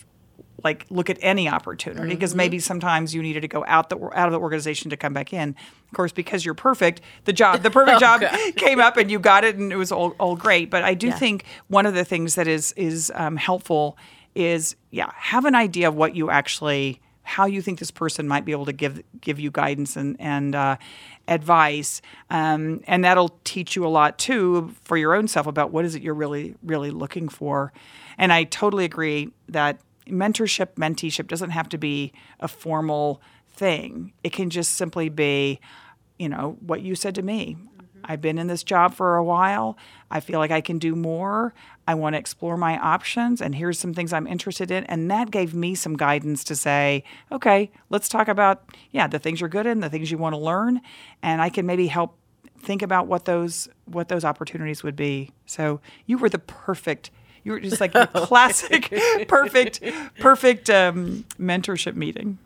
like 0.64 0.86
look 0.90 1.10
at 1.10 1.18
any 1.22 1.50
opportunity 1.50 2.10
because 2.10 2.32
mm-hmm. 2.32 2.38
maybe 2.38 2.60
sometimes 2.60 3.14
you 3.14 3.22
needed 3.22 3.42
to 3.42 3.48
go 3.48 3.64
out 3.68 3.90
the 3.90 3.98
out 4.14 4.28
of 4.28 4.32
the 4.32 4.40
organization 4.40 4.90
to 4.90 4.98
come 4.98 5.14
back 5.14 5.34
in. 5.34 5.50
Of 5.50 5.94
course, 5.96 6.12
because 6.12 6.46
you're 6.46 6.54
perfect, 6.54 7.02
the 7.26 7.34
job 7.34 7.64
the 7.64 7.72
perfect 7.72 7.96
oh, 7.98 8.00
job 8.00 8.22
God. 8.22 8.56
came 8.56 8.80
up 8.80 8.98
and 8.98 9.10
you 9.10 9.20
got 9.20 9.44
it 9.44 9.56
and 9.56 9.72
it 9.72 9.78
was 9.78 9.92
all, 9.92 10.12
all 10.20 10.36
great. 10.36 10.70
But 10.70 10.84
I 10.84 10.94
do 10.94 11.08
yeah. 11.08 11.16
think 11.16 11.46
one 11.68 11.86
of 11.86 11.94
the 11.94 12.06
things 12.06 12.36
that 12.36 12.48
is 12.48 12.74
is 12.74 13.12
um, 13.16 13.36
helpful 13.36 13.98
is 14.36 14.76
yeah 14.92 15.12
have 15.16 15.46
an 15.46 15.56
idea 15.56 15.88
of 15.88 15.96
what 15.96 16.16
you 16.16 16.30
actually 16.30 17.02
how 17.30 17.46
you 17.46 17.62
think 17.62 17.78
this 17.78 17.92
person 17.92 18.28
might 18.28 18.44
be 18.44 18.52
able 18.52 18.66
to 18.66 18.74
give 18.74 19.04
give 19.22 19.40
you 19.40 19.52
guidance 19.52 19.96
and 19.96 20.16
and 20.20 20.56
uh, 20.56 20.78
advice, 21.28 22.02
um, 22.32 22.82
and 22.88 23.04
that'll 23.04 23.38
teach 23.44 23.76
you 23.76 23.86
a 23.86 23.88
lot 23.88 24.18
too 24.18 24.74
for 24.82 24.98
your 24.98 25.14
own 25.14 25.28
self 25.28 25.46
about 25.46 25.72
what 25.72 25.86
is 25.86 25.94
it 25.94 26.02
you're 26.02 26.16
really 26.16 26.56
really 26.64 26.90
looking 26.90 27.30
for. 27.30 27.72
And 28.18 28.34
I 28.34 28.46
totally 28.46 28.84
agree 28.84 29.30
that 29.48 29.80
mentorship, 30.10 30.76
menteeship 30.76 31.28
doesn't 31.28 31.52
have 31.52 31.70
to 31.70 31.78
be 31.78 32.12
a 32.40 32.48
formal 32.48 33.22
thing. 33.54 34.14
It 34.24 34.34
can 34.34 34.50
just 34.50 34.74
simply 34.74 35.10
be, 35.10 35.60
you 36.18 36.30
know, 36.30 36.58
what 36.62 36.82
you 36.82 36.96
said 36.96 37.16
to 37.16 37.22
me. 37.22 37.56
Mm-hmm. 37.56 37.66
I've 38.06 38.22
been 38.22 38.38
in 38.38 38.48
this 38.48 38.64
job 38.64 38.94
for 38.94 39.18
a 39.18 39.24
while. 39.24 39.78
I 40.10 40.20
feel 40.20 40.40
like 40.40 40.52
I 40.52 40.62
can 40.62 40.80
do 40.80 40.96
more. 40.96 41.54
I 41.88 41.96
want 41.96 42.14
to 42.14 42.20
explore 42.20 42.56
my 42.56 42.78
options, 42.78 43.42
and 43.42 43.56
here's 43.56 43.80
some 43.80 43.94
things 43.94 44.14
I'm 44.14 44.28
interested 44.28 44.72
in. 44.72 44.84
And 44.86 45.10
that 45.12 45.32
gave 45.32 45.54
me 45.54 45.76
some 45.76 45.98
guidance 45.98 46.44
to 46.46 46.56
say, 46.56 47.04
okay, 47.32 47.72
let's 47.90 48.08
talk 48.08 48.28
about, 48.28 48.64
yeah, 48.92 49.08
the 49.08 49.20
things 49.20 49.42
you're 49.42 49.50
good 49.50 49.66
in, 49.66 49.80
the 49.80 49.90
things 49.90 50.12
you 50.12 50.18
want 50.18 50.34
to 50.34 50.40
learn, 50.40 50.82
and 51.22 51.42
I 51.42 51.50
can 51.50 51.66
maybe 51.66 51.88
help 51.88 52.16
think 52.62 52.82
about 52.82 53.08
what 53.08 53.26
those 53.26 53.70
what 53.86 54.10
those 54.10 54.26
opportunities 54.26 54.84
would 54.84 54.96
be. 54.96 55.32
So 55.46 55.82
you 56.06 56.18
were 56.18 56.30
the 56.30 56.40
perfect 56.40 57.10
you 57.44 57.52
were 57.52 57.60
just 57.60 57.80
like 57.80 57.96
a 57.96 58.08
classic, 58.08 58.94
perfect, 59.28 59.82
perfect 60.20 60.70
um, 60.70 61.26
mentorship 61.40 61.96
meeting. 61.96 62.38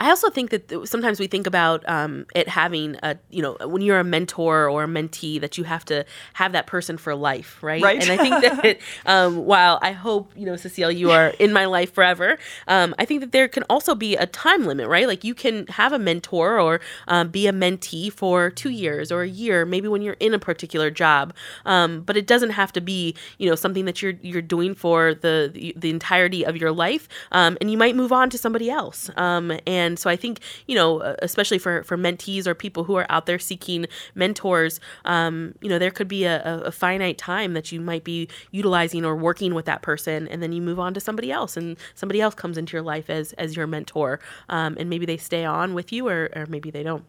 I 0.00 0.08
also 0.08 0.30
think 0.30 0.50
that 0.50 0.88
sometimes 0.88 1.20
we 1.20 1.26
think 1.26 1.46
about 1.46 1.86
um, 1.86 2.24
it 2.34 2.48
having 2.48 2.96
a, 3.02 3.18
you 3.28 3.42
know, 3.42 3.58
when 3.60 3.82
you're 3.82 3.98
a 3.98 4.04
mentor 4.04 4.68
or 4.68 4.84
a 4.84 4.86
mentee, 4.86 5.38
that 5.42 5.58
you 5.58 5.64
have 5.64 5.84
to 5.86 6.06
have 6.32 6.52
that 6.52 6.66
person 6.66 6.96
for 6.96 7.14
life, 7.14 7.62
right? 7.62 7.82
Right. 7.82 8.02
And 8.02 8.10
I 8.10 8.16
think 8.16 8.42
that 8.42 8.78
um, 9.06 9.44
while 9.44 9.78
I 9.82 9.92
hope, 9.92 10.32
you 10.34 10.46
know, 10.46 10.56
Cecile, 10.56 10.90
you 10.90 11.10
are 11.10 11.28
in 11.38 11.52
my 11.52 11.66
life 11.66 11.92
forever, 11.92 12.38
um, 12.66 12.94
I 12.98 13.04
think 13.04 13.20
that 13.20 13.32
there 13.32 13.46
can 13.46 13.62
also 13.64 13.94
be 13.94 14.16
a 14.16 14.26
time 14.26 14.64
limit, 14.64 14.88
right? 14.88 15.06
Like 15.06 15.22
you 15.22 15.34
can 15.34 15.66
have 15.66 15.92
a 15.92 15.98
mentor 15.98 16.58
or 16.58 16.80
um, 17.06 17.28
be 17.28 17.46
a 17.46 17.52
mentee 17.52 18.10
for 18.10 18.48
two 18.48 18.70
years 18.70 19.12
or 19.12 19.22
a 19.22 19.28
year, 19.28 19.66
maybe 19.66 19.86
when 19.86 20.00
you're 20.00 20.16
in 20.18 20.32
a 20.32 20.38
particular 20.38 20.90
job, 20.90 21.34
um, 21.66 22.00
but 22.00 22.16
it 22.16 22.26
doesn't 22.26 22.50
have 22.50 22.72
to 22.72 22.80
be, 22.80 23.14
you 23.36 23.48
know, 23.48 23.54
something 23.54 23.84
that 23.84 24.00
you're 24.00 24.14
you're 24.22 24.40
doing 24.40 24.74
for 24.74 25.12
the 25.12 25.50
the, 25.52 25.74
the 25.76 25.90
entirety 25.90 26.46
of 26.46 26.56
your 26.56 26.72
life, 26.72 27.06
um, 27.32 27.58
and 27.60 27.70
you 27.70 27.76
might 27.76 27.94
move 27.94 28.12
on 28.12 28.30
to 28.30 28.38
somebody 28.38 28.70
else, 28.70 29.10
and 29.16 29.89
and 29.90 29.98
so 29.98 30.08
I 30.08 30.16
think, 30.16 30.40
you 30.66 30.74
know, 30.74 31.00
uh, 31.00 31.16
especially 31.20 31.58
for, 31.58 31.82
for 31.82 31.98
mentees 31.98 32.46
or 32.46 32.54
people 32.54 32.84
who 32.84 32.94
are 32.94 33.06
out 33.10 33.26
there 33.26 33.38
seeking 33.38 33.86
mentors, 34.14 34.80
um, 35.04 35.54
you 35.60 35.68
know, 35.68 35.78
there 35.78 35.90
could 35.90 36.08
be 36.08 36.24
a, 36.24 36.42
a, 36.62 36.72
finite 36.72 37.18
time 37.18 37.52
that 37.54 37.72
you 37.72 37.80
might 37.80 38.04
be 38.04 38.28
utilizing 38.52 39.04
or 39.04 39.16
working 39.16 39.52
with 39.52 39.66
that 39.66 39.82
person. 39.82 40.28
And 40.28 40.42
then 40.42 40.52
you 40.52 40.62
move 40.62 40.78
on 40.78 40.94
to 40.94 41.00
somebody 41.00 41.30
else 41.30 41.56
and 41.56 41.76
somebody 41.94 42.20
else 42.20 42.34
comes 42.34 42.56
into 42.56 42.72
your 42.72 42.82
life 42.82 43.10
as, 43.10 43.32
as 43.34 43.56
your 43.56 43.66
mentor. 43.66 44.20
Um, 44.48 44.76
and 44.78 44.88
maybe 44.88 45.04
they 45.04 45.16
stay 45.16 45.44
on 45.44 45.74
with 45.74 45.92
you 45.92 46.08
or, 46.08 46.30
or 46.34 46.46
maybe 46.46 46.70
they 46.70 46.82
don't. 46.82 47.04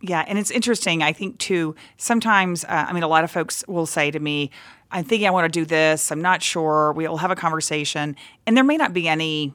Yeah, 0.00 0.24
and 0.28 0.38
it's 0.38 0.50
interesting. 0.50 1.02
I 1.02 1.14
think 1.14 1.38
too. 1.38 1.74
Sometimes, 1.96 2.64
uh, 2.64 2.86
I 2.88 2.92
mean, 2.92 3.02
a 3.02 3.08
lot 3.08 3.24
of 3.24 3.30
folks 3.30 3.64
will 3.66 3.86
say 3.86 4.10
to 4.10 4.20
me, 4.20 4.50
"I'm 4.90 5.02
thinking 5.02 5.26
I 5.26 5.30
want 5.30 5.50
to 5.50 5.60
do 5.60 5.64
this. 5.64 6.12
I'm 6.12 6.20
not 6.20 6.42
sure." 6.42 6.92
We'll 6.92 7.16
have 7.16 7.30
a 7.30 7.36
conversation, 7.36 8.14
and 8.46 8.54
there 8.54 8.64
may 8.64 8.76
not 8.76 8.92
be 8.92 9.08
any 9.08 9.54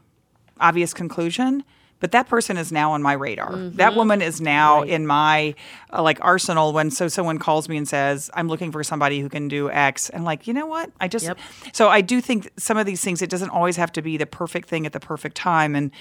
obvious 0.59 0.91
conclusion, 0.91 1.63
but 1.99 2.11
that 2.11 2.27
person 2.27 2.57
is 2.57 2.71
now 2.71 2.91
on 2.93 3.01
my 3.01 3.13
radar. 3.13 3.51
Mm-hmm. 3.51 3.77
That 3.77 3.95
woman 3.95 4.21
is 4.21 4.39
now 4.39 4.81
right. 4.81 4.89
in 4.89 5.05
my 5.05 5.55
uh, 5.91 6.01
like 6.01 6.19
arsenal 6.21 6.73
when 6.73 6.91
so 6.91 7.07
someone 7.07 7.39
calls 7.39 7.67
me 7.67 7.77
and 7.77 7.87
says, 7.87 8.29
"I'm 8.33 8.47
looking 8.47 8.71
for 8.71 8.83
somebody 8.83 9.19
who 9.19 9.29
can 9.29 9.47
do 9.47 9.69
X." 9.69 10.09
And 10.09 10.23
like, 10.23 10.47
you 10.47 10.53
know 10.53 10.65
what? 10.65 10.91
I 10.99 11.07
just 11.07 11.25
yep. 11.25 11.37
so 11.73 11.89
I 11.89 12.01
do 12.01 12.21
think 12.21 12.49
some 12.57 12.77
of 12.77 12.85
these 12.85 13.03
things 13.03 13.21
it 13.21 13.29
doesn't 13.29 13.49
always 13.49 13.75
have 13.75 13.91
to 13.93 14.01
be 14.01 14.17
the 14.17 14.25
perfect 14.25 14.69
thing 14.69 14.85
at 14.85 14.93
the 14.93 14.99
perfect 14.99 15.35
time 15.35 15.75
and 15.75 15.91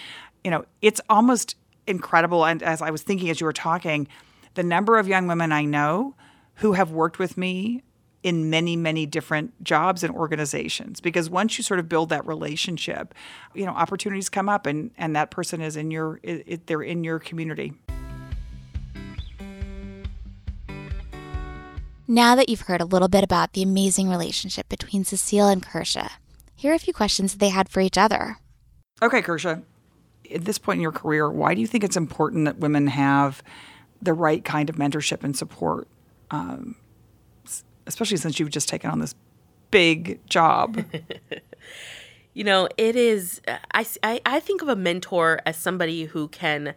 you 0.44 0.50
know, 0.50 0.64
it's 0.82 1.00
almost 1.08 1.56
incredible 1.86 2.44
and 2.44 2.62
as 2.62 2.80
I 2.80 2.90
was 2.90 3.02
thinking 3.02 3.28
as 3.30 3.40
you 3.40 3.46
were 3.46 3.52
talking, 3.52 4.08
the 4.54 4.62
number 4.62 4.98
of 4.98 5.08
young 5.08 5.26
women 5.26 5.52
I 5.52 5.64
know 5.64 6.14
who 6.56 6.72
have 6.72 6.90
worked 6.90 7.18
with 7.18 7.36
me 7.36 7.82
in 8.22 8.50
many 8.50 8.76
many 8.76 9.06
different 9.06 9.62
jobs 9.62 10.02
and 10.02 10.14
organizations 10.14 11.00
because 11.00 11.30
once 11.30 11.56
you 11.56 11.64
sort 11.64 11.78
of 11.78 11.88
build 11.88 12.08
that 12.08 12.26
relationship 12.26 13.14
you 13.54 13.64
know 13.64 13.72
opportunities 13.72 14.28
come 14.28 14.48
up 14.48 14.66
and 14.66 14.90
and 14.98 15.14
that 15.14 15.30
person 15.30 15.60
is 15.60 15.76
in 15.76 15.90
your 15.90 16.18
it, 16.22 16.42
it, 16.46 16.66
they're 16.66 16.82
in 16.82 17.04
your 17.04 17.18
community 17.18 17.72
Now 22.10 22.34
that 22.36 22.48
you've 22.48 22.62
heard 22.62 22.80
a 22.80 22.86
little 22.86 23.08
bit 23.08 23.22
about 23.22 23.52
the 23.52 23.62
amazing 23.62 24.08
relationship 24.08 24.66
between 24.70 25.04
Cecile 25.04 25.48
and 25.48 25.62
Kersha, 25.62 26.12
here 26.56 26.72
are 26.72 26.74
a 26.74 26.78
few 26.78 26.94
questions 26.94 27.32
that 27.32 27.38
they 27.38 27.50
had 27.50 27.68
for 27.68 27.82
each 27.82 27.98
other. 27.98 28.38
Okay, 29.02 29.20
Kersha, 29.20 29.62
at 30.32 30.46
this 30.46 30.56
point 30.56 30.78
in 30.78 30.82
your 30.82 30.90
career, 30.90 31.30
why 31.30 31.54
do 31.54 31.60
you 31.60 31.66
think 31.66 31.84
it's 31.84 31.98
important 31.98 32.46
that 32.46 32.56
women 32.56 32.86
have 32.86 33.42
the 34.00 34.14
right 34.14 34.42
kind 34.42 34.70
of 34.70 34.76
mentorship 34.76 35.22
and 35.22 35.36
support, 35.36 35.86
um, 36.30 36.76
especially 37.88 38.18
since 38.18 38.38
you've 38.38 38.50
just 38.50 38.68
taken 38.68 38.90
on 38.90 39.00
this 39.00 39.16
big 39.72 40.24
job? 40.26 40.84
you 42.34 42.44
know, 42.44 42.68
it 42.76 42.94
is, 42.94 43.40
uh, 43.48 43.56
I, 43.72 43.84
I, 44.04 44.20
I 44.24 44.40
think 44.40 44.62
of 44.62 44.68
a 44.68 44.76
mentor 44.76 45.40
as 45.44 45.56
somebody 45.56 46.04
who 46.04 46.28
can 46.28 46.74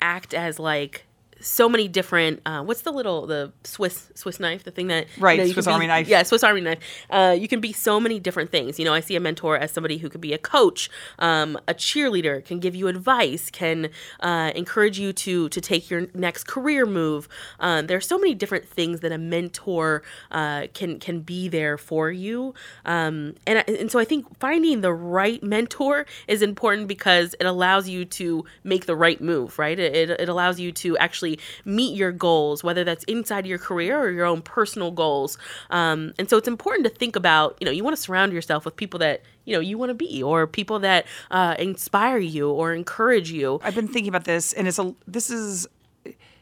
act 0.00 0.34
as 0.34 0.58
like 0.58 1.06
so 1.40 1.68
many 1.68 1.88
different. 1.88 2.40
Uh, 2.46 2.62
what's 2.62 2.82
the 2.82 2.92
little 2.92 3.26
the 3.26 3.52
Swiss 3.64 4.10
Swiss 4.14 4.40
knife? 4.40 4.64
The 4.64 4.70
thing 4.70 4.88
that 4.88 5.06
right 5.18 5.38
you 5.38 5.46
know, 5.46 5.52
Swiss 5.52 5.66
be, 5.66 5.72
Army 5.72 5.86
knife. 5.86 6.08
Yeah, 6.08 6.22
Swiss 6.22 6.42
Army 6.42 6.60
knife. 6.60 6.78
Uh, 7.10 7.36
you 7.38 7.48
can 7.48 7.60
be 7.60 7.72
so 7.72 8.00
many 8.00 8.18
different 8.18 8.50
things. 8.50 8.78
You 8.78 8.84
know, 8.84 8.94
I 8.94 9.00
see 9.00 9.16
a 9.16 9.20
mentor 9.20 9.56
as 9.56 9.70
somebody 9.70 9.98
who 9.98 10.08
could 10.08 10.20
be 10.20 10.32
a 10.32 10.38
coach, 10.38 10.90
um, 11.18 11.58
a 11.68 11.74
cheerleader, 11.74 12.44
can 12.44 12.60
give 12.60 12.74
you 12.74 12.88
advice, 12.88 13.50
can 13.50 13.90
uh, 14.20 14.52
encourage 14.54 14.98
you 14.98 15.12
to 15.12 15.48
to 15.48 15.60
take 15.60 15.90
your 15.90 16.06
next 16.14 16.46
career 16.46 16.86
move. 16.86 17.28
Uh, 17.60 17.82
there 17.82 17.96
are 17.96 18.02
so 18.02 18.18
many 18.18 18.34
different 18.34 18.66
things 18.66 19.00
that 19.00 19.12
a 19.12 19.18
mentor 19.18 20.02
uh, 20.30 20.66
can 20.74 20.98
can 20.98 21.20
be 21.20 21.48
there 21.48 21.76
for 21.76 22.10
you. 22.10 22.54
Um, 22.84 23.34
and 23.46 23.68
and 23.68 23.90
so 23.90 23.98
I 23.98 24.04
think 24.04 24.38
finding 24.38 24.80
the 24.80 24.92
right 24.92 25.42
mentor 25.42 26.06
is 26.28 26.42
important 26.42 26.88
because 26.88 27.34
it 27.38 27.46
allows 27.46 27.88
you 27.88 28.04
to 28.04 28.44
make 28.62 28.86
the 28.86 28.96
right 28.96 29.20
move. 29.20 29.58
Right. 29.58 29.78
It, 29.78 30.10
it 30.10 30.28
allows 30.28 30.58
you 30.58 30.72
to 30.72 30.96
actually 30.98 31.33
meet 31.64 31.96
your 31.96 32.12
goals, 32.12 32.62
whether 32.64 32.84
that's 32.84 33.04
inside 33.04 33.46
your 33.46 33.58
career 33.58 33.98
or 33.98 34.10
your 34.10 34.26
own 34.26 34.42
personal 34.42 34.90
goals. 34.90 35.38
Um, 35.70 36.12
and 36.18 36.28
so 36.28 36.36
it's 36.36 36.48
important 36.48 36.86
to 36.86 36.90
think 36.90 37.16
about, 37.16 37.56
you 37.60 37.64
know, 37.64 37.70
you 37.70 37.84
want 37.84 37.96
to 37.96 38.02
surround 38.02 38.32
yourself 38.32 38.64
with 38.64 38.76
people 38.76 38.98
that, 39.00 39.22
you 39.44 39.54
know, 39.54 39.60
you 39.60 39.78
want 39.78 39.90
to 39.90 39.94
be 39.94 40.22
or 40.22 40.46
people 40.46 40.78
that 40.80 41.06
uh, 41.30 41.54
inspire 41.58 42.18
you 42.18 42.50
or 42.50 42.74
encourage 42.74 43.30
you. 43.30 43.60
I've 43.62 43.74
been 43.74 43.88
thinking 43.88 44.08
about 44.08 44.24
this, 44.24 44.52
and 44.52 44.66
it's 44.66 44.78
a, 44.78 44.94
this 45.06 45.30
is, 45.30 45.68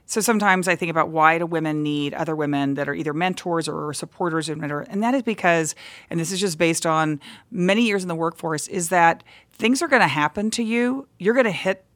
so 0.06 0.20
sometimes 0.20 0.68
I 0.68 0.76
think 0.76 0.90
about 0.90 1.08
why 1.08 1.38
do 1.38 1.46
women 1.46 1.82
need 1.82 2.12
other 2.12 2.36
women 2.36 2.74
that 2.74 2.88
are 2.88 2.94
either 2.94 3.14
mentors 3.14 3.66
or 3.66 3.94
supporters 3.94 4.48
and 4.48 4.62
and 4.62 5.02
that 5.02 5.14
is 5.14 5.22
because 5.22 5.74
and 6.10 6.20
this 6.20 6.32
is 6.32 6.38
just 6.38 6.58
based 6.58 6.84
on 6.84 7.18
many 7.50 7.86
years 7.86 8.02
in 8.02 8.08
the 8.08 8.14
workforce 8.14 8.68
is 8.68 8.90
that 8.90 9.24
things 9.52 9.80
are 9.80 9.88
going 9.88 10.02
to 10.02 10.08
happen 10.08 10.50
to 10.50 10.62
you 10.62 11.08
you're 11.18 11.32
going 11.32 11.46
to 11.46 11.50
hit 11.50 11.86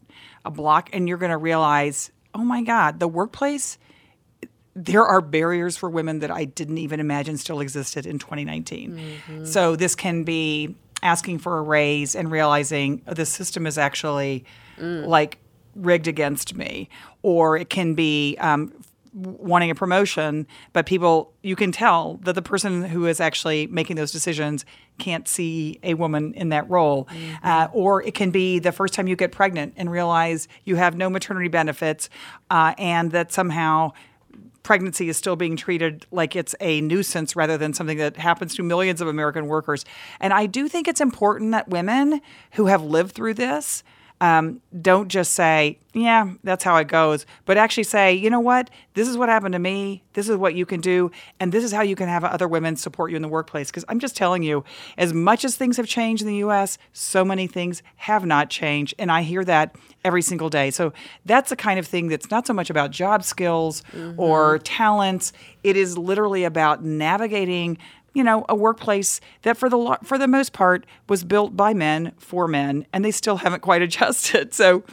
a 0.46 0.50
block 0.50 0.88
and 0.94 1.08
you're 1.08 1.18
going 1.18 1.30
to 1.30 1.36
realize 1.36 2.10
oh 2.36 2.44
my 2.44 2.62
God, 2.62 3.00
the 3.00 3.08
workplace, 3.08 3.78
there 4.74 5.04
are 5.04 5.22
barriers 5.22 5.76
for 5.76 5.88
women 5.88 6.18
that 6.18 6.30
I 6.30 6.44
didn't 6.44 6.78
even 6.78 7.00
imagine 7.00 7.38
still 7.38 7.60
existed 7.60 8.04
in 8.04 8.18
2019. 8.18 8.92
Mm-hmm. 8.92 9.44
So 9.46 9.74
this 9.74 9.94
can 9.94 10.22
be 10.22 10.76
asking 11.02 11.38
for 11.38 11.58
a 11.58 11.62
raise 11.62 12.14
and 12.14 12.30
realizing 12.30 13.02
oh, 13.06 13.14
the 13.14 13.24
system 13.24 13.66
is 13.66 13.78
actually 13.78 14.44
mm. 14.78 15.06
like 15.06 15.38
rigged 15.74 16.08
against 16.08 16.54
me, 16.54 16.90
or 17.22 17.56
it 17.56 17.70
can 17.70 17.94
be 17.94 18.36
um, 18.38 18.72
wanting 19.16 19.70
a 19.70 19.74
promotion, 19.74 20.46
but 20.74 20.84
people, 20.84 21.32
you 21.42 21.56
can 21.56 21.72
tell 21.72 22.18
that 22.22 22.34
the 22.34 22.42
person 22.42 22.84
who 22.84 23.06
is 23.06 23.18
actually 23.18 23.66
making 23.68 23.96
those 23.96 24.12
decisions 24.12 24.66
can't 24.98 25.26
see 25.26 25.80
a 25.82 25.94
woman 25.94 26.34
in 26.34 26.50
that 26.50 26.68
role. 26.68 27.06
Mm-hmm. 27.06 27.46
Uh, 27.46 27.68
or 27.72 28.02
it 28.02 28.14
can 28.14 28.30
be 28.30 28.58
the 28.58 28.72
first 28.72 28.92
time 28.92 29.08
you 29.08 29.16
get 29.16 29.32
pregnant 29.32 29.72
and 29.76 29.90
realize 29.90 30.48
you 30.64 30.76
have 30.76 30.96
no 30.96 31.08
maternity 31.08 31.48
benefits 31.48 32.10
uh, 32.50 32.74
and 32.76 33.10
that 33.12 33.32
somehow 33.32 33.92
pregnancy 34.62 35.08
is 35.08 35.16
still 35.16 35.36
being 35.36 35.56
treated 35.56 36.04
like 36.10 36.34
it's 36.34 36.54
a 36.60 36.80
nuisance 36.80 37.36
rather 37.36 37.56
than 37.56 37.72
something 37.72 37.98
that 37.98 38.16
happens 38.16 38.54
to 38.56 38.62
millions 38.62 39.00
of 39.00 39.06
American 39.08 39.46
workers. 39.46 39.84
And 40.20 40.32
I 40.32 40.46
do 40.46 40.68
think 40.68 40.88
it's 40.88 41.00
important 41.00 41.52
that 41.52 41.68
women 41.68 42.20
who 42.52 42.66
have 42.66 42.82
lived 42.82 43.12
through 43.12 43.34
this 43.34 43.84
um, 44.20 44.62
don't 44.80 45.08
just 45.08 45.32
say, 45.32 45.78
yeah, 45.92 46.32
that's 46.42 46.64
how 46.64 46.76
it 46.76 46.88
goes, 46.88 47.26
but 47.44 47.56
actually 47.56 47.84
say, 47.84 48.14
you 48.14 48.30
know 48.30 48.40
what, 48.40 48.70
this 48.94 49.08
is 49.08 49.16
what 49.16 49.28
happened 49.28 49.52
to 49.52 49.58
me. 49.58 50.02
This 50.14 50.28
is 50.28 50.36
what 50.36 50.54
you 50.54 50.64
can 50.64 50.80
do. 50.80 51.10
And 51.38 51.52
this 51.52 51.64
is 51.64 51.72
how 51.72 51.82
you 51.82 51.96
can 51.96 52.08
have 52.08 52.24
other 52.24 52.48
women 52.48 52.76
support 52.76 53.10
you 53.10 53.16
in 53.16 53.22
the 53.22 53.28
workplace. 53.28 53.70
Because 53.70 53.84
I'm 53.88 53.98
just 53.98 54.16
telling 54.16 54.42
you, 54.42 54.64
as 54.96 55.12
much 55.12 55.44
as 55.44 55.56
things 55.56 55.76
have 55.76 55.86
changed 55.86 56.22
in 56.22 56.28
the 56.28 56.36
US, 56.36 56.78
so 56.92 57.24
many 57.24 57.46
things 57.46 57.82
have 57.96 58.24
not 58.24 58.48
changed. 58.50 58.94
And 58.98 59.10
I 59.12 59.22
hear 59.22 59.44
that 59.44 59.74
every 60.04 60.22
single 60.22 60.48
day. 60.48 60.70
So 60.70 60.92
that's 61.24 61.50
the 61.50 61.56
kind 61.56 61.78
of 61.78 61.86
thing 61.86 62.08
that's 62.08 62.30
not 62.30 62.46
so 62.46 62.52
much 62.52 62.70
about 62.70 62.90
job 62.90 63.22
skills 63.22 63.82
mm-hmm. 63.92 64.18
or 64.18 64.58
talents. 64.60 65.32
It 65.62 65.76
is 65.76 65.98
literally 65.98 66.44
about 66.44 66.84
navigating 66.84 67.78
you 68.16 68.24
know, 68.24 68.46
a 68.48 68.54
workplace 68.54 69.20
that 69.42 69.58
for 69.58 69.68
the 69.68 69.98
for 70.02 70.16
the 70.16 70.26
most 70.26 70.54
part 70.54 70.86
was 71.06 71.22
built 71.22 71.54
by 71.54 71.74
men 71.74 72.12
for 72.16 72.48
men, 72.48 72.86
and 72.90 73.04
they 73.04 73.10
still 73.10 73.36
haven't 73.36 73.60
quite 73.60 73.82
adjusted. 73.88 74.54
So 74.54 74.84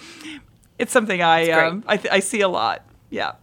it's 0.77 0.91
something 0.91 1.21
I 1.21 1.49
um, 1.51 1.85
I, 1.87 1.95
th- 1.95 2.13
I 2.13 2.19
see 2.19 2.41
a 2.41 2.49
lot. 2.49 2.85
Yeah, 3.09 3.35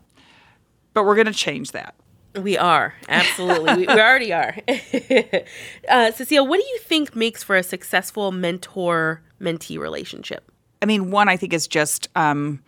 but 0.93 1.07
we're 1.07 1.15
going 1.15 1.29
to 1.29 1.33
change 1.33 1.73
that. 1.73 1.95
We 2.37 2.59
are 2.59 2.95
absolutely. 3.09 3.75
we, 3.75 3.87
we, 3.87 3.89
already 3.89 4.35
are. 4.35 4.55
uh, 5.89 6.13
Cecile, 6.13 6.47
what 6.47 6.61
do 6.61 6.67
you 6.67 6.79
think 6.81 7.17
makes 7.17 7.43
for 7.43 7.57
a 7.57 7.63
successful 7.63 8.33
mentor 8.33 9.23
mentee 9.41 9.79
relationship? 9.79 10.53
I 10.83 10.87
mean, 10.87 11.11
one 11.11 11.31
I 11.31 11.39
think 11.39 11.55
is 11.55 11.67
just 11.67 12.09
um, 12.15 12.63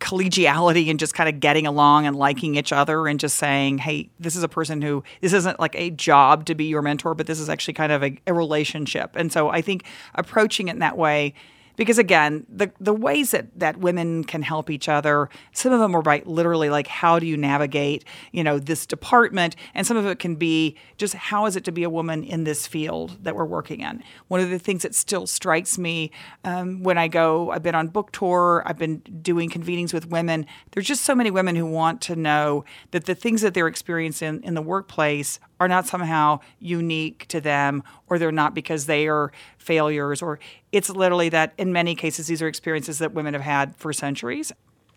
collegiality 0.00 0.90
and 0.90 0.98
just 0.98 1.14
kind 1.14 1.28
of 1.28 1.40
getting 1.40 1.66
along 1.66 2.06
and 2.06 2.16
liking 2.16 2.54
each 2.54 2.72
other 2.72 3.06
and 3.06 3.18
just 3.18 3.36
saying, 3.36 3.78
hey, 3.78 4.08
this 4.20 4.36
is 4.36 4.42
a 4.42 4.48
person 4.48 4.80
who, 4.80 5.02
this 5.20 5.32
isn't 5.32 5.58
like 5.58 5.74
a 5.74 5.90
job 5.90 6.44
to 6.46 6.54
be 6.54 6.64
your 6.64 6.82
mentor, 6.82 7.14
but 7.14 7.26
this 7.26 7.40
is 7.40 7.48
actually 7.48 7.74
kind 7.74 7.90
of 7.92 8.04
a, 8.04 8.16
a 8.26 8.32
relationship. 8.32 9.16
And 9.16 9.32
so 9.32 9.48
I 9.48 9.60
think 9.60 9.84
approaching 10.14 10.68
it 10.68 10.72
in 10.72 10.78
that 10.78 10.96
way 10.96 11.34
because 11.78 11.96
again, 11.96 12.44
the 12.48 12.70
the 12.80 12.92
ways 12.92 13.30
that 13.30 13.46
that 13.58 13.78
women 13.78 14.24
can 14.24 14.42
help 14.42 14.68
each 14.68 14.88
other, 14.88 15.30
some 15.52 15.72
of 15.72 15.78
them 15.78 15.94
are 15.94 16.02
by 16.02 16.22
literally 16.26 16.68
like 16.68 16.88
how 16.88 17.20
do 17.20 17.26
you 17.26 17.36
navigate, 17.36 18.04
you 18.32 18.42
know, 18.44 18.58
this 18.58 18.84
department, 18.84 19.54
and 19.74 19.86
some 19.86 19.96
of 19.96 20.04
it 20.04 20.18
can 20.18 20.34
be 20.34 20.76
just 20.98 21.14
how 21.14 21.46
is 21.46 21.54
it 21.54 21.64
to 21.64 21.72
be 21.72 21.84
a 21.84 21.88
woman 21.88 22.24
in 22.24 22.42
this 22.42 22.66
field 22.66 23.16
that 23.22 23.36
we're 23.36 23.44
working 23.44 23.80
in. 23.80 24.02
One 24.26 24.40
of 24.40 24.50
the 24.50 24.58
things 24.58 24.82
that 24.82 24.94
still 24.94 25.26
strikes 25.28 25.78
me 25.78 26.10
um, 26.42 26.82
when 26.82 26.98
I 26.98 27.06
go, 27.06 27.52
I've 27.52 27.62
been 27.62 27.76
on 27.76 27.88
book 27.88 28.10
tour, 28.10 28.64
I've 28.66 28.78
been 28.78 28.98
doing 28.98 29.48
convenings 29.48 29.94
with 29.94 30.08
women. 30.08 30.46
There's 30.72 30.86
just 30.86 31.04
so 31.04 31.14
many 31.14 31.30
women 31.30 31.54
who 31.54 31.64
want 31.64 32.00
to 32.02 32.16
know 32.16 32.64
that 32.90 33.06
the 33.06 33.14
things 33.14 33.40
that 33.42 33.54
they're 33.54 33.68
experiencing 33.68 34.42
in 34.42 34.54
the 34.54 34.62
workplace 34.62 35.38
are 35.60 35.68
not 35.68 35.86
somehow 35.86 36.40
unique 36.58 37.26
to 37.28 37.40
them 37.40 37.82
or 38.08 38.18
they're 38.18 38.32
not 38.32 38.54
because 38.54 38.86
they 38.86 39.08
are 39.08 39.32
failures 39.68 40.22
or 40.22 40.40
it's 40.72 40.90
literally 40.90 41.28
that 41.28 41.52
in 41.58 41.72
many 41.72 41.94
cases 41.94 42.26
these 42.26 42.42
are 42.42 42.48
experiences 42.48 42.98
that 42.98 43.12
women 43.12 43.34
have 43.34 43.42
had 43.42 43.76
for 43.76 43.92
centuries. 43.92 44.50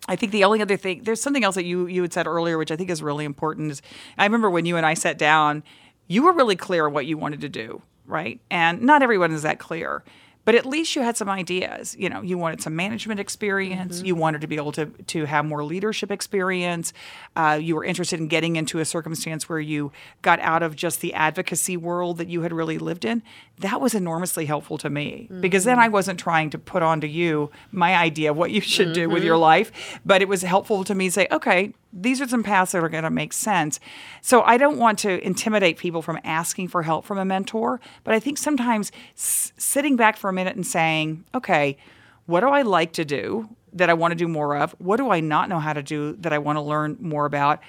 I 0.07 0.15
think 0.15 0.31
the 0.31 0.45
only 0.45 0.61
other 0.61 0.77
thing 0.77 1.03
there's 1.03 1.21
something 1.21 1.43
else 1.43 1.55
that 1.55 1.65
you 1.65 1.85
you 1.85 2.01
had 2.01 2.13
said 2.13 2.25
earlier 2.25 2.57
which 2.57 2.71
I 2.71 2.77
think 2.77 2.89
is 2.89 3.03
really 3.03 3.25
important 3.25 3.71
is 3.71 3.81
I 4.17 4.23
remember 4.23 4.49
when 4.49 4.65
you 4.65 4.77
and 4.77 4.85
I 4.85 4.95
sat 4.95 5.17
down 5.17 5.63
you 6.07 6.23
were 6.23 6.33
really 6.33 6.55
clear 6.55 6.89
what 6.89 7.05
you 7.05 7.17
wanted 7.17 7.41
to 7.41 7.49
do 7.49 7.81
right? 8.07 8.39
And 8.49 8.81
not 8.81 9.03
everyone 9.03 9.31
is 9.31 9.43
that 9.43 9.59
clear 9.59 10.03
but 10.45 10.55
at 10.55 10.65
least 10.65 10.95
you 10.95 11.01
had 11.01 11.17
some 11.17 11.29
ideas. 11.29 11.95
You 11.97 12.09
know, 12.09 12.21
you 12.21 12.37
wanted 12.37 12.61
some 12.61 12.75
management 12.75 13.19
experience. 13.19 13.97
Mm-hmm. 13.97 14.05
You 14.05 14.15
wanted 14.15 14.41
to 14.41 14.47
be 14.47 14.55
able 14.55 14.71
to 14.73 14.85
to 14.85 15.25
have 15.25 15.45
more 15.45 15.63
leadership 15.63 16.11
experience. 16.11 16.93
Uh, 17.35 17.59
you 17.61 17.75
were 17.75 17.83
interested 17.83 18.19
in 18.19 18.27
getting 18.27 18.55
into 18.55 18.79
a 18.79 18.85
circumstance 18.85 19.47
where 19.47 19.59
you 19.59 19.91
got 20.21 20.39
out 20.39 20.63
of 20.63 20.75
just 20.75 21.01
the 21.01 21.13
advocacy 21.13 21.77
world 21.77 22.17
that 22.17 22.29
you 22.29 22.41
had 22.41 22.53
really 22.53 22.77
lived 22.77 23.05
in. 23.05 23.21
That 23.59 23.79
was 23.79 23.93
enormously 23.93 24.45
helpful 24.45 24.77
to 24.79 24.89
me 24.89 25.27
mm-hmm. 25.29 25.41
because 25.41 25.63
then 25.63 25.79
I 25.79 25.87
wasn't 25.87 26.19
trying 26.19 26.49
to 26.51 26.57
put 26.57 26.81
onto 26.81 27.07
you 27.07 27.51
my 27.71 27.95
idea 27.95 28.31
of 28.31 28.37
what 28.37 28.51
you 28.51 28.61
should 28.61 28.87
mm-hmm. 28.87 28.93
do 28.93 29.09
with 29.09 29.19
mm-hmm. 29.19 29.27
your 29.27 29.37
life, 29.37 29.99
but 30.05 30.21
it 30.21 30.27
was 30.27 30.41
helpful 30.41 30.83
to 30.83 30.95
me 30.95 31.07
to 31.07 31.11
say, 31.11 31.27
okay, 31.31 31.73
these 31.93 32.21
are 32.21 32.27
some 32.27 32.43
paths 32.43 32.71
that 32.71 32.83
are 32.83 32.89
going 32.89 33.03
to 33.03 33.09
make 33.09 33.33
sense. 33.33 33.79
So 34.21 34.43
I 34.43 34.57
don't 34.57 34.77
want 34.77 34.99
to 34.99 35.25
intimidate 35.25 35.77
people 35.77 36.01
from 36.01 36.19
asking 36.23 36.69
for 36.69 36.83
help 36.83 37.05
from 37.05 37.17
a 37.17 37.25
mentor, 37.25 37.81
but 38.03 38.13
I 38.13 38.19
think 38.19 38.37
sometimes 38.37 38.91
s- 39.15 39.51
sitting 39.57 39.95
back 39.95 40.17
for 40.17 40.29
a 40.29 40.33
minute 40.33 40.55
and 40.55 40.65
saying, 40.65 41.25
okay, 41.35 41.77
what 42.25 42.41
do 42.41 42.47
I 42.47 42.61
like 42.61 42.93
to 42.93 43.05
do 43.05 43.49
that 43.73 43.89
I 43.89 43.93
want 43.93 44.11
to 44.11 44.15
do 44.15 44.27
more 44.27 44.55
of? 44.55 44.75
What 44.79 44.97
do 44.97 45.09
I 45.11 45.19
not 45.19 45.49
know 45.49 45.59
how 45.59 45.73
to 45.73 45.83
do 45.83 46.13
that 46.17 46.33
I 46.33 46.37
want 46.37 46.57
to 46.57 46.61
learn 46.61 46.97
more 46.99 47.25
about? 47.25 47.59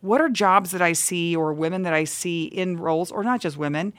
What 0.00 0.20
are 0.20 0.28
jobs 0.28 0.70
that 0.70 0.82
I 0.82 0.92
see 0.92 1.34
or 1.34 1.52
women 1.52 1.82
that 1.82 1.94
I 1.94 2.04
see 2.04 2.44
in 2.44 2.76
roles, 2.76 3.10
or 3.10 3.24
not 3.24 3.40
just 3.40 3.56
women, 3.56 3.92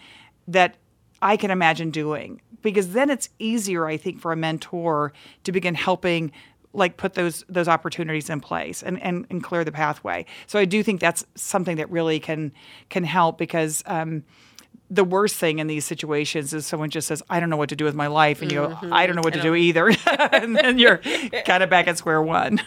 that 0.48 0.76
I 1.22 1.38
can 1.38 1.52
imagine 1.52 1.92
doing? 1.92 2.42
Because 2.62 2.94
then 2.94 3.10
it's 3.10 3.30
easier, 3.40 3.86
I 3.86 3.98
think, 3.98 4.20
for 4.20 4.32
a 4.32 4.36
mentor 4.36 5.14
to 5.44 5.52
begin 5.52 5.76
helping 5.76 6.32
like 6.74 6.98
put 6.98 7.14
those 7.14 7.44
those 7.50 7.68
opportunities 7.68 8.30
in 8.30 8.40
place 8.40 8.84
and, 8.84 9.02
and 9.02 9.26
and 9.30 9.44
clear 9.44 9.64
the 9.64 9.72
pathway. 9.72 10.26
So 10.48 10.60
I 10.60 10.66
do 10.66 10.84
think 10.84 11.00
that's 11.00 11.26
something 11.36 11.78
that 11.78 11.90
really 11.90 12.20
can 12.20 12.52
can 12.90 13.04
help 13.04 13.38
because 13.38 13.84
um, 13.88 14.24
the 14.90 15.04
worst 15.04 15.36
thing 15.36 15.60
in 15.60 15.68
these 15.68 15.86
situations 15.86 16.54
is 16.54 16.66
someone 16.66 16.90
just 16.90 17.08
says, 17.08 17.24
"I 17.30 17.40
don't 17.40 17.50
know 17.50 17.58
what 17.58 17.70
to 17.70 17.76
do 17.76 17.86
with 17.86 17.96
my 17.96 18.08
life," 18.08 18.42
and 18.42 18.52
you 18.52 18.62
mm-hmm. 18.62 18.90
go, 18.90 18.96
"I 18.96 19.08
don't 19.08 19.16
know 19.16 19.22
what 19.24 19.34
to 19.34 19.42
do 19.42 19.56
either," 19.56 19.92
and 20.32 20.56
then 20.56 20.78
you're 20.78 20.98
kind 21.46 21.64
of 21.64 21.70
back 21.70 21.88
at 21.88 21.98
square 21.98 22.22
one. 22.22 22.62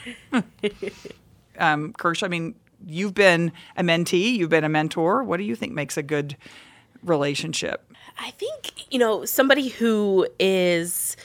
um, 1.58 1.92
Kirsch, 1.92 2.22
I 2.22 2.28
mean, 2.28 2.54
you've 2.86 3.14
been 3.14 3.52
a 3.76 3.82
mentee, 3.82 4.34
you've 4.34 4.50
been 4.50 4.64
a 4.64 4.68
mentor. 4.68 5.22
What 5.22 5.36
do 5.36 5.44
you 5.44 5.54
think 5.54 5.72
makes 5.72 5.96
a 5.96 6.02
good 6.02 6.36
relationship? 7.02 7.88
I 8.18 8.30
think, 8.32 8.92
you 8.92 8.98
know, 8.98 9.24
somebody 9.24 9.68
who 9.68 10.26
is 10.38 11.16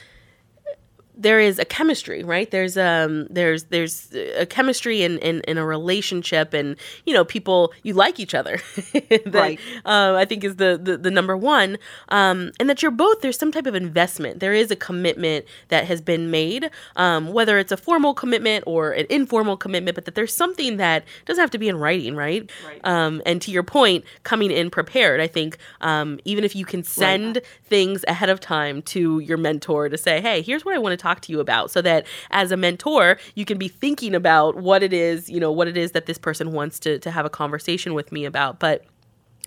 there 1.18 1.40
is 1.40 1.58
a 1.60 1.66
chemistry, 1.66 2.24
right? 2.24 2.50
There's 2.52 2.78
um 2.78 3.28
there's 3.30 3.66
there's 3.66 4.14
a 4.38 4.46
chemistry 4.46 5.02
in, 5.04 5.18
in, 5.20 5.42
in 5.42 5.58
a 5.58 5.66
relationship 5.66 6.54
and 6.54 6.76
you 7.06 7.14
know, 7.14 7.26
people 7.26 7.74
you 7.84 7.94
like 7.94 8.20
each 8.20 8.36
other. 8.36 8.60
that, 8.94 9.32
Right. 9.34 9.60
Um, 9.86 10.16
I 10.16 10.26
think 10.26 10.44
is 10.44 10.58
the, 10.58 10.80
the, 10.82 10.98
the 10.98 11.12
number 11.12 11.36
one. 11.36 11.78
Um, 12.10 12.52
and 12.60 12.70
that 12.70 12.82
you're 12.82 12.92
both 12.92 13.22
there's 13.22 13.38
some 13.38 13.52
type 13.52 13.66
of 13.66 13.76
investment. 13.76 14.40
There 14.40 14.54
is 14.54 14.72
a 14.72 14.76
commitment 14.76 15.46
that 15.70 15.86
has 15.86 16.02
been 16.02 16.30
made, 16.30 16.70
um, 16.96 17.34
whether 17.34 17.58
it's 17.58 17.72
a 17.72 17.78
formal 17.78 18.14
commitment 18.14 18.64
or 18.68 18.92
an 18.92 19.08
informal 19.10 19.58
commitment, 19.58 19.96
but 19.96 20.06
that 20.06 20.16
there's 20.16 20.36
something 20.36 20.78
that 20.78 21.06
doesn't 21.26 21.42
have 21.42 21.52
to 21.52 21.58
be 21.58 21.68
in 21.68 21.78
writing, 21.78 22.16
right? 22.16 22.50
Right. 22.66 22.86
Um, 22.86 23.22
and 23.26 23.42
to 23.42 23.52
your 23.52 23.64
point, 23.64 24.06
coming 24.24 24.52
in 24.52 24.70
prepared, 24.70 25.20
I 25.20 25.28
think 25.28 25.58
um, 25.82 26.20
even 26.26 26.44
if 26.44 26.56
you 26.56 26.66
can 26.66 26.84
send 26.84 27.42
things 27.66 28.06
ahead 28.08 28.30
of 28.30 28.40
time 28.40 28.82
to 28.84 29.20
your 29.20 29.38
mentor 29.38 29.90
to 29.90 29.98
say, 29.98 30.22
hey, 30.22 30.42
here's 30.42 30.64
what 30.64 30.76
I 30.76 30.78
want 30.78 30.94
to 30.94 30.98
talk 30.98 31.07
to 31.16 31.32
you 31.32 31.40
about, 31.40 31.72
so 31.72 31.82
that 31.82 32.06
as 32.32 32.52
a 32.52 32.58
mentor, 32.58 33.18
you 33.36 33.46
can 33.46 33.58
be 33.58 33.68
thinking 33.68 34.16
about 34.16 34.56
what 34.58 34.84
it 34.84 34.94
is, 34.94 35.30
you 35.30 35.40
know, 35.40 35.52
what 35.52 35.68
it 35.68 35.78
is 35.78 35.92
that 35.92 36.06
this 36.06 36.18
person 36.18 36.52
wants 36.52 36.80
to, 36.80 37.00
to 37.00 37.12
have 37.12 37.26
a 37.26 37.30
conversation 37.30 37.94
with 37.94 38.12
me 38.12 38.26
about. 38.26 38.60
But 38.60 38.86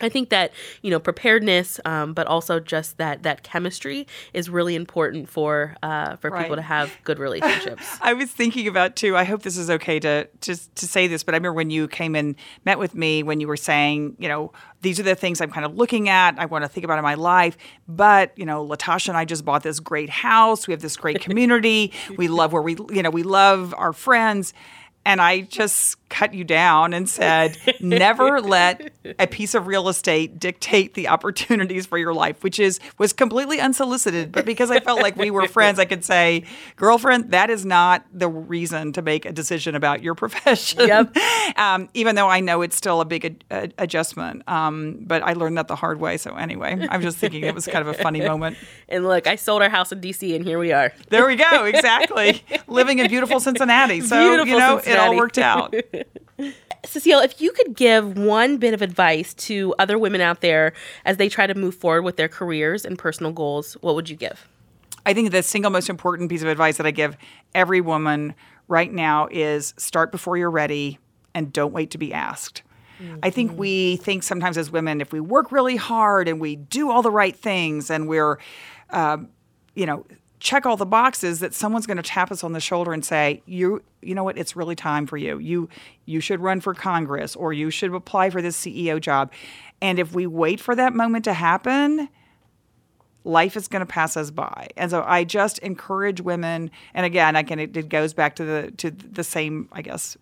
I 0.01 0.09
think 0.09 0.31
that 0.31 0.53
you 0.83 0.91
know 0.91 1.01
preparedness, 1.01 1.81
um, 1.85 2.15
but 2.15 2.27
also 2.27 2.61
just 2.61 2.99
that 2.99 3.23
that 3.23 3.43
chemistry 3.43 4.07
is 4.33 4.49
really 4.51 4.75
important 4.75 5.29
for 5.29 5.77
uh, 5.83 6.17
for 6.17 6.31
people 6.31 6.57
to 6.57 6.63
have 6.63 6.93
good 7.05 7.19
relationships. 7.19 7.87
I 8.01 8.15
was 8.15 8.31
thinking 8.31 8.67
about 8.69 8.97
too. 8.97 9.17
I 9.17 9.25
hope 9.25 9.43
this 9.43 9.57
is 9.57 9.71
okay 9.71 10.01
to 10.01 10.25
to 10.25 10.75
to 10.75 10.87
say 10.87 11.07
this, 11.07 11.23
but 11.23 11.35
I 11.35 11.37
remember 11.37 11.55
when 11.55 11.71
you 11.71 11.89
came 11.89 12.15
and 12.15 12.35
met 12.65 12.79
with 12.79 12.95
me 12.95 13.23
when 13.23 13.41
you 13.41 13.49
were 13.49 13.57
saying, 13.57 14.17
you 14.19 14.29
know, 14.29 14.53
these 14.83 14.99
are 14.99 15.05
the 15.05 15.15
things 15.15 15.41
I'm 15.41 15.51
kind 15.51 15.67
of 15.67 15.77
looking 15.77 16.09
at. 16.09 16.39
I 16.39 16.47
want 16.47 16.65
to 16.65 16.69
think 16.69 16.85
about 16.85 16.99
in 16.99 17.05
my 17.05 17.15
life. 17.15 17.57
But 17.89 18.33
you 18.37 18.47
know, 18.47 18.67
Latasha 18.67 19.09
and 19.09 19.17
I 19.17 19.25
just 19.25 19.45
bought 19.45 19.63
this 19.63 19.81
great 19.81 20.11
house. 20.11 20.67
We 20.67 20.73
have 20.73 20.83
this 20.83 20.97
great 20.97 21.21
community. 21.27 21.93
we 22.17 22.29
love 22.29 22.53
where 22.53 22.63
we, 22.63 22.77
you 22.91 23.03
know, 23.03 23.11
we 23.11 23.23
love 23.23 23.75
our 23.77 23.93
friends. 23.93 24.55
And 25.05 25.21
I 25.21 25.43
just 25.43 25.97
cut 26.11 26.35
you 26.35 26.45
down 26.45 26.93
and 26.93 27.09
said, 27.09 27.57
never 27.81 28.41
let 28.43 28.93
a 29.19 29.27
piece 29.27 29.55
of 29.55 29.67
real 29.67 29.89
estate 29.89 30.39
dictate 30.39 30.95
the 30.95 31.09
opportunities 31.09 31.87
for 31.87 31.97
your 31.97 32.13
life, 32.13 32.43
which 32.45 32.59
is 32.61 32.79
was 32.99 33.13
completely 33.15 33.61
unsolicited. 33.61 34.33
But 34.33 34.45
because 34.45 34.71
I 34.71 34.81
felt 34.81 35.01
like 35.01 35.17
we 35.17 35.31
were 35.31 35.49
friends, 35.49 35.79
I 35.79 35.87
could 35.87 36.05
say, 36.05 36.45
girlfriend, 36.77 37.31
that 37.31 37.49
is 37.49 37.65
not 37.65 38.05
the 38.13 38.29
reason 38.29 38.93
to 38.93 39.03
make 39.03 39.25
a 39.25 39.33
decision 39.33 39.75
about 39.75 40.03
your 40.03 40.15
profession. 40.17 40.87
Yep. 40.87 41.17
um, 41.57 41.89
even 41.95 42.17
though 42.17 42.29
I 42.29 42.41
know 42.41 42.63
it's 42.63 42.77
still 42.77 43.01
a 43.01 43.05
big 43.05 43.25
ad- 43.25 43.45
ad- 43.51 43.75
adjustment. 43.79 44.43
Um, 44.49 44.99
but 45.01 45.23
I 45.23 45.33
learned 45.33 45.57
that 45.59 45.69
the 45.69 45.77
hard 45.77 46.01
way. 46.01 46.17
So 46.17 46.35
anyway, 46.35 46.87
I'm 46.91 47.03
just 47.03 47.17
thinking 47.17 47.45
it 47.45 47.55
was 47.55 47.67
kind 47.67 47.87
of 47.87 47.89
a 47.89 47.95
funny 47.95 48.21
moment. 48.21 48.57
and 48.89 49.07
look, 49.07 49.27
I 49.27 49.37
sold 49.37 49.63
our 49.63 49.71
house 49.71 49.93
in 49.93 50.01
DC, 50.01 50.35
and 50.35 50.45
here 50.45 50.59
we 50.59 50.73
are. 50.73 50.93
There 51.09 51.27
we 51.27 51.37
go. 51.37 51.65
Exactly. 51.65 52.43
Living 52.67 52.99
in 52.99 53.09
beautiful 53.09 53.41
Cincinnati. 53.41 54.01
So, 54.01 54.21
you 54.21 54.45
Beautiful 54.45 54.59
know, 54.59 54.79
it 54.79 54.99
all 54.99 55.17
worked 55.17 55.39
out. 55.39 55.75
Cecile, 56.85 57.21
if 57.21 57.41
you 57.41 57.53
could 57.53 57.75
give 57.77 58.17
one 58.17 58.57
bit 58.57 58.75
of 58.75 58.83
advice 58.83 59.35
to 59.35 59.75
other 59.79 59.99
women 59.99 60.21
out 60.21 60.41
there 60.41 60.73
as 61.05 61.19
they 61.19 61.29
try 61.29 61.47
to 61.47 61.55
move 61.55 61.75
forward 61.75 62.03
with 62.03 62.17
their 62.17 62.29
careers 62.29 62.85
and 62.85 62.99
personal 62.99 63.33
goals, 63.33 63.75
what 63.81 63.95
would 63.95 64.09
you 64.09 64.17
give? 64.17 64.49
I 65.05 65.15
think 65.15 65.31
the 65.31 65.43
single 65.43 65.71
most 65.71 65.91
important 65.91 66.31
piece 66.31 66.43
of 66.43 66.49
advice 66.49 66.77
that 66.79 66.87
I 66.87 66.91
give 66.91 67.17
every 67.55 67.81
woman 67.81 68.35
right 68.69 68.93
now 68.93 69.29
is 69.31 69.75
start 69.77 70.13
before 70.13 70.37
you're 70.37 70.51
ready 70.51 70.99
and 71.35 71.53
don't 71.53 71.73
wait 71.73 71.91
to 71.93 71.99
be 71.99 72.13
asked. 72.13 72.63
I 73.23 73.31
think 73.31 73.59
we 73.59 73.97
think 73.97 74.23
sometimes 74.23 74.59
as 74.59 74.71
women, 74.71 75.01
if 75.01 75.11
we 75.11 75.21
work 75.21 75.51
really 75.53 75.77
hard 75.77 76.29
and 76.29 76.39
we 76.39 76.57
do 76.57 76.91
all 76.91 77.01
the 77.01 77.11
right 77.11 77.35
things 77.35 77.91
and 77.91 78.09
we're, 78.09 78.39
um, 78.91 79.31
you 79.75 79.87
know, 79.87 80.05
check 80.41 80.67
all 80.67 80.77
the 80.77 80.87
boxes, 80.87 81.41
that 81.41 81.55
someone's 81.55 81.87
going 81.87 81.99
to 81.99 82.03
tap 82.03 82.33
us 82.33 82.43
on 82.43 82.53
the 82.53 82.61
shoulder 82.61 82.93
and 82.93 83.05
say, 83.05 83.43
"You, 83.47 83.83
you 84.03 84.15
know 84.15 84.25
what? 84.25 84.37
It's 84.37 84.57
really 84.57 84.75
time 84.75 85.07
for 85.07 85.17
you. 85.17 85.39
You, 85.39 85.69
you 86.07 86.21
should 86.21 86.41
run 86.41 86.61
for 86.61 86.75
Congress 86.75 87.37
or 87.37 87.53
you 87.53 87.71
should 87.71 87.95
apply 87.95 88.31
for 88.31 88.43
this 88.43 88.57
CEO 88.57 89.01
job." 89.01 89.33
And 89.81 89.99
if 89.99 90.13
we 90.13 90.27
wait 90.27 90.61
for 90.61 90.75
that 90.75 90.95
moment 90.95 91.25
to 91.25 91.33
happen, 91.33 92.09
life 93.25 93.57
is 93.57 93.69
going 93.69 93.81
to 93.81 93.87
pass 93.87 94.17
us 94.17 94.31
by 94.31 94.67
and 94.77 94.91
so 94.91 95.05
i 95.07 95.25
just 95.25 95.59
encourage 95.59 96.23
women 96.23 96.71
and 96.95 97.05
again 97.05 97.35
can 97.45 97.59
it, 97.59 97.77
it 97.77 97.89
goes 97.89 98.15
back 98.15 98.35
to 98.35 98.45
the 98.45 98.71
to 98.79 98.91
the 98.91 99.23
same 99.23 99.69
i 99.73 99.83
guess 99.83 100.17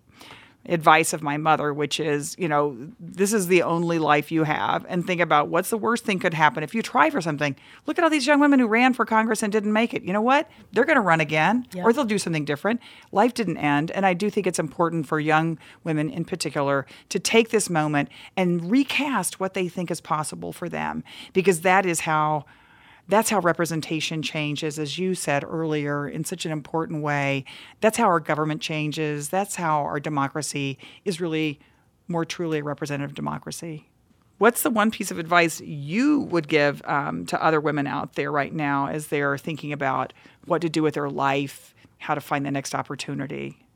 advice 0.69 1.13
of 1.13 1.23
my 1.23 1.37
mother 1.37 1.73
which 1.73 1.99
is 1.99 2.37
you 2.39 2.47
know 2.47 2.77
this 3.01 3.33
is 3.33 3.47
the 3.47 3.63
only 3.63 3.99
life 3.99 4.31
you 4.31 4.45
have 4.45 4.85
and 4.89 5.07
think 5.07 5.21
about 5.21 5.49
what's 5.49 5.71
the 5.71 5.79
worst 5.79 6.05
thing 6.05 6.19
could 6.19 6.35
happen. 6.35 6.63
If 6.63 6.75
you 6.75 6.83
try 6.83 7.11
for 7.11 7.21
something 7.21 7.57
look 7.87 7.99
at 7.99 8.05
all 8.05 8.11
these 8.11 8.27
young 8.27 8.41
women 8.41 8.61
who 8.61 8.67
ran 8.67 8.93
for 8.93 9.05
congress 9.05 9.43
and 9.43 9.53
didn't 9.53 9.73
make 9.73 9.95
it. 9.95 10.03
You 10.03 10.13
know 10.13 10.21
what? 10.21 10.51
They're 10.73 10.85
going 10.85 10.97
to 10.97 11.03
run 11.03 11.21
again 11.21 11.67
or 11.77 11.93
they'll 11.93 12.05
do 12.05 12.19
something 12.19 12.45
different. 12.45 12.81
Life 13.13 13.35
didn't 13.35 13.57
end 13.57 13.91
and 13.91 14.05
i 14.05 14.15
do 14.15 14.31
think 14.31 14.47
it's 14.47 14.59
important 14.59 15.07
for 15.07 15.19
young 15.19 15.59
women 15.85 16.11
in 16.11 16.25
particular 16.25 16.87
to 17.09 17.19
take 17.19 17.51
this 17.51 17.71
moment 17.71 18.09
and 18.37 18.71
recast 18.71 19.41
what 19.41 19.55
they 19.55 19.69
think 19.69 19.91
is 19.91 20.01
possible 20.01 20.53
for 20.53 20.69
them 20.69 21.03
because 21.33 21.63
that 21.63 21.87
is 21.87 22.01
how 22.01 22.45
that's 23.09 23.31
how 23.31 23.41
representation 23.41 24.23
changes, 24.23 24.79
as 24.79 24.99
you 24.99 25.15
said 25.15 25.43
earlier, 25.43 26.07
in 26.07 26.25
such 26.25 26.45
an 26.45 26.53
important 26.53 27.03
way. 27.03 27.45
That's 27.81 27.97
how 27.97 28.05
our 28.05 28.21
government 28.21 28.61
changes. 28.61 29.31
That's 29.31 29.57
how 29.57 29.83
our 29.83 29.99
democracy 29.99 30.79
is 31.05 31.21
really 31.21 31.59
more 32.07 32.25
truly 32.25 32.59
a 32.59 32.65
representative 32.65 33.15
democracy. 33.15 33.89
What's 34.37 34.63
the 34.63 34.71
one 34.71 34.91
piece 34.91 35.11
of 35.11 35.19
advice 35.19 35.61
you 35.61 36.21
would 36.21 36.49
give 36.49 36.81
um, 36.85 37.27
to 37.27 37.43
other 37.43 37.61
women 37.61 37.87
out 37.87 38.15
there 38.15 38.31
right 38.31 38.53
now 38.53 38.87
as 38.87 39.09
they're 39.09 39.37
thinking 39.37 39.73
about 39.73 40.13
what 40.45 40.63
to 40.63 40.69
do 40.69 40.83
with 40.83 40.95
their 40.95 41.11
life, 41.11 41.75
how 41.99 42.15
to 42.15 42.21
find 42.21 42.47
the 42.47 42.51
next 42.51 42.75
opportunity? 42.75 43.67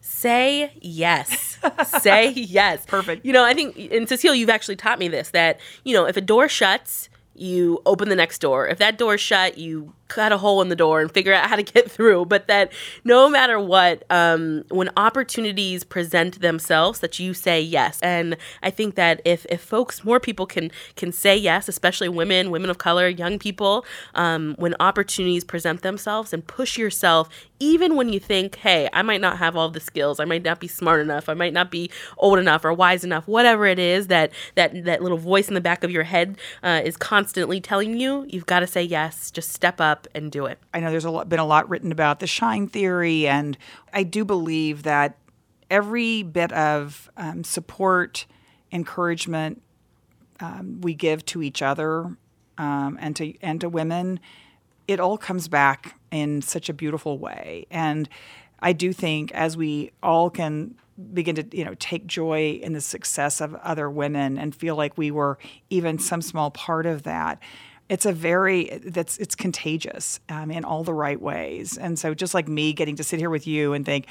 Say 0.00 0.72
yes. 0.82 1.58
Say 2.00 2.30
yes. 2.32 2.84
Perfect. 2.86 3.24
You 3.24 3.32
know, 3.32 3.44
I 3.44 3.54
think, 3.54 3.78
and 3.92 4.08
Cecile, 4.08 4.34
you've 4.34 4.50
actually 4.50 4.76
taught 4.76 4.98
me 4.98 5.08
this 5.08 5.30
that, 5.30 5.60
you 5.84 5.94
know, 5.94 6.06
if 6.06 6.16
a 6.16 6.20
door 6.20 6.48
shuts, 6.48 7.08
you 7.34 7.80
open 7.84 8.08
the 8.08 8.16
next 8.16 8.38
door. 8.40 8.68
If 8.68 8.78
that 8.78 8.98
door's 8.98 9.20
shut, 9.20 9.58
you 9.58 9.94
cut 10.08 10.32
a 10.32 10.38
hole 10.38 10.60
in 10.62 10.68
the 10.68 10.76
door 10.76 11.00
and 11.00 11.10
figure 11.10 11.32
out 11.32 11.48
how 11.48 11.56
to 11.56 11.62
get 11.62 11.90
through. 11.94 12.26
But 12.26 12.46
that 12.48 12.72
no 13.04 13.28
matter 13.28 13.58
what, 13.58 14.04
um, 14.10 14.64
when 14.70 14.90
opportunities 14.96 15.84
present 15.84 16.40
themselves, 16.40 17.00
that 17.00 17.18
you 17.18 17.34
say 17.34 17.60
yes. 17.60 17.98
And 18.02 18.36
I 18.62 18.70
think 18.70 18.94
that 18.96 19.20
if 19.24 19.46
if 19.48 19.60
folks, 19.60 20.04
more 20.04 20.20
people 20.20 20.46
can 20.46 20.70
can 20.96 21.12
say 21.12 21.36
yes, 21.36 21.68
especially 21.68 22.08
women, 22.08 22.50
women 22.50 22.70
of 22.70 22.78
color, 22.78 23.08
young 23.08 23.38
people, 23.38 23.84
um, 24.14 24.54
when 24.58 24.74
opportunities 24.80 25.44
present 25.44 25.82
themselves, 25.82 26.32
and 26.32 26.46
push 26.46 26.76
yourself, 26.78 27.28
even 27.60 27.96
when 27.96 28.12
you 28.12 28.20
think, 28.20 28.56
hey, 28.56 28.88
I 28.92 29.02
might 29.02 29.20
not 29.20 29.38
have 29.38 29.56
all 29.56 29.70
the 29.70 29.80
skills, 29.80 30.20
I 30.20 30.24
might 30.24 30.42
not 30.42 30.60
be 30.60 30.68
smart 30.68 31.00
enough, 31.00 31.28
I 31.28 31.34
might 31.34 31.52
not 31.52 31.70
be 31.70 31.90
old 32.18 32.38
enough 32.38 32.64
or 32.64 32.72
wise 32.72 33.04
enough, 33.04 33.26
whatever 33.26 33.66
it 33.66 33.78
is 33.78 34.08
that 34.08 34.32
that 34.54 34.84
that 34.84 35.02
little 35.02 35.18
voice 35.18 35.48
in 35.48 35.54
the 35.54 35.60
back 35.60 35.84
of 35.84 35.90
your 35.90 36.04
head 36.04 36.36
uh, 36.62 36.80
is 36.84 36.96
constantly 36.96 37.60
telling 37.60 37.98
you, 37.98 38.26
you've 38.28 38.46
got 38.46 38.60
to 38.60 38.66
say 38.66 38.82
yes. 38.82 39.30
Just 39.30 39.52
step 39.52 39.80
up 39.80 39.93
and 40.14 40.30
do 40.30 40.46
it. 40.46 40.58
I 40.72 40.80
know 40.80 40.90
there's 40.90 41.04
a 41.04 41.10
lot, 41.10 41.28
been 41.28 41.40
a 41.40 41.46
lot 41.46 41.68
written 41.68 41.92
about 41.92 42.20
the 42.20 42.26
shine 42.26 42.68
theory, 42.68 43.26
and 43.26 43.56
I 43.92 44.02
do 44.02 44.24
believe 44.24 44.82
that 44.84 45.18
every 45.70 46.22
bit 46.22 46.52
of 46.52 47.10
um, 47.16 47.44
support, 47.44 48.26
encouragement 48.72 49.62
um, 50.40 50.80
we 50.80 50.94
give 50.94 51.24
to 51.26 51.42
each 51.42 51.62
other 51.62 52.16
um, 52.58 52.98
and 53.00 53.16
to 53.16 53.34
and 53.40 53.60
to 53.60 53.68
women, 53.68 54.20
it 54.86 55.00
all 55.00 55.18
comes 55.18 55.48
back 55.48 55.98
in 56.10 56.42
such 56.42 56.68
a 56.68 56.72
beautiful 56.72 57.18
way. 57.18 57.66
And 57.70 58.08
I 58.60 58.72
do 58.72 58.92
think 58.92 59.32
as 59.32 59.56
we 59.56 59.92
all 60.02 60.30
can 60.30 60.76
begin 61.12 61.34
to 61.34 61.56
you 61.56 61.64
know 61.64 61.74
take 61.78 62.06
joy 62.06 62.60
in 62.62 62.72
the 62.72 62.80
success 62.80 63.40
of 63.40 63.54
other 63.56 63.90
women 63.90 64.38
and 64.38 64.54
feel 64.54 64.76
like 64.76 64.96
we 64.96 65.10
were 65.10 65.38
even 65.70 65.98
some 65.98 66.22
small 66.22 66.50
part 66.50 66.86
of 66.86 67.02
that 67.02 67.40
it's 67.88 68.06
a 68.06 68.12
very 68.12 68.80
that's 68.84 69.18
it's 69.18 69.34
contagious 69.34 70.20
um, 70.28 70.50
in 70.50 70.64
all 70.64 70.84
the 70.84 70.94
right 70.94 71.20
ways. 71.20 71.76
And 71.76 71.98
so 71.98 72.14
just 72.14 72.34
like 72.34 72.48
me 72.48 72.72
getting 72.72 72.96
to 72.96 73.04
sit 73.04 73.18
here 73.18 73.30
with 73.30 73.46
you 73.46 73.72
and 73.72 73.84
think 73.84 74.06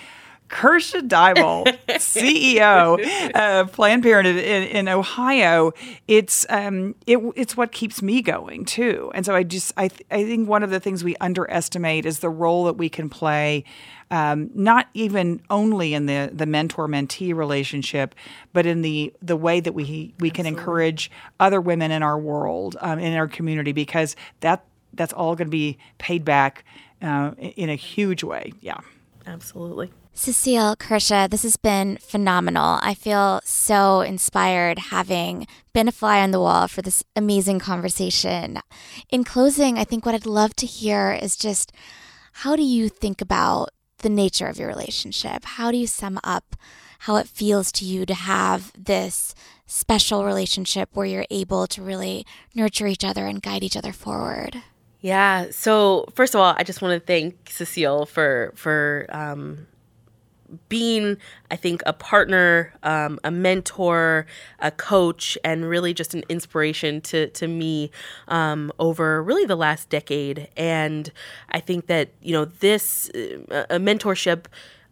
Kersha 0.54 1.02
Deibel, 1.08 1.66
CEO 1.88 3.34
of 3.34 3.72
Planned 3.72 4.04
Parenthood 4.04 4.36
in, 4.38 4.64
in 4.64 4.88
Ohio, 4.88 5.72
it's 6.08 6.46
um, 6.48 6.94
it, 7.08 7.18
it's 7.36 7.58
what 7.58 7.72
keeps 7.72 8.04
me 8.04 8.22
going 8.22 8.64
too. 8.64 9.12
And 9.16 9.26
so 9.26 9.34
I 9.34 9.42
just 9.42 9.74
I 9.78 9.88
th- 9.88 10.06
I 10.12 10.24
think 10.24 10.48
one 10.48 10.62
of 10.62 10.70
the 10.70 10.80
things 10.80 11.04
we 11.04 11.16
underestimate 11.16 12.06
is 12.06 12.20
the 12.20 12.30
role 12.30 12.66
that 12.66 12.74
we 12.74 12.88
can 12.88 13.10
play, 13.10 13.64
um, 14.12 14.52
not 14.54 14.90
even 14.94 15.42
only 15.50 15.96
in 15.96 16.06
the 16.06 16.30
the 16.32 16.46
mentor 16.46 16.88
mentee 16.88 17.34
relationship, 17.34 18.14
but 18.54 18.68
in 18.68 18.84
the 18.84 19.12
the 19.24 19.36
way 19.36 19.60
that 19.60 19.74
we 19.74 20.14
we 20.20 20.30
can 20.30 20.46
encourage 20.46 21.10
other 21.40 21.60
women 21.60 21.90
in 21.92 22.04
our 22.04 22.20
world, 22.20 22.78
um, 22.80 23.00
in 23.00 23.14
our 23.16 23.28
community, 23.28 23.72
because 23.72 24.16
that 24.42 24.64
that's 24.94 25.14
all 25.14 25.36
going 25.36 25.48
to 25.48 25.52
be 25.52 25.80
paid 25.98 26.24
back 26.24 26.64
uh, 27.02 27.32
in 27.40 27.72
a 27.72 27.76
huge 27.76 28.24
way. 28.24 28.54
Yeah. 28.62 28.78
Absolutely. 29.26 29.92
Cecile, 30.16 30.76
Kersha, 30.76 31.28
this 31.28 31.42
has 31.42 31.58
been 31.58 31.98
phenomenal. 31.98 32.80
I 32.82 32.94
feel 32.94 33.42
so 33.44 34.02
inspired 34.02 34.78
having 34.78 35.48
been 35.74 35.88
a 35.88 35.92
fly 35.92 36.22
on 36.22 36.30
the 36.30 36.40
wall 36.40 36.68
for 36.68 36.84
this 36.84 37.04
amazing 37.16 37.60
conversation. 37.60 38.60
In 39.10 39.24
closing, 39.24 39.78
I 39.80 39.84
think 39.84 40.06
what 40.06 40.14
I'd 40.14 40.28
love 40.28 40.56
to 40.58 40.68
hear 40.68 41.12
is 41.12 41.36
just 41.36 41.74
how 42.34 42.56
do 42.56 42.62
you 42.62 42.90
think 42.90 43.22
about 43.22 43.70
the 44.00 44.10
nature 44.10 44.48
of 44.48 44.60
your 44.60 44.68
relationship? 44.68 45.46
How 45.46 45.72
do 45.72 45.78
you 45.78 45.88
sum 45.88 46.20
up 46.24 46.56
how 47.00 47.16
it 47.16 47.28
feels 47.28 47.72
to 47.74 47.86
you 47.86 48.06
to 48.06 48.14
have 48.14 48.72
this 48.78 49.34
special 49.66 50.26
relationship 50.26 50.90
where 50.94 51.08
you're 51.08 51.26
able 51.32 51.66
to 51.68 51.82
really 51.82 52.26
nurture 52.54 52.88
each 52.88 53.04
other 53.04 53.26
and 53.26 53.42
guide 53.42 53.64
each 53.64 53.76
other 53.76 53.92
forward? 53.92 54.62
Yeah. 55.02 55.48
So 55.52 56.06
first 56.14 56.36
of 56.36 56.40
all, 56.40 56.54
I 56.56 56.64
just 56.64 56.82
want 56.82 56.94
to 56.94 57.06
thank 57.06 57.50
Cecile 57.50 58.06
for 58.06 58.54
for 58.56 59.08
um, 59.10 59.68
being, 60.70 61.18
I 61.52 61.56
think, 61.56 61.82
a 61.86 61.94
partner, 61.94 62.74
um, 62.84 63.20
a 63.24 63.32
mentor, 63.32 64.26
a 64.60 64.72
coach, 64.72 65.38
and 65.44 65.68
really 65.68 65.94
just 65.94 66.14
an 66.14 66.24
inspiration 66.30 67.02
to 67.02 67.28
to 67.28 67.48
me 67.48 67.92
um, 68.28 68.72
over 68.80 69.22
really 69.22 69.46
the 69.46 69.56
last 69.56 69.90
decade. 69.90 70.50
And 70.58 71.12
I 71.50 71.60
think 71.60 71.88
that 71.88 72.10
you 72.22 72.34
know 72.34 72.46
this 72.46 73.10
uh, 73.12 73.66
a 73.70 73.80
mentorship 73.80 74.46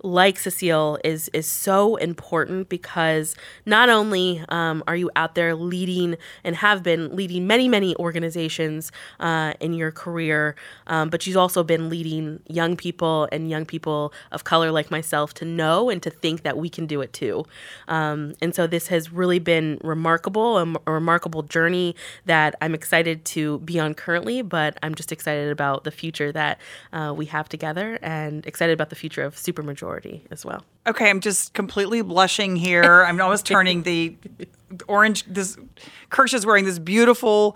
like 0.04 0.40
Cecile 0.40 0.98
is 1.04 1.30
is 1.34 1.46
so 1.46 1.96
important 1.98 2.70
because 2.70 3.36
not 3.66 3.90
only 3.90 4.44
um, 4.50 4.84
are 4.88 4.96
you 4.96 5.12
out 5.16 5.36
there 5.36 5.56
leading 5.56 6.18
and 6.44 6.56
have 6.56 6.84
been 6.84 7.16
leading 7.16 7.48
many 7.48 7.68
many 7.68 7.96
organizations 7.98 8.92
uh, 9.20 9.54
in 9.60 9.74
your 9.74 9.92
career, 9.92 10.56
um, 10.88 11.10
but 11.10 11.28
you've 11.28 11.38
also 11.38 11.64
been 11.64 11.90
leading 11.90 12.40
young 12.48 12.76
people 12.76 13.28
and 13.32 13.50
young 13.50 13.66
people 13.66 14.14
of 14.32 14.44
color 14.44 14.72
like 14.72 14.90
myself 14.90 15.34
to 15.36 15.46
know 15.46 15.90
and 15.90 16.02
to 16.04 16.10
think 16.10 16.44
that 16.44 16.58
we 16.58 16.70
can 16.70 16.86
do 16.86 17.02
it 17.02 17.14
too. 17.14 17.46
Um, 17.88 18.34
and 18.42 18.56
so 18.56 18.68
this 18.68 18.88
has 18.88 19.12
really 19.12 19.40
been 19.40 19.80
remarkable, 19.84 20.58
a, 20.58 20.76
a 20.88 20.92
remarkable 20.92 21.44
journey 21.44 21.96
that 22.26 22.56
I'm 22.62 22.74
excited 22.74 23.26
to 23.26 23.60
be 23.60 23.80
on 23.80 23.94
currently, 23.94 24.42
but 24.42 24.78
I'm 24.82 24.96
just 24.96 25.12
excited 25.12 25.52
about 25.52 25.84
the 25.84 25.92
future 25.92 26.32
that 26.32 26.60
uh, 26.92 27.14
we 27.16 27.26
have 27.28 27.50
together 27.50 28.00
and 28.02 28.46
excited 28.46 28.74
about 28.74 28.90
the 28.90 28.96
future 28.96 29.24
of 29.24 29.36
Supermajority 29.36 29.91
as 30.32 30.46
well. 30.46 30.64
Okay, 30.88 31.10
I'm 31.10 31.20
just 31.20 31.54
completely 31.54 32.02
blushing 32.02 32.56
here. 32.56 33.04
I'm 33.04 33.20
almost 33.22 33.46
turning 33.46 33.84
the 33.84 34.16
orange. 34.88 35.26
This 35.26 35.58
Kersha's 36.10 36.46
wearing 36.46 36.66
this 36.66 36.80
beautiful, 36.80 37.56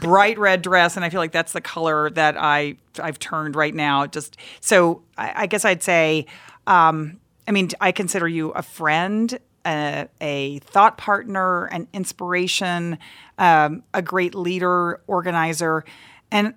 bright 0.00 0.38
red 0.38 0.62
dress, 0.62 0.96
and 0.96 1.04
I 1.04 1.10
feel 1.10 1.20
like 1.20 1.32
that's 1.32 1.52
the 1.52 1.60
color 1.60 2.10
that 2.10 2.36
I 2.36 2.76
I've 3.00 3.18
turned 3.18 3.56
right 3.56 3.74
now. 3.74 4.06
Just 4.06 4.36
so 4.60 5.02
I, 5.16 5.32
I 5.42 5.46
guess 5.46 5.64
I'd 5.64 5.82
say, 5.82 6.26
um, 6.66 7.20
I 7.46 7.52
mean, 7.52 7.70
I 7.80 7.92
consider 7.92 8.28
you 8.28 8.50
a 8.50 8.62
friend. 8.62 9.38
A, 9.66 10.08
a 10.22 10.60
thought 10.60 10.96
partner, 10.96 11.66
an 11.66 11.88
inspiration, 11.92 12.96
um, 13.36 13.82
a 13.92 14.00
great 14.00 14.34
leader, 14.34 15.02
organizer, 15.06 15.84
and 16.30 16.54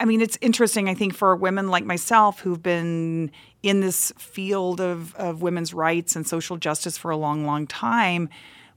I 0.00 0.06
mean, 0.06 0.22
it's 0.22 0.38
interesting, 0.40 0.88
I 0.88 0.94
think, 0.94 1.14
for 1.14 1.36
women 1.36 1.68
like 1.68 1.84
myself 1.84 2.40
who've 2.40 2.62
been 2.62 3.30
in 3.62 3.80
this 3.80 4.12
field 4.16 4.80
of, 4.80 5.14
of 5.16 5.42
women's 5.42 5.74
rights 5.74 6.16
and 6.16 6.26
social 6.26 6.56
justice 6.56 6.96
for 6.96 7.10
a 7.10 7.18
long, 7.18 7.44
long 7.44 7.66
time, 7.66 8.30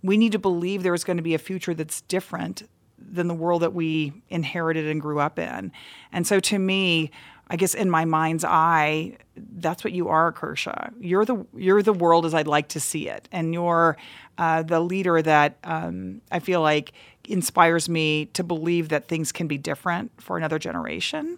we 0.04 0.18
need 0.18 0.34
to 0.34 0.40
believe 0.40 0.84
there's 0.84 1.06
going 1.06 1.16
to 1.16 1.24
be 1.24 1.34
a 1.34 1.40
future 1.40 1.74
that's 1.74 2.02
different 2.02 2.64
than 3.00 3.30
the 3.30 3.34
world 3.34 3.62
that 3.62 3.74
we 3.74 4.12
inherited 4.30 4.86
and 4.88 5.02
grew 5.02 5.20
up 5.20 5.40
in. 5.40 5.72
And 6.12 6.28
so 6.28 6.42
to 6.42 6.60
me, 6.60 7.10
I 7.48 7.56
guess 7.56 7.74
in 7.74 7.90
my 7.90 8.04
mind's 8.04 8.44
eye, 8.44 9.18
that's 9.36 9.84
what 9.84 9.94
you 9.94 10.10
are, 10.10 10.32
Kersha. 10.34 10.94
You're 11.00 11.26
the 11.26 11.46
you're 11.56 11.84
the 11.84 11.94
world 11.94 12.26
as 12.26 12.34
I'd 12.34 12.48
like 12.48 12.70
to 12.70 12.80
see 12.80 13.10
it, 13.10 13.28
and 13.32 13.54
you're 13.54 13.98
uh, 14.38 14.64
the 14.64 14.80
leader 14.80 15.22
that 15.22 15.58
um, 15.64 16.22
I 16.32 16.40
feel 16.40 16.62
like 16.62 16.94
inspires 17.28 17.90
me 17.90 18.26
to 18.28 18.44
believe 18.44 18.90
that 18.90 19.08
things 19.08 19.32
can 19.32 19.48
be 19.48 19.58
different 19.58 20.12
for 20.22 20.38
another 20.38 20.60
generation. 20.60 21.38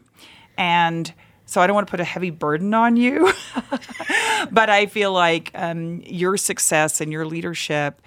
And 0.58 1.14
so 1.46 1.62
I 1.62 1.68
don't 1.68 1.76
want 1.76 1.88
to 1.88 1.92
put 1.92 2.00
a 2.00 2.06
heavy 2.06 2.32
burden 2.32 2.74
on 2.74 2.98
you, 2.98 3.32
but 4.52 4.70
I 4.70 4.88
feel 4.88 5.14
like 5.14 5.52
um, 5.54 6.02
your 6.06 6.38
success 6.38 7.02
and 7.02 7.12
your 7.12 7.26
leadership 7.26 8.02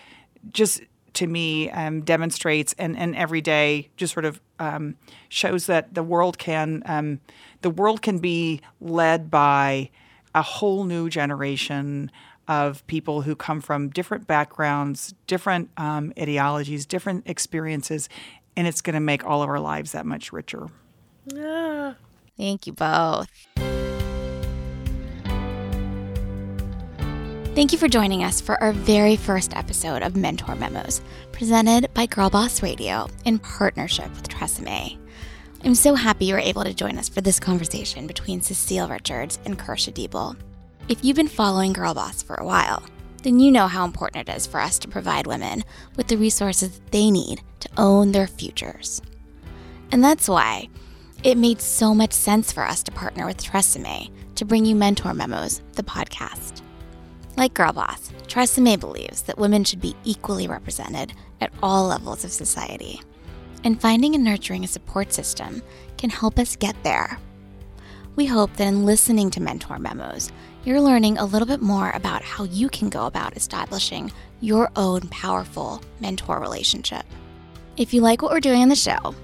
just 0.53 0.83
to 1.15 1.27
me 1.27 1.71
um, 1.71 2.03
demonstrates 2.03 2.75
and, 2.79 2.97
and 2.97 3.15
every 3.17 3.41
day 3.41 3.89
just 3.97 4.13
sort 4.13 4.25
of 4.25 4.41
um, 4.59 4.97
shows 5.29 5.67
that 5.67 5.95
the 5.95 6.03
world 6.03 6.39
can 6.39 6.83
um, 6.87 7.21
the 7.63 7.71
world 7.71 8.03
can 8.03 8.19
be 8.19 8.61
led 8.81 9.31
by 9.31 9.91
a 10.35 10.43
whole 10.43 10.85
new 10.85 11.09
generation 11.09 12.11
of 12.49 12.85
people 12.87 13.23
who 13.23 13.37
come 13.37 13.61
from 13.61 13.91
different 13.91 14.27
backgrounds, 14.27 15.15
different 15.27 15.71
um, 15.77 16.13
ideologies, 16.19 16.87
different 16.87 17.29
experiences, 17.29 18.09
and 18.57 18.67
it's 18.67 18.81
going 18.81 18.95
to 18.95 19.01
make 19.01 19.25
all 19.25 19.43
of 19.43 19.49
our 19.49 19.61
lives 19.61 19.93
that 19.93 20.07
much 20.07 20.33
richer. 20.33 20.69
Yeah. 21.27 21.95
Thank 22.37 22.67
you 22.67 22.73
both. 22.73 23.29
Thank 27.55 27.73
you 27.73 27.79
for 27.79 27.89
joining 27.89 28.23
us 28.23 28.41
for 28.41 28.63
our 28.63 28.73
very 28.73 29.17
first 29.17 29.57
episode 29.57 30.03
of 30.03 30.15
Mentor 30.17 30.55
Memos, 30.55 31.01
presented 31.33 31.93
by 31.93 32.07
Girlboss 32.07 32.63
Radio 32.63 33.09
in 33.25 33.41
partnership 33.41 34.09
with 34.11 34.29
Tresemme. 34.29 34.97
I'm 35.65 35.75
so 35.75 35.97
happy 35.97 36.27
you 36.27 36.35
were 36.35 36.41
able 36.41 36.63
to 36.63 36.73
join 36.73 36.99
us 36.99 37.09
for 37.09 37.21
this 37.21 37.41
conversation 37.41 38.07
between 38.07 38.43
Cecile 38.43 38.89
Richards 38.89 39.41
and 39.45 39.59
Kersha 39.59 39.93
Deibel. 39.93 40.37
If 40.89 41.05
you've 41.05 41.17
been 41.17 41.29
following 41.29 41.75
Girlboss 41.75 42.25
for 42.25 42.37
a 42.37 42.47
while, 42.47 42.83
then 43.23 43.39
you 43.41 43.51
know 43.51 43.67
how 43.67 43.85
important 43.85 44.27
it 44.27 44.35
is 44.35 44.47
for 44.47 44.59
us 44.59 44.79
to 44.79 44.89
provide 44.89 45.27
women 45.27 45.63
with 45.97 46.09
the 46.09 46.17
resources 46.17 46.81
they 46.93 47.11
need 47.11 47.43
to 47.61 47.69
own 47.77 48.13
their 48.13 48.27
futures. 48.27 49.03
And 49.93 50.03
that's 50.03 50.31
why 50.31 50.71
it 51.23 51.37
made 51.37 51.61
so 51.61 51.95
much 51.95 52.15
sense 52.15 52.53
for 52.53 52.63
us 52.63 52.83
to 52.85 52.91
partner 52.91 53.27
with 53.27 53.37
Tresemme 53.37 54.11
to 54.37 54.47
bring 54.47 54.65
you 54.65 54.75
Mentor 54.75 55.13
Memos, 55.13 55.61
the 55.73 55.83
podcast. 55.83 56.63
Like 57.37 57.53
Girlboss, 57.53 58.11
Tresemme 58.27 58.81
believes 58.81 59.21
that 59.23 59.37
women 59.37 59.65
should 59.65 59.83
be 59.83 59.95
equally 60.05 60.49
represented 60.49 61.13
at 61.43 61.53
all 61.63 61.89
levels 61.89 62.25
of 62.25 62.33
society. 62.33 63.03
And 63.63 63.79
finding 63.79 64.15
and 64.15 64.25
nurturing 64.25 64.65
a 64.65 64.69
support 64.69 65.13
system 65.13 65.63
can 65.99 66.09
help 66.09 66.39
us 66.39 66.57
get 66.57 66.83
there. 66.83 67.19
We 68.17 68.27
hope 68.27 68.57
that 68.57 68.67
in 68.67 68.87
listening 68.87 69.31
to 69.33 69.41
Mentor 69.41 69.79
Memos, 69.79 70.33
you're 70.65 70.81
learning 70.81 71.19
a 71.19 71.25
little 71.25 71.47
bit 71.47 71.63
more 71.63 71.91
about 71.95 72.23
how 72.23 72.45
you 72.45 72.69
can 72.69 72.89
go 72.89 73.07
about 73.07 73.37
establishing 73.37 74.13
your 74.41 74.71
own 74.77 75.01
powerful 75.09 75.83
mentor 76.01 76.41
relationship. 76.41 77.05
If 77.77 77.95
you 77.95 78.01
like 78.01 78.23
what 78.23 78.33
we're 78.33 78.41
doing 78.41 78.63
on 78.63 78.69
the 78.69 78.77
show, 78.77 79.15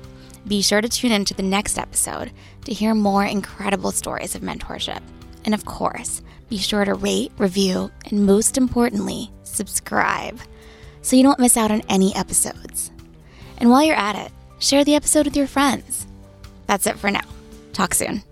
be 0.46 0.62
sure 0.62 0.80
to 0.80 0.88
tune 0.88 1.12
in 1.12 1.24
to 1.26 1.34
the 1.34 1.42
next 1.42 1.78
episode 1.78 2.30
to 2.64 2.72
hear 2.72 2.94
more 2.94 3.24
incredible 3.24 3.92
stories 3.92 4.34
of 4.34 4.42
mentorship. 4.42 5.00
And 5.44 5.54
of 5.54 5.64
course, 5.64 6.22
be 6.48 6.58
sure 6.58 6.84
to 6.84 6.94
rate, 6.94 7.32
review, 7.38 7.90
and 8.10 8.26
most 8.26 8.56
importantly, 8.56 9.30
subscribe 9.42 10.38
so 11.02 11.16
you 11.16 11.22
don't 11.22 11.38
miss 11.38 11.56
out 11.56 11.70
on 11.70 11.82
any 11.88 12.14
episodes. 12.14 12.90
And 13.58 13.70
while 13.70 13.82
you're 13.82 13.96
at 13.96 14.16
it, 14.16 14.32
share 14.58 14.84
the 14.84 14.94
episode 14.94 15.26
with 15.26 15.36
your 15.36 15.46
friends. 15.46 16.06
That's 16.66 16.86
it 16.86 16.98
for 16.98 17.10
now. 17.10 17.26
Talk 17.72 17.94
soon. 17.94 18.22